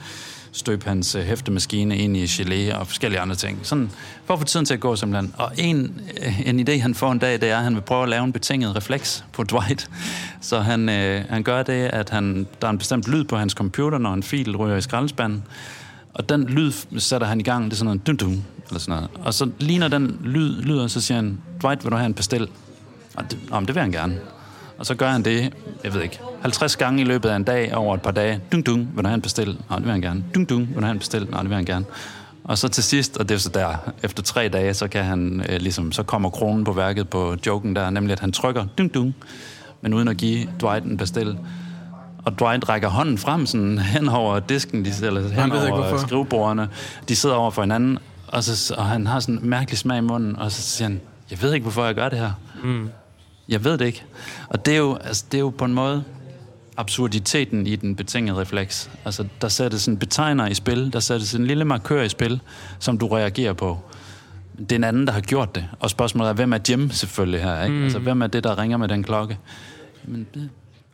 støbe 0.52 0.88
hans 0.88 1.14
øh, 1.14 1.22
hæftemaskine 1.22 1.96
ind 1.96 2.16
i 2.16 2.24
gelé 2.24 2.76
og 2.76 2.86
forskellige 2.86 3.20
andre 3.20 3.34
ting. 3.34 3.58
Sådan 3.62 3.90
for 4.24 4.34
at 4.34 4.40
få 4.40 4.46
tiden 4.46 4.66
til 4.66 4.74
at 4.74 4.80
gå 4.80 4.96
simpelthen. 4.96 5.34
Og 5.38 5.52
en, 5.58 6.00
øh, 6.24 6.48
en 6.48 6.68
idé, 6.68 6.80
han 6.80 6.94
får 6.94 7.12
en 7.12 7.18
dag, 7.18 7.40
det 7.40 7.50
er, 7.50 7.56
at 7.56 7.64
han 7.64 7.74
vil 7.74 7.80
prøve 7.80 8.02
at 8.02 8.08
lave 8.08 8.24
en 8.24 8.32
betinget 8.32 8.76
refleks 8.76 9.24
på 9.32 9.44
Dwight. 9.44 9.90
Så 10.40 10.60
han, 10.60 10.88
øh, 10.88 11.24
han 11.28 11.42
gør 11.42 11.62
det, 11.62 11.72
at 11.72 12.10
han, 12.10 12.46
der 12.60 12.66
er 12.66 12.70
en 12.70 12.78
bestemt 12.78 13.08
lyd 13.08 13.24
på 13.24 13.36
hans 13.36 13.52
computer, 13.52 13.98
når 13.98 14.14
en 14.14 14.22
fil 14.22 14.56
ryger 14.56 14.76
i 14.76 14.80
skraldespanden. 14.80 15.42
Og 16.14 16.28
den 16.28 16.44
lyd 16.44 16.72
sætter 16.98 17.26
han 17.26 17.40
i 17.40 17.42
gang, 17.42 17.64
det 17.64 17.72
er 17.72 17.76
sådan 17.76 17.86
noget 17.86 18.06
dum 18.06 18.16
dum, 18.16 18.42
eller 18.68 18.80
sådan 18.80 18.94
noget. 18.94 19.10
Og 19.26 19.34
så 19.34 19.50
ligner 19.58 19.88
den 19.88 20.20
lyd, 20.24 20.62
lyder, 20.62 20.86
så 20.86 21.00
siger 21.00 21.16
han, 21.16 21.38
Dwight, 21.62 21.84
vil 21.84 21.92
du 21.92 21.96
have 21.96 22.06
en 22.06 22.14
pastel? 22.14 22.48
Og 23.14 23.30
det, 23.30 23.38
om 23.50 23.66
det 23.66 23.74
vil 23.74 23.80
han 23.80 23.92
gerne. 23.92 24.20
Og 24.80 24.86
så 24.86 24.94
gør 24.94 25.10
han 25.10 25.22
det, 25.22 25.52
jeg 25.84 25.94
ved 25.94 26.02
ikke, 26.02 26.20
50 26.42 26.76
gange 26.76 27.00
i 27.00 27.04
løbet 27.04 27.28
af 27.28 27.36
en 27.36 27.44
dag 27.44 27.74
over 27.74 27.94
et 27.94 28.02
par 28.02 28.10
dage. 28.10 28.40
Dung, 28.52 28.66
dung, 28.66 28.88
vil 28.94 29.04
du 29.04 29.08
have 29.08 29.14
en 29.14 29.22
bestil? 29.22 29.58
Nej, 29.68 29.78
det 29.78 29.84
vil 29.84 29.92
han 29.92 30.00
gerne. 30.00 30.24
Dung, 30.34 30.48
dung, 30.48 30.68
vil 30.68 30.76
du 30.76 30.80
have 30.80 30.92
en 30.92 30.98
bestil? 30.98 31.26
Nej, 31.30 31.40
det 31.40 31.48
vil 31.48 31.56
han 31.56 31.64
gerne. 31.64 31.84
Og 32.44 32.58
så 32.58 32.68
til 32.68 32.84
sidst, 32.84 33.16
og 33.16 33.28
det 33.28 33.34
er 33.34 33.38
så 33.38 33.48
der, 33.48 33.92
efter 34.02 34.22
tre 34.22 34.48
dage, 34.48 34.74
så 34.74 34.88
kan 34.88 35.04
han 35.04 35.44
øh, 35.48 35.60
ligesom, 35.60 35.92
så 35.92 36.02
kommer 36.02 36.30
kronen 36.30 36.64
på 36.64 36.72
værket 36.72 37.08
på 37.08 37.36
joken 37.46 37.76
der, 37.76 37.90
nemlig 37.90 38.12
at 38.12 38.20
han 38.20 38.32
trykker 38.32 38.66
dung, 38.78 38.94
dung, 38.94 39.14
men 39.80 39.94
uden 39.94 40.08
at 40.08 40.16
give 40.16 40.48
Dwight 40.60 40.84
en 40.84 40.96
bestil. 40.96 41.38
Og 42.24 42.38
Dwight 42.38 42.68
rækker 42.68 42.88
hånden 42.88 43.18
frem 43.18 43.46
sådan 43.46 43.78
hen 43.78 44.08
over 44.08 44.40
disken, 44.40 44.84
de, 44.84 44.90
eller 45.02 45.28
hen 45.28 45.52
over 45.52 45.98
skrivebordene. 45.98 46.68
De 47.08 47.16
sidder 47.16 47.34
over 47.34 47.50
for 47.50 47.62
hinanden, 47.62 47.98
og, 48.28 48.44
så, 48.44 48.74
og 48.74 48.86
han 48.86 49.06
har 49.06 49.20
sådan 49.20 49.34
en 49.34 49.48
mærkelig 49.50 49.78
smag 49.78 49.98
i 49.98 50.00
munden, 50.00 50.36
og 50.36 50.52
så 50.52 50.62
siger 50.62 50.88
han, 50.88 51.00
jeg 51.30 51.42
ved 51.42 51.54
ikke, 51.54 51.64
hvorfor 51.64 51.84
jeg 51.84 51.94
gør 51.94 52.08
det 52.08 52.18
her. 52.18 52.32
Mm. 52.62 52.90
Jeg 53.50 53.64
ved 53.64 53.78
det 53.78 53.86
ikke. 53.86 54.04
Og 54.48 54.66
det 54.66 54.74
er 54.74 54.78
jo, 54.78 54.96
altså, 54.96 55.24
det 55.32 55.38
er 55.38 55.42
jo 55.42 55.50
på 55.50 55.64
en 55.64 55.74
måde 55.74 56.04
absurditeten 56.76 57.66
i 57.66 57.76
den 57.76 57.96
betingede 57.96 58.40
refleks. 58.40 58.90
Altså, 59.04 59.24
der 59.40 59.48
sættes 59.48 59.86
en 59.86 59.96
betegner 59.96 60.46
i 60.46 60.54
spil, 60.54 60.92
der 60.92 61.00
sættes 61.00 61.34
en 61.34 61.46
lille 61.46 61.64
markør 61.64 62.02
i 62.02 62.08
spil, 62.08 62.40
som 62.78 62.98
du 62.98 63.06
reagerer 63.06 63.52
på. 63.52 63.78
Det 64.58 64.72
er 64.72 64.76
en 64.76 64.84
anden, 64.84 65.06
der 65.06 65.12
har 65.12 65.20
gjort 65.20 65.54
det. 65.54 65.68
Og 65.80 65.90
spørgsmålet 65.90 66.30
er, 66.30 66.34
hvem 66.34 66.52
er 66.52 66.58
Jim 66.68 66.90
selvfølgelig 66.90 67.42
her? 67.42 67.64
Ikke? 67.64 67.76
Mm. 67.76 67.82
Altså, 67.82 67.98
hvem 67.98 68.22
er 68.22 68.26
det, 68.26 68.44
der 68.44 68.58
ringer 68.58 68.76
med 68.76 68.88
den 68.88 69.02
klokke? 69.02 69.38
Men 70.04 70.26
det, 70.34 70.50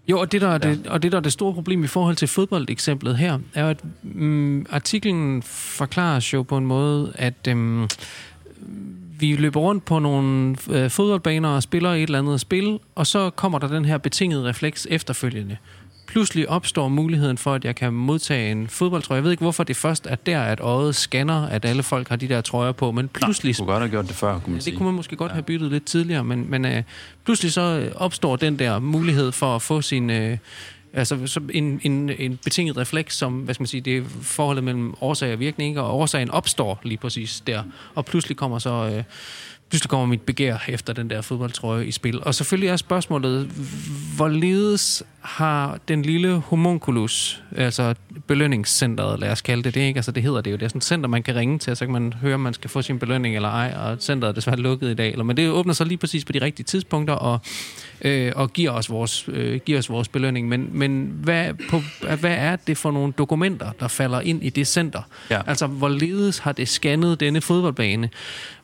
Jo, 0.09 0.21
og 0.21 0.33
det, 0.33 0.41
der 0.41 0.49
er 0.49 0.59
det, 0.59 0.87
og 0.87 1.03
det, 1.03 1.13
der 1.13 1.19
er 1.19 1.23
det 1.23 1.33
store 1.33 1.55
problem 1.55 1.85
i 1.85 1.87
forhold 1.87 2.17
til 2.17 2.29
fodboldeksemplet 2.29 3.17
her, 3.17 3.39
er 3.55 3.67
at 3.69 3.85
mm, 4.03 4.67
artiklen 4.71 5.43
forklarer 5.43 6.31
jo 6.33 6.43
på 6.43 6.57
en 6.57 6.67
måde, 6.67 7.13
at 7.15 7.57
mm, 7.57 7.89
vi 9.19 9.37
løber 9.37 9.61
rundt 9.61 9.85
på 9.85 9.99
nogle 9.99 10.57
øh, 10.71 10.91
fodboldbaner 10.91 11.49
og 11.49 11.63
spiller 11.63 11.91
et 11.91 12.03
eller 12.03 12.19
andet 12.19 12.41
spil, 12.41 12.79
og 12.95 13.07
så 13.07 13.31
kommer 13.31 13.59
der 13.59 13.69
den 13.69 13.85
her 13.85 13.99
betingede 13.99 14.45
refleks 14.49 14.87
efterfølgende. 14.91 15.57
Pludselig 16.07 16.49
opstår 16.49 16.89
muligheden 16.89 17.39
for, 17.39 17.55
at 17.55 17.65
jeg 17.65 17.75
kan 17.77 17.93
modtage 17.93 18.51
en 18.53 18.69
fodboldtrøje. 18.69 19.17
Jeg 19.17 19.25
ved 19.25 19.31
ikke, 19.31 19.41
hvorfor 19.41 19.65
det 19.65 19.77
først 19.77 20.07
er 20.07 20.15
der, 20.15 20.41
at 20.41 20.61
øjet 20.61 20.95
scanner, 20.97 21.47
at 21.47 21.65
alle 21.65 21.83
folk 21.83 22.09
har 22.09 22.17
de 22.17 22.29
der 22.29 22.41
trøjer 22.41 22.73
på, 22.73 22.93
men 22.93 23.09
pludselig... 23.09 23.57
kunne 23.57 23.67
godt 23.67 23.79
have 23.79 23.91
gjort 23.91 24.07
det 24.09 24.15
før, 24.17 24.33
kunne 24.33 24.43
man 24.43 24.51
Ja, 24.51 24.55
det 24.55 24.65
sige. 24.65 24.77
kunne 24.77 24.87
man 24.87 24.95
måske 24.95 25.17
godt 25.17 25.31
ja. 25.31 25.35
have 25.35 25.43
byttet 25.43 25.71
lidt 25.71 25.85
tidligere, 25.85 26.25
men, 26.25 26.51
men 26.51 26.65
øh, 26.65 26.83
pludselig 27.25 27.53
så 27.53 27.61
øh, 27.61 27.93
opstår 27.95 28.37
den 28.37 28.59
der 28.59 28.79
mulighed 28.79 29.33
for 29.33 29.57
at 29.57 29.63
få 29.63 29.81
sin... 29.83 30.11
Øh, 30.11 30.39
altså 30.97 31.27
så 31.27 31.41
en, 31.53 31.81
en, 31.83 32.11
en 32.11 32.39
betinget 32.45 32.77
refleks, 32.77 33.17
som, 33.17 33.33
hvad 33.33 33.55
skal 33.55 33.63
man 33.63 33.67
sige, 33.67 33.81
det 33.81 33.97
er 33.97 34.03
forholdet 34.23 34.65
mellem 34.65 34.95
årsag 35.01 35.33
og 35.33 35.41
virkning, 35.41 35.69
ikke? 35.69 35.83
og 35.83 35.99
årsagen 35.99 36.31
opstår 36.31 36.81
lige 36.83 36.99
præcis 36.99 37.43
der, 37.47 37.63
og 37.95 38.05
pludselig 38.05 38.37
kommer 38.37 38.59
så... 38.59 38.93
Øh, 38.97 39.05
pludselig 39.71 39.91
kommer 39.91 40.07
mit 40.07 40.21
begær 40.21 40.59
efter 40.69 40.93
den 40.93 41.11
der 41.11 41.23
fodboldtrøje 41.23 41.87
i 41.87 41.91
spil. 41.91 42.25
Og 42.25 42.35
selvfølgelig 42.35 42.69
er 42.69 42.77
spørgsmålet, 42.77 43.51
hvorledes 44.17 45.03
har 45.27 45.79
den 45.89 46.03
lille 46.03 46.35
homunculus, 46.37 47.43
altså 47.57 47.95
belønningscenteret, 48.27 49.21
lad 49.21 49.31
os 49.31 49.41
kalde 49.41 49.63
det 49.63 49.75
det, 49.75 49.81
ikke? 49.81 49.99
Altså 49.99 50.13
det 50.13 50.23
hedder 50.23 50.41
det 50.41 50.51
jo, 50.51 50.57
det 50.57 50.63
er 50.63 50.69
sådan 50.69 50.79
et 50.79 50.85
center, 50.85 51.09
man 51.09 51.23
kan 51.23 51.35
ringe 51.35 51.59
til, 51.59 51.71
og 51.71 51.77
så 51.77 51.85
kan 51.85 51.93
man 51.93 52.13
høre, 52.13 52.35
om 52.35 52.41
man 52.41 52.55
skal 52.55 52.71
få 52.71 52.83
sin 52.83 52.99
belønning 52.99 53.37
eller 53.37 53.49
ej, 53.49 53.75
og 53.77 53.97
centeret 54.01 54.29
er 54.29 54.35
desværre 54.35 54.57
lukket 54.57 54.91
i 54.91 54.95
dag. 54.95 55.11
Eller, 55.11 55.25
men 55.25 55.37
det 55.37 55.51
åbner 55.51 55.75
så 55.75 55.85
lige 55.85 55.99
præcis 55.99 56.25
på 56.25 56.33
de 56.33 56.41
rigtige 56.41 56.65
tidspunkter, 56.65 57.15
og, 57.15 57.41
øh, 58.01 58.33
og 58.37 58.53
giver, 58.53 58.71
os 58.71 58.91
vores, 58.91 59.29
øh, 59.29 59.61
giver 59.61 59.79
os 59.79 59.91
vores 59.91 60.09
belønning. 60.09 60.49
Men, 60.49 60.69
men 60.73 61.13
hvad, 61.23 61.55
på, 61.71 61.83
hvad 62.01 62.37
er 62.39 62.57
det 62.57 62.79
for 62.79 62.91
nogle 62.91 63.13
dokumenter, 63.19 63.71
der 63.81 63.89
falder 63.89 64.21
ind 64.21 64.45
i 64.45 64.51
det 64.51 64.67
center? 64.67 65.03
Ja. 65.31 65.41
Altså, 65.47 65.67
hvorledes 65.67 66.39
har 66.39 66.53
det 66.53 66.69
scannet 66.69 67.21
denne 67.21 67.41
fodboldbane? 67.41 68.11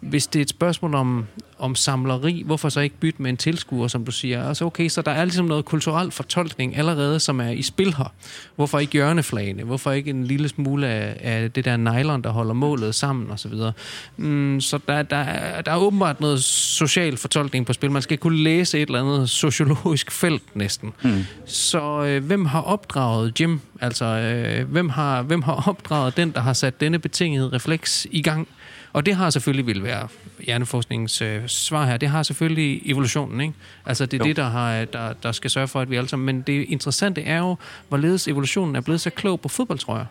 Hvis 0.00 0.26
det 0.26 0.38
er 0.38 0.42
et 0.42 0.50
spørgsmål 0.50 0.94
om, 0.94 1.26
om 1.62 1.74
samleri, 1.74 2.42
hvorfor 2.46 2.68
så 2.68 2.80
ikke 2.80 2.96
bytte 2.96 3.22
med 3.22 3.30
en 3.30 3.36
tilskuer, 3.36 3.88
som 3.88 4.04
du 4.04 4.12
siger? 4.12 4.48
Altså, 4.48 4.64
okay, 4.64 4.88
så 4.88 5.02
der 5.02 5.10
er 5.10 5.24
ligesom 5.24 5.46
noget 5.46 5.64
kulturel 5.64 6.10
fortolkning 6.10 6.76
allerede, 6.76 7.20
som 7.20 7.40
er 7.40 7.50
i 7.50 7.62
spil 7.62 7.94
her. 7.94 8.12
Hvorfor 8.56 8.78
ikke 8.78 8.92
hjørneflagene? 8.92 9.62
Hvorfor 9.62 9.92
ikke 9.92 10.10
en 10.10 10.24
lille 10.24 10.48
smule 10.48 10.86
af, 10.86 11.16
af 11.20 11.52
det 11.52 11.64
der 11.64 11.76
nylon, 11.76 12.22
der 12.22 12.30
holder 12.30 12.54
målet 12.54 12.94
sammen 12.94 13.30
videre? 13.50 13.72
Mm, 14.16 14.60
så 14.60 14.78
der, 14.88 15.02
der, 15.02 15.16
er, 15.16 15.62
der 15.62 15.72
er 15.72 15.76
åbenbart 15.76 16.20
noget 16.20 16.42
social 16.44 17.16
fortolkning 17.16 17.66
på 17.66 17.72
spil. 17.72 17.90
Man 17.90 18.02
skal 18.02 18.18
kunne 18.18 18.38
læse 18.38 18.78
et 18.78 18.86
eller 18.86 19.00
andet 19.00 19.30
sociologisk 19.30 20.10
felt 20.10 20.56
næsten. 20.56 20.92
Mm. 21.02 21.24
Så 21.46 22.04
øh, 22.04 22.24
hvem 22.24 22.46
har 22.46 22.60
opdraget 22.60 23.40
Jim? 23.40 23.60
Altså, 23.80 24.04
øh, 24.04 24.70
hvem, 24.70 24.88
har, 24.88 25.22
hvem 25.22 25.42
har 25.42 25.68
opdraget 25.68 26.16
den, 26.16 26.30
der 26.30 26.40
har 26.40 26.52
sat 26.52 26.80
denne 26.80 26.98
betingede 26.98 27.50
refleks 27.52 28.06
i 28.10 28.22
gang? 28.22 28.48
Og 28.92 29.06
det 29.06 29.14
har 29.14 29.30
selvfølgelig 29.30 29.66
vil 29.66 29.82
være 29.82 30.08
hjerneforskningens 30.44 31.22
øh, 31.22 31.48
svar 31.48 31.86
her. 31.86 31.96
Det 31.96 32.08
har 32.08 32.22
selvfølgelig 32.22 32.90
evolutionen, 32.90 33.40
ikke? 33.40 33.54
Altså 33.86 34.06
det 34.06 34.20
er 34.20 34.24
Jo. 34.24 34.28
det, 34.28 34.36
der, 34.36 34.48
har, 34.48 34.84
der, 34.84 35.12
der 35.12 35.32
skal 35.32 35.50
sørge 35.50 35.68
for, 35.68 35.80
at 35.80 35.90
vi 35.90 35.96
alle 35.96 36.08
sammen... 36.08 36.26
Men 36.26 36.42
det 36.42 36.66
interessante 36.68 37.22
er 37.22 37.38
jo, 37.38 37.56
hvorledes 37.88 38.28
evolutionen 38.28 38.76
er 38.76 38.80
blevet 38.80 39.00
så 39.00 39.10
klog 39.10 39.40
på 39.40 39.48
fodboldtrøjer. 39.48 40.06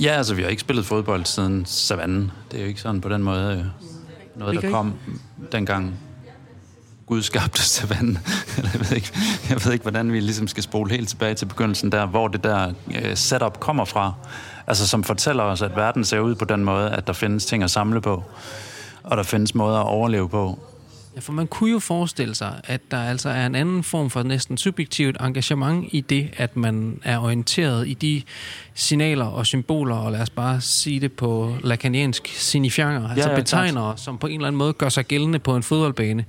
Ja, 0.00 0.10
altså, 0.10 0.34
vi 0.34 0.42
har 0.42 0.48
ikke 0.48 0.60
spillet 0.60 0.86
fodbold 0.86 1.24
siden 1.24 1.66
savannen. 1.66 2.30
Det 2.50 2.58
er 2.58 2.62
jo 2.62 2.68
ikke 2.68 2.80
sådan 2.80 3.00
på 3.00 3.08
den 3.08 3.22
måde 3.22 3.52
øh, 3.58 4.40
noget, 4.40 4.62
der 4.62 4.70
kom 4.70 4.94
dengang 5.52 5.98
Gud 7.06 7.22
skabte 7.22 7.62
savannen. 7.74 8.18
Jeg 8.56 8.80
ved, 8.80 8.96
ikke, 8.96 9.12
jeg 9.48 9.64
ved 9.64 9.72
ikke, 9.72 9.82
hvordan 9.82 10.12
vi 10.12 10.20
ligesom 10.20 10.48
skal 10.48 10.62
spole 10.62 10.90
helt 10.90 11.08
tilbage 11.08 11.34
til 11.34 11.46
begyndelsen 11.46 11.92
der, 11.92 12.06
hvor 12.06 12.28
det 12.28 12.44
der 12.44 12.72
øh, 12.94 13.16
setup 13.16 13.60
kommer 13.60 13.84
fra. 13.84 14.12
Altså, 14.68 14.86
som 14.86 15.04
fortæller 15.04 15.42
os, 15.42 15.62
at 15.62 15.76
verden 15.76 16.04
ser 16.04 16.20
ud 16.20 16.34
på 16.34 16.44
den 16.44 16.64
måde, 16.64 16.90
at 16.90 17.06
der 17.06 17.12
findes 17.12 17.46
ting 17.46 17.62
at 17.62 17.70
samle 17.70 18.00
på, 18.00 18.22
og 19.02 19.16
der 19.16 19.22
findes 19.22 19.54
måder 19.54 19.78
at 19.78 19.86
overleve 19.86 20.28
på. 20.28 20.58
Ja, 21.14 21.20
for 21.20 21.32
man 21.32 21.46
kunne 21.46 21.70
jo 21.70 21.78
forestille 21.78 22.34
sig, 22.34 22.60
at 22.64 22.80
der 22.90 23.02
altså 23.02 23.28
er 23.28 23.46
en 23.46 23.54
anden 23.54 23.82
form 23.82 24.10
for 24.10 24.22
næsten 24.22 24.56
subjektivt 24.56 25.16
engagement 25.20 25.88
i 25.92 26.00
det, 26.00 26.30
at 26.36 26.56
man 26.56 27.00
er 27.04 27.18
orienteret 27.18 27.88
i 27.88 27.94
de 27.94 28.22
signaler 28.74 29.24
og 29.24 29.46
symboler, 29.46 29.96
og 29.96 30.12
lad 30.12 30.20
os 30.20 30.30
bare 30.30 30.60
sige 30.60 31.00
det 31.00 31.12
på 31.12 31.56
lakaniansk 31.62 32.28
signifianger, 32.36 33.08
altså 33.08 33.30
ja, 33.30 33.36
betegnere, 33.36 33.96
som 33.96 34.18
på 34.18 34.26
en 34.26 34.34
eller 34.34 34.46
anden 34.46 34.58
måde 34.58 34.72
gør 34.72 34.88
sig 34.88 35.04
gældende 35.04 35.38
på 35.38 35.56
en 35.56 35.62
fodboldbane. 35.62 36.24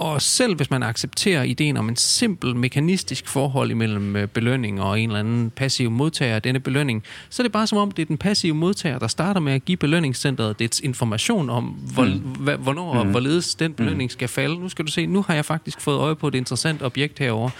Og 0.00 0.22
selv 0.22 0.56
hvis 0.56 0.70
man 0.70 0.82
accepterer 0.82 1.42
ideen 1.42 1.76
om 1.76 1.88
en 1.88 1.96
simpel 1.96 2.56
mekanistisk 2.56 3.28
forhold 3.28 3.70
imellem 3.70 4.16
øh, 4.16 4.28
belønning 4.28 4.82
og 4.82 5.00
en 5.00 5.08
eller 5.08 5.20
anden 5.20 5.50
passiv 5.50 5.90
modtager 5.90 6.34
af 6.34 6.42
denne 6.42 6.60
belønning, 6.60 7.02
så 7.30 7.42
er 7.42 7.44
det 7.44 7.52
bare 7.52 7.66
som 7.66 7.78
om, 7.78 7.90
det 7.90 8.02
er 8.02 8.06
den 8.06 8.18
passive 8.18 8.54
modtager, 8.54 8.98
der 8.98 9.06
starter 9.06 9.40
med 9.40 9.52
at 9.52 9.64
give 9.64 9.76
belønningscenteret 9.76 10.58
dets 10.58 10.80
information 10.80 11.50
om, 11.50 11.64
hvor, 11.64 12.04
mm. 12.04 12.62
hvornår 12.62 12.94
og 12.94 13.04
hvorledes 13.04 13.54
den 13.54 13.72
belønning 13.72 14.10
skal 14.10 14.28
falde. 14.28 14.60
Nu 14.60 14.68
skal 14.68 14.86
du 14.86 14.90
se, 14.90 15.06
nu 15.06 15.24
har 15.26 15.34
jeg 15.34 15.44
faktisk 15.44 15.80
fået 15.80 15.98
øje 15.98 16.14
på 16.14 16.28
et 16.28 16.34
interessant 16.34 16.82
objekt 16.82 17.18
herover. 17.18 17.50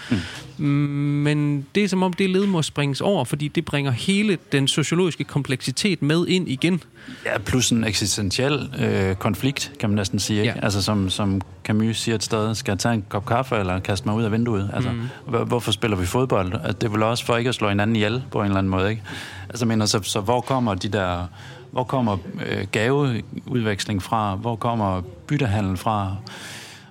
Mm. 0.57 0.67
Men 0.67 1.65
det 1.75 1.83
er 1.83 1.87
som 1.87 2.03
om, 2.03 2.13
det 2.13 2.29
led 2.29 2.45
må 2.45 2.61
springes 2.61 3.01
over, 3.01 3.25
fordi 3.25 3.47
det 3.47 3.65
bringer 3.65 3.91
hele 3.91 4.37
den 4.51 4.67
sociologiske 4.67 5.23
kompleksitet 5.23 6.01
med 6.01 6.27
ind 6.27 6.49
igen. 6.49 6.83
Ja, 7.25 7.37
plus 7.37 7.69
en 7.69 7.83
eksistentiel 7.83 8.69
øh, 8.79 9.15
konflikt, 9.15 9.71
kan 9.79 9.89
man 9.89 9.95
næsten 9.95 10.19
sige. 10.19 10.39
Ikke? 10.39 10.53
Ja. 10.55 10.63
Altså 10.63 10.81
som, 10.81 11.09
som 11.09 11.41
Camus 11.71 11.97
siger 11.97 12.15
et 12.15 12.23
sted, 12.23 12.55
skal 12.55 12.71
jeg 12.71 12.79
tage 12.79 12.93
en 12.93 13.05
kop 13.09 13.25
kaffe 13.25 13.55
eller 13.55 13.79
kaste 13.79 14.07
mig 14.07 14.15
ud 14.15 14.23
af 14.23 14.31
vinduet? 14.31 14.69
Altså, 14.73 14.91
mm. 14.91 15.09
hvor, 15.27 15.43
hvorfor 15.43 15.71
spiller 15.71 15.97
vi 15.97 16.05
fodbold? 16.05 16.53
Altså, 16.53 16.71
det 16.71 16.83
er 16.83 16.89
vel 16.89 17.03
også 17.03 17.25
for 17.25 17.37
ikke 17.37 17.47
at 17.47 17.55
slå 17.55 17.69
hinanden 17.69 17.95
ihjel 17.95 18.23
på 18.31 18.39
en 18.39 18.45
eller 18.45 18.57
anden 18.57 18.71
måde. 18.71 18.89
Ikke? 18.89 19.01
Altså, 19.49 19.65
mener, 19.65 19.85
så, 19.85 19.99
så 20.03 20.19
hvor 20.19 20.41
kommer 20.41 20.75
de 20.75 20.89
der... 20.89 21.27
Hvor 21.71 21.83
kommer 21.83 22.17
øh, 22.45 22.67
gaveudveksling 22.71 24.03
fra? 24.03 24.35
Hvor 24.35 24.55
kommer 24.55 25.01
byttehandel 25.27 25.77
fra? 25.77 26.15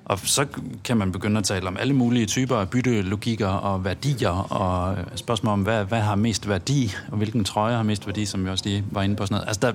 Og 0.05 0.19
så 0.19 0.47
kan 0.85 0.97
man 0.97 1.13
begynde 1.13 1.39
at 1.39 1.45
tale 1.45 1.69
om 1.69 1.77
alle 1.77 1.95
mulige 1.95 2.27
typer 2.27 2.57
af 2.57 2.69
byttelogikker 2.71 3.49
og 3.49 3.85
værdier, 3.85 4.53
og 4.53 4.97
spørgsmål 5.15 5.53
om, 5.53 5.63
hvad, 5.63 5.85
hvad 5.85 6.01
har 6.01 6.15
mest 6.15 6.49
værdi, 6.49 6.95
og 7.11 7.17
hvilken 7.17 7.45
trøje 7.45 7.77
har 7.77 7.83
mest 7.83 8.07
værdi, 8.07 8.27
som 8.27 8.45
vi 8.45 8.51
også 8.51 8.65
lige 8.65 8.85
var 8.91 9.03
inde 9.03 9.17
på. 9.17 9.27
Sådan 9.27 9.35
noget. 9.35 9.49
Altså, 9.49 9.61
der, 9.61 9.73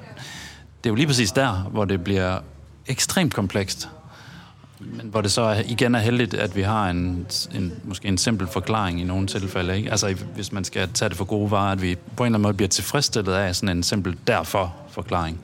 det 0.84 0.89
er 0.89 0.89
jo 0.89 0.96
lige 0.96 1.08
præcis 1.08 1.32
der, 1.32 1.54
hvor 1.54 1.86
det 1.86 2.04
bliver 2.04 2.39
ekstremt 2.88 3.34
komplekst. 3.34 3.89
Men 4.80 5.08
hvor 5.08 5.22
det 5.22 5.32
så 5.32 5.64
igen 5.68 5.96
er 5.96 6.00
heldigt, 6.00 6.34
at 6.34 6.56
vi 6.56 6.62
har 6.62 6.90
en, 6.90 7.28
en, 7.56 7.74
måske 7.84 8.08
en 8.08 8.18
simpel 8.18 8.48
forklaring 8.48 9.02
i 9.02 9.04
nogle 9.04 9.28
tilfælde. 9.28 9.78
Ikke? 9.78 9.92
Altså 9.92 10.16
hvis 10.36 10.52
man 10.52 10.64
skal 10.64 10.90
tage 10.94 11.10
det 11.10 11.18
for 11.18 11.26
gode 11.26 11.52
varer, 11.52 11.72
at 11.72 11.82
vi 11.82 11.96
på 11.96 12.24
en 12.24 12.26
eller 12.26 12.38
anden 12.38 12.42
måde 12.42 12.54
bliver 12.54 12.70
tilfredsstillet 12.70 13.34
af 13.34 13.56
sådan 13.56 13.78
en 13.78 13.84
simpel 13.84 14.18
derfor-forklaring. 14.28 15.40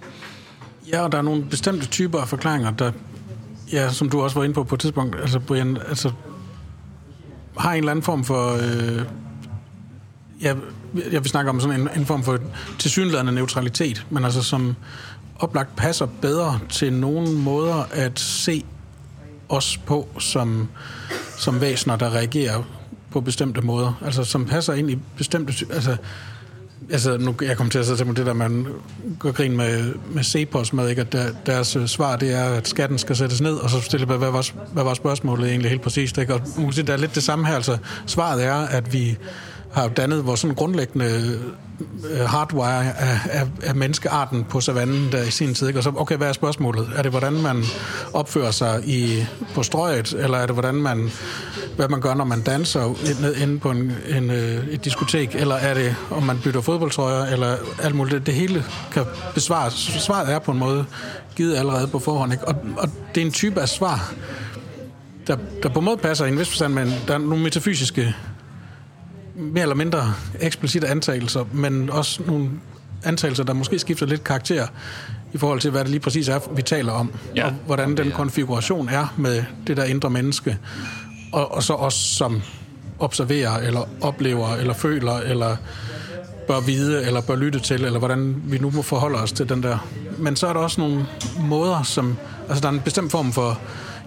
Ja, 0.91 1.02
og 1.02 1.12
der 1.12 1.17
er 1.17 1.22
nogle 1.22 1.46
bestemte 1.46 1.88
typer 1.88 2.20
af 2.20 2.28
forklaringer, 2.28 2.72
der, 2.72 2.91
ja, 3.72 3.89
som 3.89 4.10
du 4.10 4.22
også 4.22 4.36
var 4.36 4.44
inde 4.44 4.54
på 4.54 4.63
på 4.63 4.76
et 4.76 4.82
tidspunkt, 4.82 5.15
altså 5.22 5.39
Brian, 5.39 5.78
altså 5.89 6.12
har 7.58 7.72
en 7.72 7.78
eller 7.78 7.91
anden 7.91 8.04
form 8.04 8.24
for, 8.24 8.54
øh, 8.54 9.06
ja, 10.41 10.56
jeg 11.12 11.24
vil 11.24 11.30
snakke 11.30 11.50
om 11.50 11.60
sådan 11.60 11.82
en, 11.82 11.89
en 11.96 12.06
form 12.06 12.24
for 12.24 12.39
tilsyneladende 12.80 13.32
neutralitet, 13.32 14.06
men 14.10 14.26
altså 14.26 14.44
som 14.44 14.76
oplagt 15.39 15.76
passer 15.76 16.08
bedre 16.22 16.60
til 16.70 16.94
nogle 16.94 17.32
måder 17.32 17.84
at 17.91 18.20
se 18.20 18.65
os 19.52 19.78
på 19.78 20.08
som, 20.20 20.70
som 21.38 21.62
væsener, 21.62 21.96
der 21.96 22.16
reagerer 22.16 22.64
på 23.12 23.22
bestemte 23.22 23.62
måder. 23.62 24.02
Altså 24.06 24.24
som 24.24 24.46
passer 24.46 24.74
ind 24.74 24.92
i 24.92 24.98
bestemte... 25.18 25.54
Altså, 25.70 25.98
altså 26.90 27.18
nu, 27.18 27.36
jeg 27.42 27.58
kommer 27.58 27.72
til 27.72 27.80
at 27.80 27.86
sige 27.86 28.14
det 28.16 28.26
der, 28.26 28.34
man 28.34 28.68
går 29.20 29.32
grin 29.32 29.58
med, 29.58 29.94
med 30.14 30.24
Cepos 30.24 30.74
med, 30.74 30.90
ikke? 30.90 31.02
at 31.02 31.12
der, 31.12 31.32
deres 31.46 31.78
svar 31.86 32.16
det 32.16 32.34
er, 32.34 32.44
at 32.44 32.68
skatten 32.68 32.98
skal 32.98 33.16
sættes 33.16 33.42
ned, 33.42 33.54
og 33.54 33.70
så 33.70 33.82
stille, 33.82 34.06
hvad, 34.06 34.18
hvad, 34.18 34.32
var, 34.32 34.52
hvad 34.74 34.84
var 34.84 34.94
spørgsmålet 34.94 35.50
egentlig 35.50 35.70
helt 35.70 35.82
præcist? 35.82 36.18
Ikke? 36.18 36.34
Og 36.34 36.42
man 36.56 36.66
kan 36.66 36.74
sige, 36.74 36.88
der 36.88 36.94
er 36.94 36.98
lidt 36.98 37.16
det 37.16 37.24
samme 37.24 37.48
her. 37.48 37.56
Altså, 37.56 37.78
svaret 38.06 38.46
er, 38.46 38.56
at 38.56 38.94
vi 38.94 39.18
har 39.73 39.88
dannet 39.88 40.25
vores 40.25 40.39
sådan 40.39 40.55
grundlæggende 40.55 41.39
øh, 42.09 42.19
hardwire 42.19 42.97
af, 42.97 43.19
af, 43.30 43.47
af 43.63 43.76
menneskearten 43.76 44.43
på 44.43 44.61
savannen 44.61 45.11
der 45.11 45.24
i 45.24 45.32
sin 45.32 45.53
tid. 45.53 45.67
Ikke? 45.67 45.80
Og 45.80 45.84
så, 45.84 45.91
okay, 45.95 46.17
hvad 46.17 46.28
er 46.28 46.34
spørgsmålet? 46.34 46.89
Er 46.95 47.01
det, 47.01 47.11
hvordan 47.11 47.34
man 47.34 47.63
opfører 48.13 48.51
sig 48.51 48.84
i, 48.86 49.26
på 49.55 49.63
strøget, 49.63 50.13
eller 50.13 50.38
er 50.38 50.45
det, 50.45 50.55
hvordan 50.55 50.76
man, 50.76 51.11
hvad 51.76 51.88
man 51.88 52.01
gør, 52.01 52.13
når 52.13 52.26
man 52.26 52.41
danser 52.41 53.22
ned 53.22 53.36
inde 53.36 53.59
på 53.59 53.72
en, 53.72 53.93
en, 54.09 54.30
øh, 54.30 54.67
et 54.67 54.86
diskotek, 54.86 55.36
eller 55.36 55.55
er 55.55 55.74
det, 55.74 55.95
om 56.11 56.24
man 56.24 56.39
bytter 56.43 56.61
fodboldtrøjer, 56.61 57.26
eller 57.26 57.55
alt 57.82 57.95
muligt. 57.95 58.15
Det, 58.15 58.26
det 58.26 58.34
hele 58.34 58.63
kan 58.91 59.05
besvares. 59.34 59.74
Svaret 59.99 60.34
er 60.34 60.39
på 60.39 60.51
en 60.51 60.57
måde 60.57 60.86
givet 61.36 61.57
allerede 61.57 61.88
på 61.88 61.99
forhånd. 61.99 62.32
Ikke? 62.32 62.47
Og, 62.47 62.55
og 62.78 62.89
det 63.15 63.22
er 63.22 63.26
en 63.26 63.32
type 63.32 63.61
af 63.61 63.69
svar, 63.69 64.13
der, 65.28 65.38
der 65.63 65.69
på 65.69 65.80
en 65.80 65.86
måde 65.86 65.97
passer 65.97 66.26
i 66.26 66.30
en 66.30 66.39
vis 66.39 66.47
forstand, 66.47 66.74
men 66.74 66.93
der 67.07 67.13
er 67.13 67.17
nogle 67.17 67.43
metafysiske 67.43 68.15
mere 69.36 69.61
eller 69.61 69.75
mindre 69.75 70.13
eksplicite 70.39 70.88
antagelser, 70.88 71.45
men 71.53 71.89
også 71.89 72.21
nogle 72.27 72.49
antagelser, 73.03 73.43
der 73.43 73.53
måske 73.53 73.79
skifter 73.79 74.05
lidt 74.05 74.23
karakter 74.23 74.67
i 75.34 75.38
forhold 75.38 75.59
til, 75.59 75.71
hvad 75.71 75.82
det 75.82 75.89
lige 75.89 75.99
præcis 75.99 76.27
er, 76.27 76.39
vi 76.55 76.61
taler 76.61 76.91
om, 76.91 77.11
Ja. 77.36 77.45
og 77.45 77.51
hvordan 77.65 77.97
den 77.97 78.11
konfiguration 78.11 78.89
er 78.89 79.13
med 79.17 79.43
det 79.67 79.77
der 79.77 79.84
indre 79.84 80.09
menneske. 80.09 80.57
og, 81.34 81.51
og 81.55 81.63
så 81.63 81.73
os 81.73 81.93
som 81.93 82.41
observerer, 82.99 83.57
eller 83.57 83.82
oplever, 84.01 84.55
eller 84.55 84.73
føler, 84.73 85.13
eller 85.13 85.55
bør 86.47 86.59
vide, 86.59 87.03
eller 87.05 87.21
bør 87.21 87.36
lytte 87.36 87.59
til, 87.59 87.86
eller 87.86 87.99
hvordan 87.99 88.36
vi 88.45 88.57
nu 88.57 88.69
må 88.71 88.82
forholde 88.82 89.17
os 89.19 89.32
til 89.32 89.49
den 89.49 89.63
der. 89.63 89.88
Men 90.17 90.36
så 90.36 90.47
er 90.47 90.53
der 90.53 90.59
også 90.59 90.82
nogle 90.82 91.05
måder, 91.39 91.84
som... 91.84 92.17
Altså, 92.49 92.61
der 92.61 92.67
er 92.67 92.71
en 92.73 92.79
bestemt 92.79 93.11
form 93.11 93.32
for... 93.34 93.59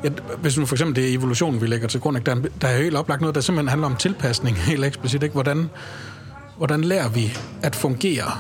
Ja, 0.05 0.09
hvis 0.39 0.59
nu 0.59 0.67
for 0.67 0.75
eksempel 0.75 0.97
det 0.97 1.11
er 1.11 1.15
evolution, 1.15 1.61
vi 1.61 1.67
lægger 1.67 1.89
til 1.89 2.01
grund, 2.01 2.17
ikke? 2.17 2.31
Der, 2.31 2.37
er, 2.37 2.41
der 2.61 2.69
er 2.69 2.83
helt 2.83 2.97
oplagt 2.97 3.21
noget, 3.21 3.35
der 3.35 3.41
simpelthen 3.41 3.69
handler 3.69 3.87
om 3.87 3.97
tilpasning, 3.97 4.57
helt 4.71 4.85
eksplicit. 4.85 5.23
Ikke? 5.23 5.33
Hvordan, 5.33 5.71
hvordan 6.57 6.85
lærer 6.85 7.09
vi 7.09 7.37
at 7.63 7.77
fungere 7.77 8.33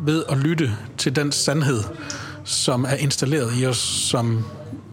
ved 0.00 0.24
at 0.28 0.38
lytte 0.38 0.76
til 0.98 1.16
den 1.16 1.32
sandhed, 1.32 1.82
som 2.44 2.84
er 2.84 2.94
installeret 2.94 3.52
i 3.60 3.66
os 3.66 3.78
som 3.78 4.44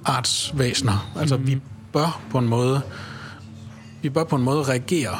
artsvæsener. 0.05 1.11
Altså, 1.19 1.37
vi 1.37 1.61
bør 1.93 2.21
på 2.31 2.37
en 2.37 2.47
måde 2.47 2.81
vi 4.03 4.09
bør 4.09 4.23
på 4.23 4.35
en 4.35 4.43
måde 4.43 4.63
reagere 4.63 5.19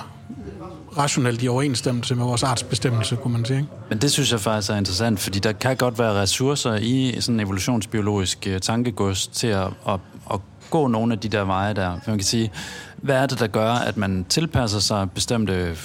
rationelt 0.98 1.44
i 1.44 1.48
overensstemmelse 1.48 2.16
med 2.16 2.26
vores 2.26 2.44
artsbestemmelse, 2.44 3.16
kunne 3.16 3.34
man 3.34 3.46
sige. 3.46 3.58
Ikke? 3.58 3.70
Men 3.90 3.98
det 3.98 4.12
synes 4.12 4.32
jeg 4.32 4.40
faktisk 4.40 4.72
er 4.72 4.76
interessant, 4.76 5.20
fordi 5.20 5.40
der 5.40 5.52
kan 5.52 5.78
godt 5.78 6.00
være 6.00 6.14
ressourcer 6.14 6.76
i 6.76 7.16
sådan 7.20 7.36
en 7.36 7.46
evolutionsbiologisk 7.46 8.48
øh, 8.48 8.60
tankegods 8.60 9.28
til 9.28 9.48
at, 9.48 9.68
at, 9.88 10.00
at 10.34 10.40
gå 10.70 10.88
nogle 10.88 11.14
af 11.14 11.20
de 11.20 11.30
der 11.30 11.44
veje 11.44 11.74
der. 11.74 12.00
For 12.04 12.12
man 12.12 12.20
kan 12.20 12.26
sige, 12.26 12.52
hvad 12.98 13.16
er 13.16 13.26
det, 13.26 13.40
der 13.40 13.48
gør, 13.48 13.72
at 13.72 13.98
man 13.98 14.26
tilpasser 14.30 14.80
sig 14.80 15.12
bestemte 15.12 15.54
øh, 15.54 15.78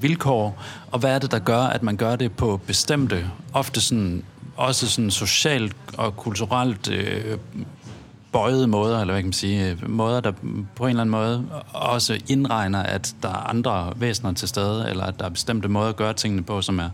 vilkår, 0.00 0.62
og 0.90 0.98
hvad 0.98 1.10
er 1.14 1.18
det, 1.18 1.30
der 1.30 1.38
gør, 1.38 1.60
at 1.60 1.82
man 1.82 1.96
gør 1.96 2.16
det 2.16 2.32
på 2.32 2.60
bestemte, 2.66 3.30
ofte 3.52 3.80
sådan, 3.80 4.24
også 4.56 4.88
sådan 4.88 5.10
socialt 5.10 5.76
og 5.96 6.16
kulturelt 6.16 6.90
øh, 6.90 7.38
bøjede 8.32 8.66
måder, 8.66 9.00
eller 9.00 9.14
hvad 9.14 9.22
kan 9.22 9.26
man 9.26 9.32
sige, 9.32 9.70
øh, 9.70 9.90
måder, 9.90 10.20
der 10.20 10.32
på 10.76 10.84
en 10.84 10.90
eller 10.90 11.00
anden 11.00 11.10
måde 11.10 11.44
også 11.72 12.18
indregner, 12.28 12.82
at 12.82 13.14
der 13.22 13.28
er 13.28 13.48
andre 13.50 13.92
væsener 13.96 14.32
til 14.32 14.48
stede, 14.48 14.90
eller 14.90 15.04
at 15.04 15.18
der 15.18 15.24
er 15.24 15.28
bestemte 15.28 15.68
måder 15.68 15.88
at 15.88 15.96
gøre 15.96 16.12
tingene 16.12 16.42
på, 16.42 16.62
som 16.62 16.78
er, 16.78 16.88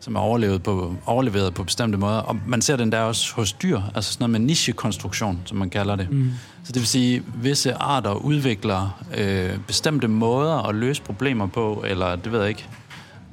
som 0.00 0.16
er 0.16 0.20
overlevet 0.20 0.62
på, 0.62 0.94
overleveret 1.06 1.54
på 1.54 1.64
bestemte 1.64 1.98
måder. 1.98 2.18
Og 2.18 2.36
man 2.46 2.62
ser 2.62 2.76
den 2.76 2.92
der 2.92 3.00
også 3.00 3.34
hos 3.34 3.52
dyr, 3.52 3.80
altså 3.94 4.12
sådan 4.12 4.22
noget 4.22 4.40
med 4.40 4.40
nichekonstruktion, 4.40 5.42
som 5.44 5.58
man 5.58 5.70
kalder 5.70 5.96
det. 5.96 6.10
Mm. 6.10 6.30
Så 6.64 6.72
det 6.72 6.80
vil 6.80 6.86
sige, 6.86 7.16
at 7.16 7.22
visse 7.44 7.74
arter 7.74 8.12
udvikler 8.12 9.02
øh, 9.16 9.58
bestemte 9.66 10.08
måder 10.08 10.68
at 10.68 10.74
løse 10.74 11.02
problemer 11.02 11.46
på, 11.46 11.84
eller 11.86 12.16
det 12.16 12.32
ved 12.32 12.40
jeg 12.40 12.48
ikke, 12.48 12.68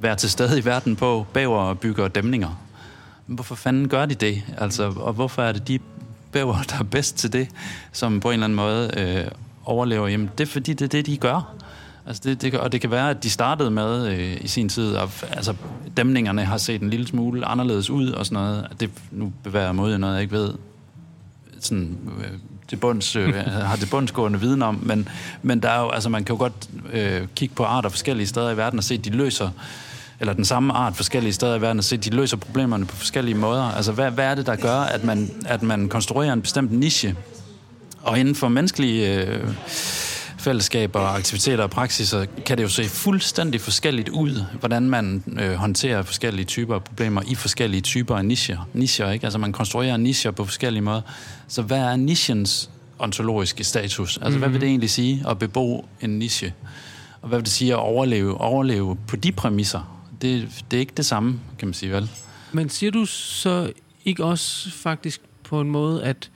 være 0.02 0.16
til 0.16 0.30
stede 0.30 0.60
i 0.60 0.66
verden 0.66 0.96
på, 0.96 1.26
bæver 1.34 1.74
bygger 1.74 2.08
dæmninger. 2.08 2.60
Men 3.28 3.36
Hvorfor 3.36 3.56
fanden 3.56 3.88
gør 3.90 4.06
de 4.06 4.16
det? 4.16 4.44
Altså, 4.58 4.94
og 4.96 5.14
hvorfor 5.14 5.42
er 5.42 5.52
det 5.52 5.68
de 5.68 5.80
bæver, 6.32 6.62
der 6.70 6.80
er 6.80 6.84
bedst 6.84 7.18
til 7.18 7.34
det, 7.34 7.48
som 7.92 8.20
på 8.20 8.30
en 8.30 8.34
eller 8.34 8.44
anden 8.44 8.56
måde 8.56 8.92
øh, 8.98 9.32
overlever? 9.66 10.08
Jamen, 10.08 10.30
det 10.38 10.48
er 10.48 10.52
fordi, 10.52 10.74
det 10.74 10.86
er 10.86 10.90
det, 10.90 11.06
de 11.06 11.18
gør. 11.18 11.56
Altså 12.06 12.22
det, 12.26 12.42
det, 12.42 12.54
og 12.54 12.72
det 12.72 12.82
kan 12.82 12.92
være, 12.92 13.10
at 13.10 13.24
de 13.24 13.30
startede 13.30 13.72
med 13.72 14.08
øh, 14.08 14.38
i 14.42 14.48
sin 14.48 14.70
tid, 14.70 14.96
og 14.96 15.10
altså, 15.32 15.54
dæmningerne 15.98 16.46
har 16.46 16.58
set 16.58 16.82
en 16.82 16.90
lille 16.90 17.08
smule 17.08 17.46
anderledes 17.46 17.90
ud 17.90 18.12
og 18.12 18.26
sådan 18.26 18.44
noget. 18.44 18.68
Det, 18.80 18.90
nu 19.12 19.34
bevæger 19.44 19.66
jeg 19.66 19.76
mod 19.76 19.98
noget, 19.98 20.14
jeg 20.14 20.22
ikke 20.22 20.36
ved 20.36 20.54
sådan, 21.60 21.98
øh, 22.20 22.32
til 22.68 22.76
bunds, 22.76 23.16
øh, 23.16 23.36
har 23.70 23.76
det 23.76 23.90
bundsgående 23.90 24.40
viden 24.40 24.62
om, 24.62 24.80
men, 24.84 25.08
men 25.42 25.60
der 25.60 25.70
er 25.70 25.82
jo, 25.82 25.90
altså, 25.90 26.10
man 26.10 26.24
kan 26.24 26.36
jo 26.36 26.40
godt 26.40 26.70
øh, 26.94 27.28
kigge 27.36 27.56
på 27.56 27.64
arter 27.64 27.90
forskellige 27.90 28.28
steder 28.28 28.52
i 28.52 28.58
verden 28.58 28.80
og 28.80 28.84
se, 28.84 28.94
at 28.94 29.06
de 29.06 29.10
løser 29.10 29.50
eller 30.20 30.34
den 30.34 30.46
samme 30.46 30.74
art 30.74 30.96
forskellige 30.96 31.34
steder 31.34 31.56
i 31.56 31.62
verden, 31.62 31.78
og 31.78 31.84
se, 31.84 31.98
de 31.98 32.10
løser 32.10 32.38
problemerne 32.38 32.86
på 32.86 32.96
forskellige 32.96 33.36
måder. 33.36 33.64
Altså, 33.64 33.92
hvad, 33.92 34.12
hvad 34.12 34.26
er 34.26 34.36
det, 34.36 34.46
der 34.46 34.56
gør, 34.56 34.80
at 34.80 35.04
man, 35.04 35.32
at 35.46 35.64
man 35.64 35.90
konstruerer 35.90 36.34
en 36.34 36.42
bestemt 36.42 36.72
niche? 36.72 37.16
Og 38.02 38.20
inden 38.20 38.36
for 38.36 38.48
menneskelige 38.48 39.26
øh, 39.26 39.48
fællesskaber, 40.38 41.00
aktiviteter 41.00 41.64
og 41.64 41.70
praksiser, 41.70 42.26
kan 42.46 42.58
det 42.58 42.64
jo 42.64 42.70
se 42.70 42.84
fuldstændig 42.84 43.62
forskelligt 43.62 44.10
ud, 44.10 44.46
hvordan 44.60 44.90
man 44.90 45.24
øh, 45.40 45.54
håndterer 45.54 46.02
forskellige 46.02 46.46
typer 46.46 46.76
af 46.76 46.84
problemer 46.84 47.22
i 47.28 47.36
forskellige 47.36 47.82
typer 47.82 48.16
af 48.16 48.26
nicher. 48.26 48.68
nicher 48.74 49.12
ikke? 49.12 49.24
Altså 49.24 49.40
man 49.40 49.52
konstruerer 49.52 49.98
nicher 49.98 50.32
på 50.32 50.46
forskellige 50.46 50.82
måder. 50.82 51.02
Så 51.48 51.62
hvad 51.62 51.78
er 51.78 51.96
nichens 51.96 52.70
ontologiske 53.00 53.64
status? 53.64 54.18
Altså 54.18 54.30
mm-hmm. 54.30 54.40
hvad 54.40 54.50
vil 54.50 54.62
det 54.62 54.68
egentlig 54.68 54.90
sige 54.90 55.24
at 55.30 55.40
bebo 55.40 55.86
en 56.02 56.10
niche? 56.10 56.54
Og 57.22 57.30
hvad 57.30 57.38
vil 57.38 57.46
det 57.46 57.54
sige 57.54 57.72
at 57.72 57.80
overleve, 57.80 58.42
overleve 58.42 58.98
på 59.08 59.16
de 59.16 59.32
præmisser? 59.32 59.99
Det, 60.22 60.64
det 60.72 60.78
er 60.78 60.82
ikke 60.82 60.94
det 60.98 61.06
samme, 61.06 61.40
kan 61.60 61.68
man 61.68 61.74
sige 61.74 61.92
vel? 61.92 62.10
Men 62.52 62.70
siger 62.70 62.92
du 62.92 63.06
så 63.06 63.72
ikke 64.06 64.24
også 64.26 64.72
faktisk 64.72 65.22
på 65.44 65.62
en 65.62 65.70
måde, 65.70 66.04
at 66.04 66.30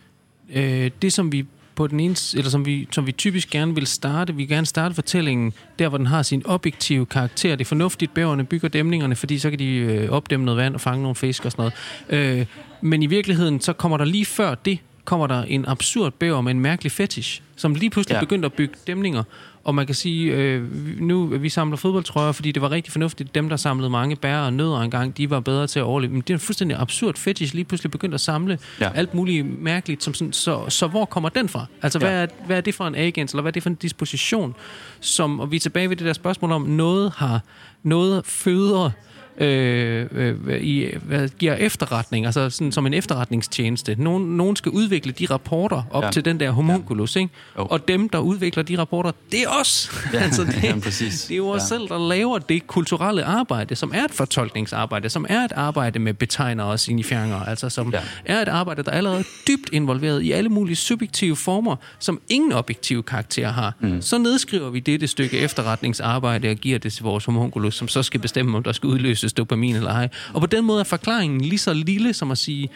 øh, 0.54 0.92
det, 1.02 1.14
som 1.14 1.32
vi 1.32 1.46
på 1.76 1.88
den 1.88 2.00
ene, 2.00 2.16
eller 2.36 2.50
som 2.50 2.66
vi, 2.66 2.88
som 2.92 3.08
vi 3.08 3.12
typisk 3.12 3.50
gerne 3.50 3.76
vil 3.76 3.88
starte, 3.88 4.34
vi 4.34 4.38
vil 4.38 4.48
gerne 4.48 4.66
starte 4.66 4.96
fortællingen 4.96 5.54
der, 5.80 5.90
hvor 5.90 5.98
den 5.98 6.08
har 6.08 6.22
sin 6.22 6.42
objektive 6.46 7.06
karakter. 7.06 7.56
Det 7.56 7.66
er 7.66 7.68
fornuftigt, 7.68 8.14
bæverne 8.14 8.44
bygger 8.46 8.68
dæmningerne, 8.68 9.16
fordi 9.16 9.40
så 9.40 9.50
kan 9.50 9.60
de 9.60 9.66
øh, 9.76 10.10
opdæmme 10.10 10.46
noget 10.46 10.58
vand 10.58 10.74
og 10.76 10.82
fange 10.82 11.02
nogle 11.02 11.16
fisk 11.16 11.46
og 11.46 11.52
sådan 11.52 11.72
noget. 12.10 12.40
Øh, 12.40 12.46
men 12.82 13.04
i 13.04 13.06
virkeligheden, 13.06 13.62
så 13.62 13.74
kommer 13.74 13.98
der 13.98 14.06
lige 14.06 14.26
før 14.26 14.56
det, 14.56 14.80
kommer 15.06 15.28
der 15.28 15.44
en 15.44 15.66
absurd 15.68 16.14
bæver 16.14 16.42
med 16.42 16.52
en 16.52 16.60
mærkelig 16.60 16.92
fetish, 16.92 17.42
som 17.56 17.76
lige 17.76 17.90
pludselig 17.90 18.16
Ja. 18.16 18.20
begyndte 18.20 18.46
at 18.46 18.54
bygge 18.54 18.74
dæmninger. 18.88 19.24
Og 19.64 19.76
man 19.76 19.86
kan 19.86 19.96
sige, 19.96 20.34
øh, 20.34 20.64
nu 21.02 21.26
vi 21.26 21.50
samler 21.50 21.78
fodboldtrøjer, 21.78 22.32
fordi 22.32 22.52
det 22.52 22.62
var 22.62 22.72
rigtig 22.72 22.92
fornuftigt. 22.92 23.36
Dem, 23.36 23.50
der 23.50 23.56
samlede 23.56 23.90
mange 23.90 24.16
bær 24.16 24.38
og 24.40 24.54
nødder 24.54 24.80
engang, 24.80 25.18
de 25.18 25.30
var 25.30 25.40
bedre 25.40 25.68
til 25.68 25.80
at 25.80 25.84
overleve. 25.84 26.12
Men 26.14 26.22
det 26.22 26.30
er 26.30 26.34
en 26.34 26.40
fuldstændig 26.40 26.78
absurd 26.80 27.16
fetish, 27.18 27.54
lige 27.56 27.66
pludselig 27.66 27.92
begyndt 27.92 28.16
at 28.16 28.22
samle 28.22 28.60
Ja. 28.82 28.90
alt 28.96 29.14
muligt 29.14 29.62
mærkeligt. 29.62 30.04
Som 30.04 30.14
sådan, 30.14 30.34
så, 30.34 30.70
så 30.70 30.88
hvor 30.88 31.06
kommer 31.06 31.30
den 31.30 31.50
fra? 31.50 31.66
Altså, 31.82 32.00
Ja. 32.02 32.06
hvad, 32.08 32.24
er, 32.24 32.28
hvad 32.46 32.58
er 32.58 32.62
det 32.62 32.76
for 32.76 32.88
en 32.88 32.96
agens, 32.96 33.32
eller 33.32 33.42
hvad 33.42 33.50
er 33.50 33.54
det 33.54 33.64
for 33.64 33.70
en 33.70 33.76
disposition? 33.76 34.56
Som, 35.00 35.40
og 35.40 35.52
vi 35.52 35.56
er 35.56 35.60
tilbage 35.60 35.90
ved 35.90 35.96
det 35.96 36.06
der 36.08 36.14
spørgsmål 36.14 36.52
om, 36.52 36.62
noget 36.62 37.12
har 37.16 37.42
noget 37.84 38.26
føder 38.26 38.92
øh, 39.38 40.06
øh, 40.12 40.62
i, 40.62 40.88
hvad 41.04 41.30
giver 41.30 41.54
efterretning, 41.56 42.26
altså 42.26 42.50
sådan 42.50 42.72
som 42.72 42.86
en 42.86 42.94
efterretningstjeneste. 42.94 43.96
Nogen, 44.00 44.38
nogen 44.38 44.56
skal 44.56 44.72
udvikle 44.72 45.12
de 45.12 45.26
rapporter 45.30 45.84
op 45.92 46.02
Ja. 46.02 46.06
ja. 46.08 46.12
til 46.12 46.26
den 46.26 46.40
der 46.40 46.52
homunculus, 46.52 47.16
ikke? 47.16 47.30
Jo. 47.58 47.66
Og 47.66 47.88
dem, 47.88 48.10
der 48.10 48.20
udvikler 48.20 48.64
de 48.64 48.78
rapporter, 48.78 49.12
det 49.32 49.42
er 49.44 49.48
os. 49.60 49.92
Ja, 50.14 50.20
altså, 50.24 50.44
det, 50.46 50.64
ja, 50.64 50.76
præcis. 50.84 51.22
det 51.26 51.32
er 51.34 51.38
jo 51.38 51.48
os 51.50 51.62
Ja. 51.62 51.66
selv, 51.68 51.88
der 51.88 52.08
laver 52.10 52.40
det 52.40 52.68
kulturelle 52.68 53.24
arbejde, 53.24 53.76
som 53.76 53.92
er 53.96 54.04
et 54.04 54.12
fortolkningsarbejde, 54.12 55.10
som 55.10 55.26
er 55.30 55.40
et 55.40 55.52
arbejde 55.52 56.00
med 56.00 56.14
betegner 56.14 56.64
og 56.64 56.80
signifieringer, 56.80 57.40
altså 57.40 57.70
som 57.70 57.90
Ja. 57.94 58.00
ja. 58.28 58.34
er 58.34 58.42
et 58.42 58.48
arbejde, 58.48 58.84
der 58.84 58.92
er 58.92 58.96
allerede 58.98 59.24
dybt 59.48 59.70
involveret 59.72 60.22
i 60.22 60.32
alle 60.32 60.50
mulige 60.50 60.76
subjektive 60.76 61.36
former, 61.36 61.76
som 62.00 62.22
ingen 62.30 62.52
objektive 62.54 63.04
karakter 63.04 63.48
har. 63.52 63.74
Mm. 63.80 64.02
Så 64.02 64.18
nedskriver 64.18 64.70
vi 64.70 64.80
dette 64.80 65.08
stykke 65.08 65.38
efterretningsarbejde 65.38 66.50
og 66.50 66.56
giver 66.56 66.80
det 66.80 66.94
til 66.94 67.04
vores 67.04 67.26
homunculus, 67.26 67.76
som 67.76 67.88
så 67.88 68.04
skal 68.04 68.20
bestemme, 68.20 68.58
om 68.58 68.64
der 68.64 68.72
skal 68.72 68.90
udløses 69.24 69.34
dopamin 69.34 69.76
eller 69.76 69.90
ej. 69.92 70.10
Og 70.34 70.42
på 70.42 70.48
den 70.48 70.66
måde 70.66 70.80
er 70.80 70.84
forklaringen 70.84 71.42
lige 71.42 71.58
så 71.60 71.74
lille 71.74 72.14
som 72.14 72.32
at 72.32 72.38
sige, 72.38 72.70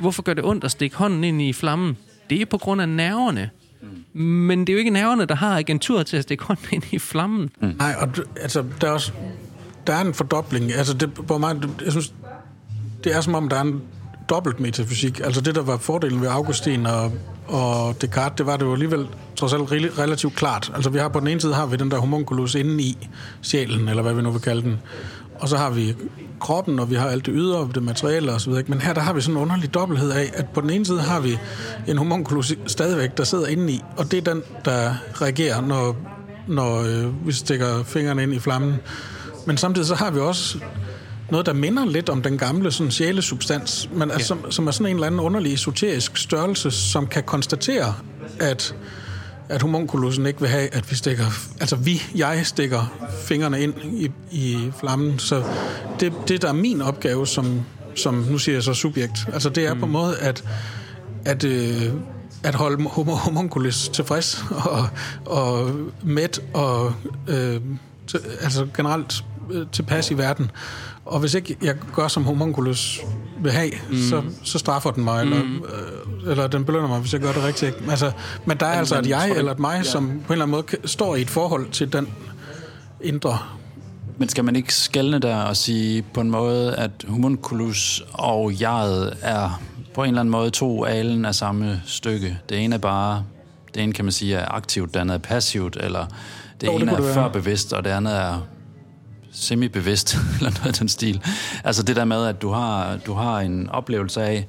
hvorfor 0.00 0.22
gør 0.22 0.34
det 0.34 0.44
ondt 0.44 0.64
at 0.64 0.70
stikke 0.70 0.96
hånden 0.96 1.24
ind 1.24 1.42
i 1.42 1.52
flammen? 1.52 1.96
Det 2.30 2.40
er 2.40 2.46
på 2.46 2.58
grund 2.58 2.80
af 2.80 2.88
nerverne. 2.88 3.50
Men 4.12 4.60
det 4.60 4.68
er 4.68 4.72
jo 4.72 4.78
ikke 4.78 4.90
nerverne, 4.90 5.24
der 5.26 5.34
har 5.34 5.58
agentur 5.58 6.02
til 6.02 6.16
at 6.16 6.22
stikke 6.22 6.44
hånden 6.44 6.66
ind 6.72 6.82
i 6.92 6.98
flammen. 6.98 7.50
Mm. 7.62 7.72
Nej, 7.78 7.94
og 7.98 8.16
du- 8.16 8.24
altså, 8.40 8.64
der 8.80 8.86
er 8.88 8.92
også 8.92 9.12
der 9.86 9.92
er 9.94 10.00
en 10.04 10.14
fordobling. 10.14 10.72
Altså, 10.72 10.94
det, 10.94 11.14
på 11.14 11.38
mig, 11.38 11.56
jeg 11.84 11.92
synes, 11.92 12.12
det 13.04 13.16
er 13.16 13.20
som 13.20 13.34
om, 13.34 13.48
der 13.48 13.56
er 13.56 13.60
en 13.62 13.80
dobbelt 14.30 14.60
metafysik. 14.60 15.20
Altså 15.24 15.40
det, 15.40 15.54
der 15.54 15.62
var 15.62 15.76
fordelen 15.76 16.20
ved 16.20 16.28
Augustin 16.28 16.86
og, 16.86 17.12
og 17.46 18.00
Descartes, 18.02 18.36
det 18.36 18.46
var 18.46 18.56
det 18.56 18.64
jo 18.66 18.72
alligevel 18.72 19.06
trods 19.36 19.52
alt 19.52 19.62
rel- 19.72 19.98
relativt 19.98 20.34
klart. 20.36 20.72
Altså 20.74 20.90
vi 20.90 20.98
har 20.98 21.08
på 21.08 21.20
den 21.20 21.28
ene 21.28 21.40
side 21.40 21.54
har 21.54 21.66
vi 21.66 21.76
den 21.76 21.90
der 21.90 21.98
homunculus 21.98 22.54
inde 22.54 22.82
i 22.82 23.08
sjælen, 23.42 23.88
eller 23.88 24.02
hvad 24.02 24.14
vi 24.14 24.22
nu 24.22 24.30
vil 24.30 24.40
kalde 24.40 24.62
den. 24.62 24.78
Og 25.40 25.48
så 25.48 25.56
har 25.56 25.70
vi 25.70 25.94
kroppen, 26.40 26.78
og 26.78 26.90
vi 26.90 26.94
har 26.94 27.08
alt 27.08 27.26
det 27.26 27.34
ydre, 27.36 27.68
det 27.74 27.82
materielle 27.82 28.32
osv. 28.32 28.52
Men 28.66 28.80
her 28.80 28.92
der 28.92 29.00
har 29.00 29.12
vi 29.12 29.20
sådan 29.20 29.36
en 29.36 29.42
underlig 29.42 29.74
dobbelthed 29.74 30.10
af, 30.10 30.30
at 30.34 30.48
på 30.48 30.60
den 30.60 30.70
ene 30.70 30.86
side 30.86 31.00
har 31.00 31.20
vi 31.20 31.38
en 31.88 31.98
homunculus 31.98 32.54
stadigvæk, 32.66 33.16
der 33.16 33.24
sidder 33.24 33.46
inde 33.46 33.72
i, 33.72 33.82
og 33.96 34.10
det 34.10 34.28
er 34.28 34.34
den, 34.34 34.42
der 34.64 34.94
reagerer, 35.22 35.60
når, 35.60 35.96
når 36.48 36.82
øh, 36.82 37.26
vi 37.26 37.32
stikker 37.32 37.84
fingrene 37.84 38.22
ind 38.22 38.34
i 38.34 38.38
flammen. 38.38 38.74
Men 39.46 39.56
samtidig 39.56 39.88
så 39.88 39.94
har 39.94 40.10
vi 40.10 40.20
også 40.20 40.58
noget, 41.30 41.46
der 41.46 41.52
minder 41.52 41.86
lidt 41.86 42.08
om 42.08 42.22
den 42.22 42.38
gamle 42.38 42.72
sådan, 42.72 42.90
sjælesubstans, 42.90 43.88
men 43.92 44.10
altså, 44.10 44.26
som, 44.26 44.50
som 44.50 44.66
er 44.66 44.70
sådan 44.70 44.86
en 44.86 44.96
eller 44.96 45.06
anden 45.06 45.20
underlig 45.20 45.54
esoterisk 45.54 46.16
størrelse, 46.16 46.70
som 46.70 47.06
kan 47.06 47.22
konstatere, 47.22 47.94
at, 48.40 48.74
at 49.50 49.62
homunculusen 49.62 50.26
ikke 50.26 50.40
vil 50.40 50.48
have, 50.48 50.74
at 50.74 50.90
vi 50.90 50.96
stikker, 50.96 51.24
altså 51.60 51.76
vi, 51.76 52.02
jeg 52.14 52.46
stikker 52.46 53.08
fingrene 53.24 53.60
ind 53.60 53.74
i, 53.84 54.10
i 54.30 54.70
flammen. 54.80 55.18
Så 55.18 55.44
det, 56.00 56.12
det, 56.28 56.42
der 56.42 56.48
er 56.48 56.52
min 56.52 56.82
opgave 56.82 57.26
som, 57.26 57.60
som 57.94 58.14
nu 58.14 58.38
siger 58.38 58.56
jeg 58.56 58.62
så 58.62 58.74
subjekt, 58.74 59.18
altså 59.32 59.48
det 59.48 59.66
er 59.66 59.74
mm. 59.74 59.80
på 59.80 59.86
en 59.86 59.92
måde, 59.92 60.18
at, 60.18 60.44
at 61.24 61.44
øh, 61.44 61.92
at 62.42 62.54
holde 62.54 62.84
homo- 62.84 63.14
homunculus 63.14 63.88
tilfreds 63.88 64.44
og, 64.50 64.88
og 65.26 65.70
mæt 66.02 66.40
og 66.54 66.94
øh, 67.28 67.60
til, 68.06 68.20
altså 68.40 68.66
generelt 68.76 69.24
øh, 69.50 69.66
tilpas 69.72 70.10
i 70.10 70.18
verden. 70.18 70.50
Og 71.10 71.20
hvis 71.20 71.34
ikke 71.34 71.56
jeg 71.62 71.74
gør, 71.94 72.08
som 72.08 72.24
homunculus 72.24 73.00
vil 73.42 73.52
have, 73.52 73.70
mm. 73.90 73.96
så, 73.96 74.22
så 74.42 74.58
straffer 74.58 74.90
den 74.90 75.04
mig, 75.04 75.26
mm. 75.26 75.32
eller, 75.32 75.44
øh, 76.24 76.30
eller 76.30 76.46
den 76.46 76.64
belønner 76.64 76.88
mig, 76.88 77.00
hvis 77.00 77.12
jeg 77.12 77.20
gør 77.20 77.32
det 77.32 77.44
rigtigt. 77.44 77.76
Altså, 77.90 78.10
men 78.44 78.56
der 78.56 78.66
er 78.66 78.78
altså 78.78 78.98
et 78.98 79.08
jeg 79.08 79.30
eller 79.30 79.52
et 79.52 79.58
mig, 79.58 79.76
ja. 79.76 79.82
som 79.82 80.06
på 80.06 80.10
en 80.10 80.32
eller 80.32 80.44
anden 80.44 80.50
måde 80.50 80.88
står 80.88 81.16
i 81.16 81.20
et 81.20 81.30
forhold 81.30 81.70
til 81.70 81.92
den 81.92 82.08
indre 83.00 83.38
men 84.20 84.28
skal 84.28 84.44
man 84.44 84.56
ikke 84.56 84.74
skælne 84.74 85.18
der 85.18 85.36
og 85.36 85.56
sige 85.56 86.02
på 86.02 86.20
en 86.20 86.30
måde, 86.30 86.74
at 86.74 86.90
homunculus 87.08 88.02
og 88.12 88.60
jeget 88.60 89.16
er 89.22 89.60
på 89.94 90.02
en 90.02 90.08
eller 90.08 90.20
anden 90.20 90.30
måde 90.30 90.50
to 90.50 90.84
alen 90.84 91.24
af 91.24 91.34
samme 91.34 91.82
stykke? 91.86 92.38
Det 92.48 92.64
ene 92.64 92.74
er 92.74 92.78
bare, 92.78 93.24
det 93.74 93.82
ene 93.82 93.92
kan 93.92 94.04
man 94.04 94.12
sige 94.12 94.34
er 94.34 94.48
aktivt, 94.48 94.94
det 94.94 95.00
andet 95.00 95.14
er 95.14 95.18
passivt, 95.18 95.76
eller 95.80 96.06
det 96.60 96.66
jo, 96.66 96.72
ene 96.72 96.90
det 96.90 97.08
er 97.08 97.14
før 97.14 97.28
bevidst, 97.28 97.72
og 97.72 97.84
det 97.84 97.90
andet 97.90 98.16
er 98.16 98.46
semi-bevidst, 99.32 100.16
eller 100.38 100.50
noget 100.50 100.66
af 100.66 100.74
den 100.74 100.88
stil. 100.88 101.22
Altså 101.64 101.82
det 101.82 101.96
der 101.96 102.04
med, 102.04 102.26
at 102.26 102.42
du 102.42 102.50
har, 102.50 102.96
du 103.06 103.14
har 103.14 103.40
en 103.40 103.70
oplevelse 103.70 104.22
af, 104.22 104.46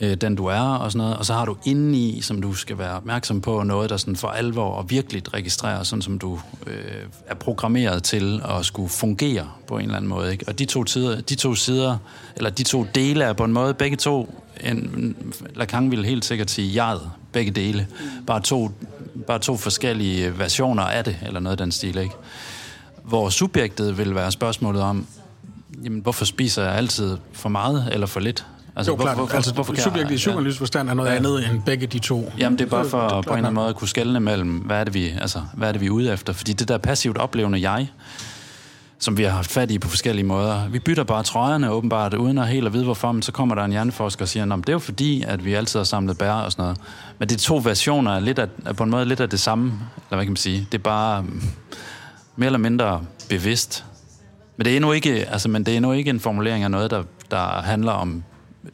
øh, 0.00 0.14
den 0.14 0.34
du 0.34 0.46
er 0.46 0.60
og 0.60 0.92
sådan 0.92 1.04
noget, 1.04 1.16
og 1.16 1.26
så 1.26 1.34
har 1.34 1.44
du 1.44 1.56
indeni, 1.64 2.20
som 2.20 2.42
du 2.42 2.54
skal 2.54 2.78
være 2.78 2.96
opmærksom 2.96 3.40
på, 3.40 3.62
noget, 3.62 3.90
der 3.90 3.96
sådan 3.96 4.16
for 4.16 4.28
alvor 4.28 4.74
og 4.74 4.90
virkelig 4.90 5.34
registrerer, 5.34 5.82
sådan 5.82 6.02
som 6.02 6.18
du 6.18 6.40
øh, 6.66 6.82
er 7.26 7.34
programmeret 7.34 8.02
til 8.02 8.42
at 8.44 8.64
skulle 8.64 8.88
fungere 8.88 9.48
på 9.66 9.78
en 9.78 9.82
eller 9.82 9.96
anden 9.96 10.08
måde. 10.08 10.32
Ikke? 10.32 10.44
Og 10.48 10.58
de 10.58 10.64
to, 10.64 10.84
tider, 10.84 11.20
de 11.20 11.34
to 11.34 11.54
sider, 11.54 11.96
eller 12.36 12.50
de 12.50 12.62
to 12.62 12.86
dele 12.94 13.24
er 13.24 13.32
på 13.32 13.44
en 13.44 13.52
måde, 13.52 13.74
begge 13.74 13.96
to, 13.96 14.42
en, 14.64 15.16
Lacan 15.54 15.90
ville 15.90 16.06
helt 16.06 16.24
sikkert 16.24 16.50
sige 16.50 16.84
jeg, 16.84 16.98
begge 17.32 17.50
dele. 17.50 17.86
Bare 18.26 18.40
to, 18.40 18.70
bare 19.26 19.38
to 19.38 19.56
forskellige 19.56 20.38
versioner 20.38 20.82
af 20.82 21.04
det, 21.04 21.16
eller 21.26 21.40
noget 21.40 21.52
af 21.52 21.64
den 21.64 21.72
stil, 21.72 21.98
ikke? 21.98 22.14
Hvor 23.04 23.28
subjektet 23.28 23.98
vil 23.98 24.14
være 24.14 24.32
spørgsmålet 24.32 24.82
om, 24.82 25.06
jamen, 25.84 26.00
hvorfor 26.00 26.24
spiser 26.24 26.62
jeg 26.62 26.72
altid 26.72 27.16
for 27.32 27.48
meget 27.48 27.88
eller 27.92 28.06
for 28.06 28.20
lidt? 28.20 28.46
Altså, 28.76 28.92
jo, 28.92 28.96
klart. 28.96 29.16
Hvor, 29.16 29.26
hvor, 29.26 29.34
altså, 29.34 29.54
hvorfor 29.54 29.74
subjektiv 29.74 30.14
i 30.14 30.16
psykoanalytisk 30.16 30.58
forstand 30.58 30.90
er 30.90 30.94
noget 30.94 31.10
ja. 31.10 31.16
andet 31.16 31.50
end 31.50 31.62
begge 31.62 31.86
de 31.86 31.98
to. 31.98 32.32
Jamen, 32.38 32.58
det 32.58 32.64
er 32.64 32.70
bare 32.70 32.84
for 32.84 33.08
det, 33.08 33.16
det, 33.16 33.26
på 33.26 33.32
en 33.32 33.38
eller 33.38 33.48
anden 33.48 33.54
måde 33.54 33.68
at 33.68 33.76
kunne 33.76 33.88
skelne 33.88 34.20
mellem, 34.20 34.50
hvad 34.50 34.80
er, 34.80 34.84
det, 34.84 34.94
vi, 34.94 35.08
altså, 35.08 35.42
hvad 35.54 35.68
er 35.68 35.72
det, 35.72 35.80
vi 35.80 35.86
er 35.86 35.90
ude 35.90 36.12
efter? 36.12 36.32
Fordi 36.32 36.52
det 36.52 36.68
der 36.68 36.78
passivt 36.78 37.18
oplevende 37.18 37.70
jeg, 37.70 37.88
som 38.98 39.16
vi 39.16 39.22
har 39.22 39.30
haft 39.30 39.50
fat 39.50 39.70
i 39.70 39.78
på 39.78 39.88
forskellige 39.88 40.26
måder. 40.26 40.68
Vi 40.68 40.78
bytter 40.78 41.04
bare 41.04 41.22
trøjerne 41.22 41.70
åbenbart, 41.70 42.14
uden 42.14 42.38
at 42.38 42.48
helt 42.48 42.66
at 42.66 42.72
vide 42.72 42.84
hvorfor, 42.84 43.12
men 43.12 43.22
så 43.22 43.32
kommer 43.32 43.54
der 43.54 43.64
en 43.64 43.70
hjerneforsker 43.70 44.24
og 44.24 44.28
siger, 44.28 44.52
at 44.52 44.58
det 44.58 44.68
er 44.68 44.72
jo 44.72 44.78
fordi, 44.78 45.22
at 45.22 45.44
vi 45.44 45.54
altid 45.54 45.78
har 45.78 45.84
samlet 45.84 46.18
bær 46.18 46.32
og 46.32 46.52
sådan 46.52 46.62
noget. 46.62 46.78
Men 47.18 47.28
de 47.28 47.36
to 47.36 47.60
versioner 47.64 48.12
er, 48.12 48.20
lidt 48.20 48.38
af, 48.38 48.48
er 48.66 48.72
på 48.72 48.82
en 48.82 48.90
måde 48.90 49.04
lidt 49.04 49.20
af 49.20 49.30
det 49.30 49.40
samme, 49.40 49.64
eller 49.64 50.16
hvad 50.16 50.24
kan 50.24 50.30
man 50.30 50.36
sige. 50.36 50.66
Det 50.72 50.78
er 50.78 50.82
bare 50.82 51.24
mere 52.36 52.46
eller 52.46 52.58
mindre 52.58 53.02
bevidst. 53.28 53.84
Men 54.56 54.64
det 54.64 54.72
er 54.72 54.76
endnu 54.76 54.92
ikke, 54.92 55.10
altså, 55.28 55.48
men 55.48 55.66
det 55.66 55.72
er 55.72 55.76
endnu 55.76 55.92
ikke 55.92 56.10
en 56.10 56.20
formulering 56.20 56.64
af 56.64 56.70
noget, 56.70 56.90
der, 56.90 57.02
der 57.30 57.62
handler 57.62 57.92
om 57.92 58.22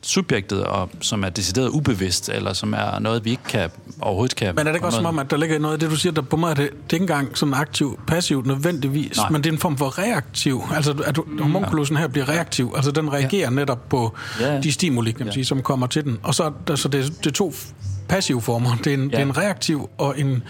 subjektet, 0.03 0.65
og 0.65 0.91
som 1.01 1.25
er 1.25 1.29
decideret 1.29 1.69
ubevidst, 1.69 2.29
eller 2.29 2.53
som 2.53 2.73
er 2.73 2.99
noget, 2.99 3.25
vi 3.25 3.31
ikke 3.31 3.43
kan, 3.49 3.71
overhovedet 4.01 4.37
kan... 4.37 4.55
Men 4.55 4.67
er 4.67 4.71
det 4.71 4.75
ikke 4.75 4.87
også 4.87 4.97
som 4.97 5.07
om, 5.07 5.19
at 5.19 5.31
der 5.31 5.37
ligger 5.37 5.59
noget 5.59 5.75
af 5.75 5.81
det, 5.81 5.91
du 5.91 5.97
siger, 5.97 6.13
der 6.13 6.23
på 6.23 6.37
mig 6.37 6.51
er 6.51 6.55
det, 6.55 6.71
det 6.71 6.77
er 6.91 6.95
ikke 6.95 7.03
engang 7.03 7.39
sådan 7.39 7.55
aktiv, 7.55 8.01
passivt 8.07 8.47
nødvendigvis, 8.47 9.17
Nej. 9.17 9.31
men 9.31 9.45
det 9.45 9.49
er 9.49 9.53
en 9.53 9.59
form 9.59 9.77
for 9.77 9.99
reaktiv. 9.99 10.63
Altså, 10.75 11.03
at 11.07 11.19
homunculusen 11.41 11.97
her 11.97 12.09
bliver 12.09 12.29
reaktiv. 12.29 12.73
Altså, 12.77 12.91
den 12.91 13.13
reagerer 13.13 13.51
ja. 13.51 13.51
netop 13.51 13.89
på 13.89 14.17
ja. 14.41 14.61
de 14.61 14.73
stimuli, 14.73 15.11
kan 15.11 15.19
man 15.21 15.27
ja. 15.27 15.33
sige, 15.33 15.45
som 15.45 15.63
kommer 15.63 15.87
til 15.87 16.05
den. 16.05 16.19
Og 16.23 16.35
så 16.35 16.53
altså, 16.69 16.89
det, 16.89 17.19
det 17.19 17.27
er 17.27 17.31
to 17.31 17.55
passive 18.09 18.43
former. 18.43 18.77
Det 18.77 18.87
er 18.87 18.95
en, 18.95 19.11
ja. 19.11 19.17
det 19.17 19.23
er 19.23 19.27
en 19.27 19.39
reaktiv 19.39 19.91
og 19.99 20.21
en, 20.21 20.43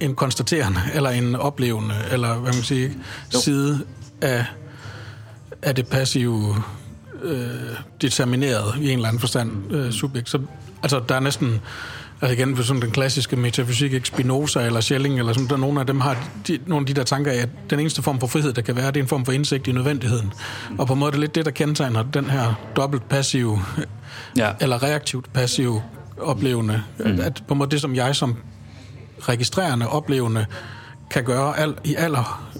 en 0.00 0.14
konstaterende, 0.14 0.80
eller 0.94 1.10
en 1.10 1.36
oplevende, 1.36 1.94
eller 2.12 2.34
hvad 2.34 2.52
man 2.52 2.62
siger, 2.62 2.90
side 3.30 3.80
af, 4.20 4.44
af 5.62 5.74
det 5.74 5.86
passive 5.86 6.56
øh, 7.22 7.46
determineret 8.00 8.74
i 8.80 8.90
en 8.90 8.98
eller 8.98 9.08
anden 9.08 9.20
forstand 9.20 9.72
øh, 9.72 9.92
subjekt. 9.92 10.30
Så, 10.30 10.40
altså, 10.82 11.02
der 11.08 11.14
er 11.14 11.20
næsten... 11.20 11.60
Altså 12.20 12.34
igen, 12.42 12.56
for 12.56 12.62
sådan 12.62 12.82
den 12.82 12.90
klassiske 12.90 13.36
metafysik, 13.36 13.92
ikke 13.92 14.08
Spinoza 14.08 14.66
eller 14.66 14.80
Schelling, 14.80 15.18
eller 15.18 15.32
sådan, 15.32 15.48
der, 15.48 15.56
nogle 15.56 15.80
af 15.80 15.86
dem 15.86 16.00
har 16.00 16.28
de, 16.48 16.58
nogle 16.66 16.82
af 16.82 16.86
de 16.86 16.94
der 16.94 17.04
tanker 17.04 17.32
af, 17.32 17.36
at 17.36 17.48
den 17.70 17.80
eneste 17.80 18.02
form 18.02 18.20
for 18.20 18.26
frihed, 18.26 18.52
der 18.52 18.62
kan 18.62 18.76
være, 18.76 18.86
det 18.86 18.96
er 18.96 19.02
en 19.02 19.08
form 19.08 19.24
for 19.24 19.32
indsigt 19.32 19.66
i 19.66 19.72
nødvendigheden. 19.72 20.32
Og 20.78 20.86
på 20.86 20.92
en 20.92 20.98
måde 20.98 21.08
er 21.08 21.10
det 21.10 21.20
lidt 21.20 21.34
det, 21.34 21.44
der 21.44 21.50
kendetegner 21.50 22.02
den 22.02 22.24
her 22.24 22.54
dobbelt 22.76 23.08
passiv, 23.08 23.58
ja. 24.36 24.52
eller 24.60 24.82
reaktivt 24.82 25.32
passiv 25.32 25.82
oplevende. 26.20 26.82
Mm. 26.98 27.20
At 27.20 27.42
på 27.48 27.54
en 27.54 27.58
måde 27.58 27.70
det, 27.70 27.80
som 27.80 27.94
jeg 27.94 28.16
som 28.16 28.36
registrerende, 29.28 29.88
oplevende, 29.88 30.46
kan 31.10 31.24
gøre 31.24 31.58
al, 31.58 31.74
i 31.84 31.94
aller, 31.94 32.52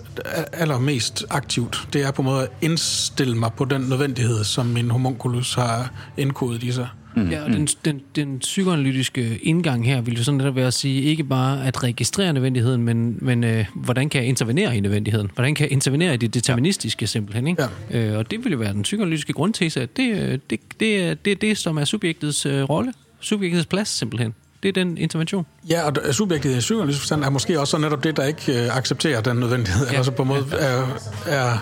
allermest 0.53 1.25
aktivt, 1.31 1.89
det 1.93 2.03
er 2.03 2.11
på 2.11 2.23
en 2.23 2.27
måde 2.27 2.43
at 2.43 2.49
indstille 2.61 3.37
mig 3.37 3.51
på 3.57 3.65
den 3.65 3.81
nødvendighed, 3.81 4.45
som 4.45 4.67
min 4.67 4.91
homunculus 4.91 5.55
har 5.55 5.91
indkodet 6.17 6.63
i 6.63 6.73
sig. 6.73 6.89
Mm. 7.17 7.31
Ja, 7.31 7.45
og 7.45 7.51
den, 7.51 7.67
den, 7.85 8.01
den 8.17 8.39
psykoanalytiske 8.39 9.39
indgang 9.39 9.87
her 9.87 10.01
vil 10.01 10.17
jo 10.17 10.25
sådan 10.25 10.39
netop 10.39 10.57
være 10.57 10.67
at 10.67 10.75
sige, 10.75 11.03
ikke 11.03 11.25
bare 11.25 11.67
at 11.67 11.83
registrere 11.83 12.33
nødvendigheden, 12.33 12.83
men, 12.83 13.19
men 13.21 13.45
øh, 13.45 13.67
hvordan 13.75 14.09
kan 14.09 14.21
jeg 14.21 14.29
intervenere 14.29 14.77
i 14.77 14.81
nødvendigheden? 14.81 15.31
Hvordan 15.35 15.55
kan 15.55 15.65
jeg 15.65 15.73
intervenere 15.73 16.15
i 16.15 16.17
det 16.17 16.35
deterministiske 16.35 17.07
simpelthen? 17.07 17.47
Ikke? 17.47 17.69
Ja. 17.91 17.99
Øh, 17.99 18.19
og 18.19 18.31
det 18.31 18.45
vil 18.45 18.53
jo 18.53 18.59
være 18.59 18.73
den 18.73 18.83
psykoanalytiske 18.83 19.33
grundtese, 19.33 19.83
at 19.83 19.97
det, 19.97 20.23
øh, 20.23 20.39
det, 20.51 20.61
det, 20.81 21.03
er, 21.03 21.15
det 21.15 21.33
er 21.33 21.37
det, 21.37 21.59
som 21.59 21.77
er 21.77 21.85
subjektets 21.85 22.47
øh, 22.47 22.63
rolle, 22.63 22.93
subjektets 23.21 23.67
plads 23.67 23.89
simpelthen. 23.89 24.35
Det 24.67 24.77
er 24.77 24.85
den 24.85 24.99
intervention. 24.99 25.47
Ja, 25.69 25.87
og 25.87 26.15
subjektet 26.15 26.57
i 26.57 26.59
psykoanalytisk 26.59 27.01
forstand 27.01 27.25
er 27.25 27.31
måske 27.31 27.61
også 27.61 27.79
netop 27.79 28.05
det, 28.05 28.17
der 28.17 28.25
ikke 28.25 28.65
øh, 28.65 28.77
accepterer 28.77 29.21
den 29.21 29.37
nødvendighed. 29.37 29.87
Ja. 29.87 29.97
Altså 29.97 30.11
på 30.11 30.23
en 30.23 30.29
måde 30.29 30.47
er, 30.59 30.87
er, 31.27 31.59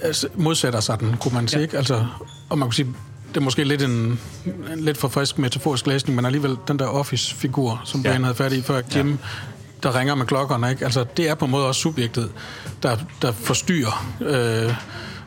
er, 0.00 0.26
modsætter 0.34 0.80
sig 0.80 1.00
den, 1.00 1.16
kunne 1.16 1.34
man 1.34 1.48
sige. 1.48 1.58
Ja. 1.58 1.62
Ikke? 1.62 1.76
Altså, 1.78 2.06
og 2.48 2.58
man 2.58 2.68
kunne 2.68 2.74
sige, 2.74 2.88
det 3.28 3.36
er 3.36 3.40
måske 3.40 3.64
lidt 3.64 3.82
en, 3.82 4.20
en 4.72 4.80
lidt 4.80 4.96
for 4.96 5.08
frisk 5.08 5.38
metaforisk 5.38 5.86
læsning, 5.86 6.16
men 6.16 6.24
alligevel 6.24 6.56
den 6.68 6.78
der 6.78 6.86
office-figur, 6.86 7.82
som 7.84 8.00
ja. 8.00 8.08
Brian 8.08 8.24
havde 8.24 8.34
fat 8.34 8.52
i 8.52 8.62
før, 8.62 8.80
Jim, 8.96 9.10
ja. 9.10 9.16
der 9.82 9.98
ringer 9.98 10.14
med 10.14 10.26
klokkerne, 10.26 10.70
ikke? 10.70 10.84
Altså, 10.84 11.04
det 11.16 11.28
er 11.28 11.34
på 11.34 11.44
en 11.44 11.50
måde 11.50 11.66
også 11.66 11.80
subjektet, 11.80 12.30
der, 12.82 12.96
der 13.22 13.32
forstyrrer, 13.32 14.14
øh, 14.20 14.74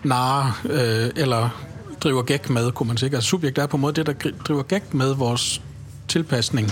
narer, 0.04 0.62
øh, 0.70 1.24
eller 1.24 1.50
driver 2.02 2.22
gæk 2.22 2.50
med, 2.50 2.72
kunne 2.72 2.88
man 2.88 2.98
sige. 2.98 3.16
Altså, 3.16 3.30
subjektet 3.30 3.62
er 3.62 3.68
på 3.68 3.78
en 3.78 3.82
måde 3.82 3.94
det, 3.94 4.06
der 4.06 4.14
driver 4.48 4.64
gæk 4.64 4.94
med 4.94 5.16
vores 5.16 5.62
tilpasning 6.10 6.72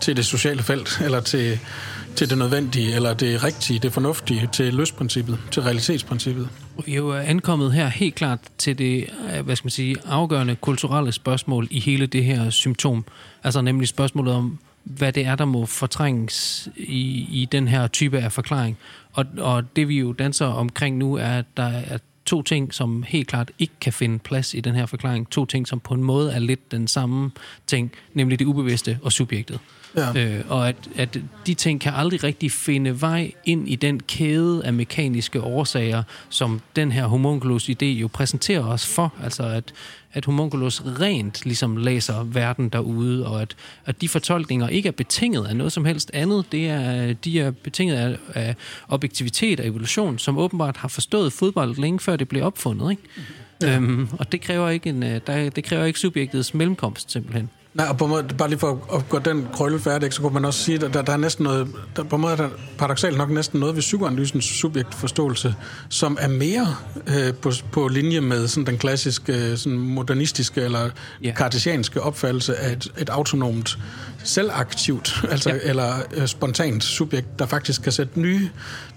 til 0.00 0.16
det 0.16 0.26
sociale 0.26 0.62
felt, 0.62 1.00
eller 1.04 1.20
til, 1.20 1.58
til 2.16 2.30
det 2.30 2.38
nødvendige, 2.38 2.94
eller 2.94 3.14
det 3.14 3.44
rigtige, 3.44 3.78
det 3.78 3.92
fornuftige, 3.92 4.48
til 4.52 4.74
løsprincippet, 4.74 5.38
til 5.50 5.62
realitetsprincippet. 5.62 6.48
Vi 6.86 6.92
er 6.92 6.96
jo 6.96 7.14
ankommet 7.14 7.72
her 7.72 7.88
helt 7.88 8.14
klart 8.14 8.38
til 8.58 8.78
det, 8.78 9.06
øh, 9.34 9.44
hvad 9.44 9.56
skal 9.56 9.66
man 9.66 9.70
sige, 9.70 9.96
afgørende 10.06 10.56
kulturelle 10.56 11.12
spørgsmål 11.12 11.68
i 11.70 11.80
hele 11.80 12.06
det 12.06 12.24
her 12.24 12.50
symptom. 12.50 13.04
Altså 13.44 13.60
nemlig 13.60 13.88
spørgsmålet 13.88 14.34
om, 14.34 14.58
hvad 14.84 15.12
det 15.12 15.26
er, 15.26 15.34
der 15.34 15.44
må 15.44 15.66
fortrænges 15.66 16.68
i, 16.76 17.26
i 17.30 17.48
den 17.52 17.68
her 17.68 17.86
type 17.86 18.18
af 18.18 18.32
forklaring. 18.32 18.78
Og, 19.12 19.24
og 19.38 19.76
det 19.76 19.88
vi 19.88 19.98
jo 19.98 20.12
danser 20.12 20.46
omkring 20.46 20.96
nu, 20.96 21.14
er, 21.14 21.38
at 21.38 21.44
der 21.56 21.66
er 21.66 21.98
to 22.26 22.42
ting, 22.42 22.74
som 22.74 23.02
helt 23.02 23.28
klart 23.28 23.50
ikke 23.58 23.74
kan 23.80 23.92
finde 23.92 24.18
plads 24.18 24.54
i 24.54 24.60
den 24.60 24.74
her 24.74 24.86
forklaring. 24.86 25.30
To 25.30 25.46
ting, 25.46 25.68
som 25.68 25.80
på 25.80 25.94
en 25.94 26.04
måde 26.04 26.32
er 26.32 26.38
lidt 26.38 26.72
den 26.72 26.88
samme 26.88 27.30
ting, 27.66 27.92
nemlig 28.14 28.38
det 28.38 28.44
ubevidste 28.44 28.98
og 29.02 29.12
subjektet. 29.12 29.60
Ja. 29.96 30.12
Øh, 30.16 30.44
og 30.48 30.68
at, 30.68 30.76
at 30.96 31.20
de 31.46 31.54
ting 31.54 31.80
kan 31.80 31.92
aldrig 31.94 32.24
rigtig 32.24 32.52
finde 32.52 33.00
vej 33.00 33.32
ind 33.44 33.68
i 33.68 33.74
den 33.74 34.00
kæde 34.00 34.64
af 34.64 34.72
mekaniske 34.72 35.40
årsager, 35.40 36.02
som 36.28 36.60
den 36.76 36.92
her 36.92 37.06
homunculus-idé 37.06 37.84
jo 37.84 38.08
præsenterer 38.08 38.64
os 38.64 38.86
for. 38.86 39.14
Altså 39.22 39.42
at, 39.42 39.72
at 40.12 40.24
homunculus 40.24 40.82
rent 41.00 41.44
ligesom 41.44 41.76
læser 41.76 42.24
verden 42.24 42.68
derude, 42.68 43.26
og 43.26 43.42
at, 43.42 43.56
at 43.86 44.00
de 44.00 44.08
fortolkninger 44.08 44.68
ikke 44.68 44.86
er 44.86 44.92
betinget 44.92 45.46
af 45.46 45.56
noget 45.56 45.72
som 45.72 45.84
helst 45.84 46.10
andet. 46.14 46.52
Det 46.52 46.68
er, 46.68 47.12
de 47.12 47.40
er 47.40 47.50
betinget 47.50 47.96
af, 47.96 48.16
af 48.34 48.54
objektivitet 48.88 49.60
og 49.60 49.66
evolution, 49.66 50.18
som 50.18 50.38
åbenbart 50.38 50.76
har 50.76 50.88
forstået 50.88 51.32
fodbold 51.32 51.76
længe 51.76 52.00
før 52.00 52.16
det 52.16 52.28
blev 52.28 52.44
opfundet. 52.44 52.90
Ikke? 52.90 53.02
Ja. 53.62 53.76
Øhm, 53.76 54.08
og 54.18 54.32
det 54.32 54.40
kræver 54.40 54.68
ikke 54.68 54.88
en, 54.88 55.02
øh, 55.02 55.20
der, 55.26 55.50
det 55.50 55.64
kræver 55.64 55.84
ikke 55.84 55.98
subjektets 55.98 56.54
mellemkomst 56.54 57.12
simpelthen. 57.12 57.50
Nej, 57.76 57.86
og 57.86 57.98
på 57.98 58.04
en 58.04 58.10
måde, 58.10 58.24
bare 58.38 58.48
lige 58.48 58.58
for 58.58 58.96
at 58.96 59.08
gå 59.08 59.18
den 59.18 59.48
krølle 59.52 59.80
færdig, 59.80 60.12
så 60.12 60.20
kunne 60.20 60.34
man 60.34 60.44
også 60.44 60.64
sige, 60.64 60.84
at 60.84 60.94
der, 60.94 61.02
der 61.02 61.12
er 61.12 61.16
næsten 61.16 61.44
noget, 61.44 61.68
der, 61.96 62.04
på 62.04 62.16
en 62.16 62.22
måde 62.22 62.32
er 62.32 62.36
der 62.36 62.48
paradoxalt 62.78 63.18
nok 63.18 63.30
næsten 63.30 63.60
noget 63.60 63.74
ved 63.74 63.80
psykoanalysens 63.80 64.44
subjektforståelse, 64.44 65.54
som 65.88 66.18
er 66.20 66.28
mere 66.28 66.76
øh, 67.06 67.34
på, 67.34 67.52
på 67.72 67.88
linje 67.88 68.20
med 68.20 68.48
sådan 68.48 68.66
den 68.66 68.78
klassiske 68.78 69.56
sådan 69.56 69.78
modernistiske 69.78 70.60
eller 70.60 70.90
yeah. 71.24 71.36
kartesianske 71.36 72.02
opfattelse 72.02 72.56
af 72.56 72.72
et, 72.72 72.92
et 72.98 73.08
autonomt, 73.08 73.78
selvaktivt, 74.24 75.20
altså, 75.30 75.50
yeah. 75.50 75.60
eller 75.64 75.94
øh, 76.14 76.26
spontant 76.26 76.84
subjekt, 76.84 77.38
der 77.38 77.46
faktisk 77.46 77.82
kan 77.82 77.92
sætte 77.92 78.20
nye 78.20 78.50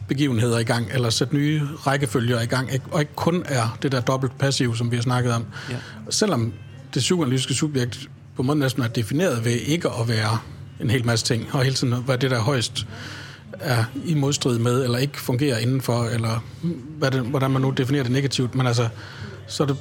begivenheder 0.08 0.60
i 0.60 0.64
gang, 0.64 0.88
eller 0.94 1.10
sætte 1.10 1.36
nye 1.36 1.62
rækkefølger 1.88 2.42
i 2.42 2.46
gang, 2.46 2.70
og 2.92 3.00
ikke 3.00 3.16
kun 3.16 3.44
er 3.46 3.78
det 3.82 3.92
der 3.92 4.02
dobbelt 4.02 4.38
passiv, 4.38 4.76
som 4.76 4.92
vi 4.92 4.96
har 4.96 5.04
snakket 5.04 5.34
om. 5.34 5.46
Yeah. 5.72 5.82
Selvom 6.10 6.54
det 6.94 7.00
psykoanalytiske 7.00 7.54
subjekt 7.54 8.10
på 8.40 8.44
måden 8.44 8.60
næsten 8.60 8.84
er 8.84 8.88
defineret 8.88 9.46
ved 9.46 9.52
ikke 9.52 9.90
at 10.02 10.08
være 10.08 10.40
en 10.82 10.90
hel 10.90 11.06
masse 11.06 11.26
ting, 11.26 11.48
og 11.52 11.64
hele 11.64 11.76
tiden 11.76 11.94
hvad 11.94 12.18
det 12.18 12.32
der 12.32 12.40
højst 12.40 12.88
er 13.60 13.84
i 14.06 14.14
modstrid 14.14 14.60
med, 14.60 14.84
eller 14.84 14.98
ikke 14.98 15.20
fungerer 15.20 15.58
indenfor, 15.58 16.04
eller 16.04 16.44
hvad 16.98 17.12
det, 17.12 17.22
hvordan 17.22 17.52
man 17.52 17.62
nu 17.62 17.70
definerer 17.70 18.04
det 18.04 18.12
negativt. 18.12 18.56
Men 18.56 18.68
altså, 18.68 18.90
så 19.48 19.66
det 19.66 19.78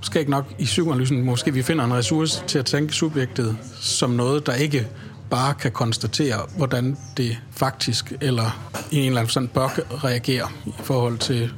skal 0.00 0.20
ikke 0.20 0.30
nok 0.30 0.54
i 0.58 0.64
psykoanalysen, 0.64 1.24
måske 1.24 1.52
vi 1.52 1.62
finder 1.62 1.84
en 1.84 1.94
ressource 1.94 2.42
til 2.46 2.58
at 2.58 2.66
tænke 2.66 2.92
subjektet 2.92 3.56
som 3.80 4.10
noget, 4.10 4.46
der 4.46 4.54
ikke 4.54 4.88
bare 5.30 5.54
kan 5.54 5.72
konstatere, 5.72 6.40
hvordan 6.56 6.96
det 7.16 7.38
faktisk 7.50 8.12
eller 8.20 8.72
i 8.90 8.96
en 8.96 9.06
eller 9.06 9.20
anden 9.20 9.28
forstand 9.28 9.48
bør 9.48 9.68
reagere 10.04 10.48
i 10.66 10.72
forhold 10.76 11.18
til, 11.18 11.52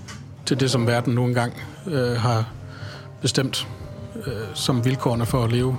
til 0.46 0.60
det, 0.60 0.70
som 0.70 0.86
verden 0.86 1.14
nu 1.14 1.24
engang 1.24 1.52
øh, 1.86 2.12
har 2.12 2.50
bestemt 3.22 3.68
øh, 4.26 4.32
som 4.54 4.84
vilkårene 4.84 5.26
for 5.26 5.44
at 5.44 5.52
leve 5.52 5.76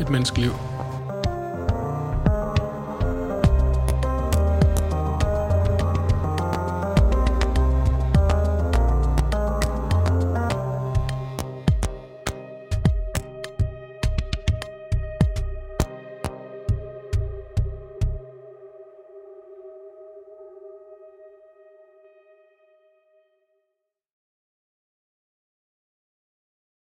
et 0.00 0.10
menneskeliv. 0.10 0.67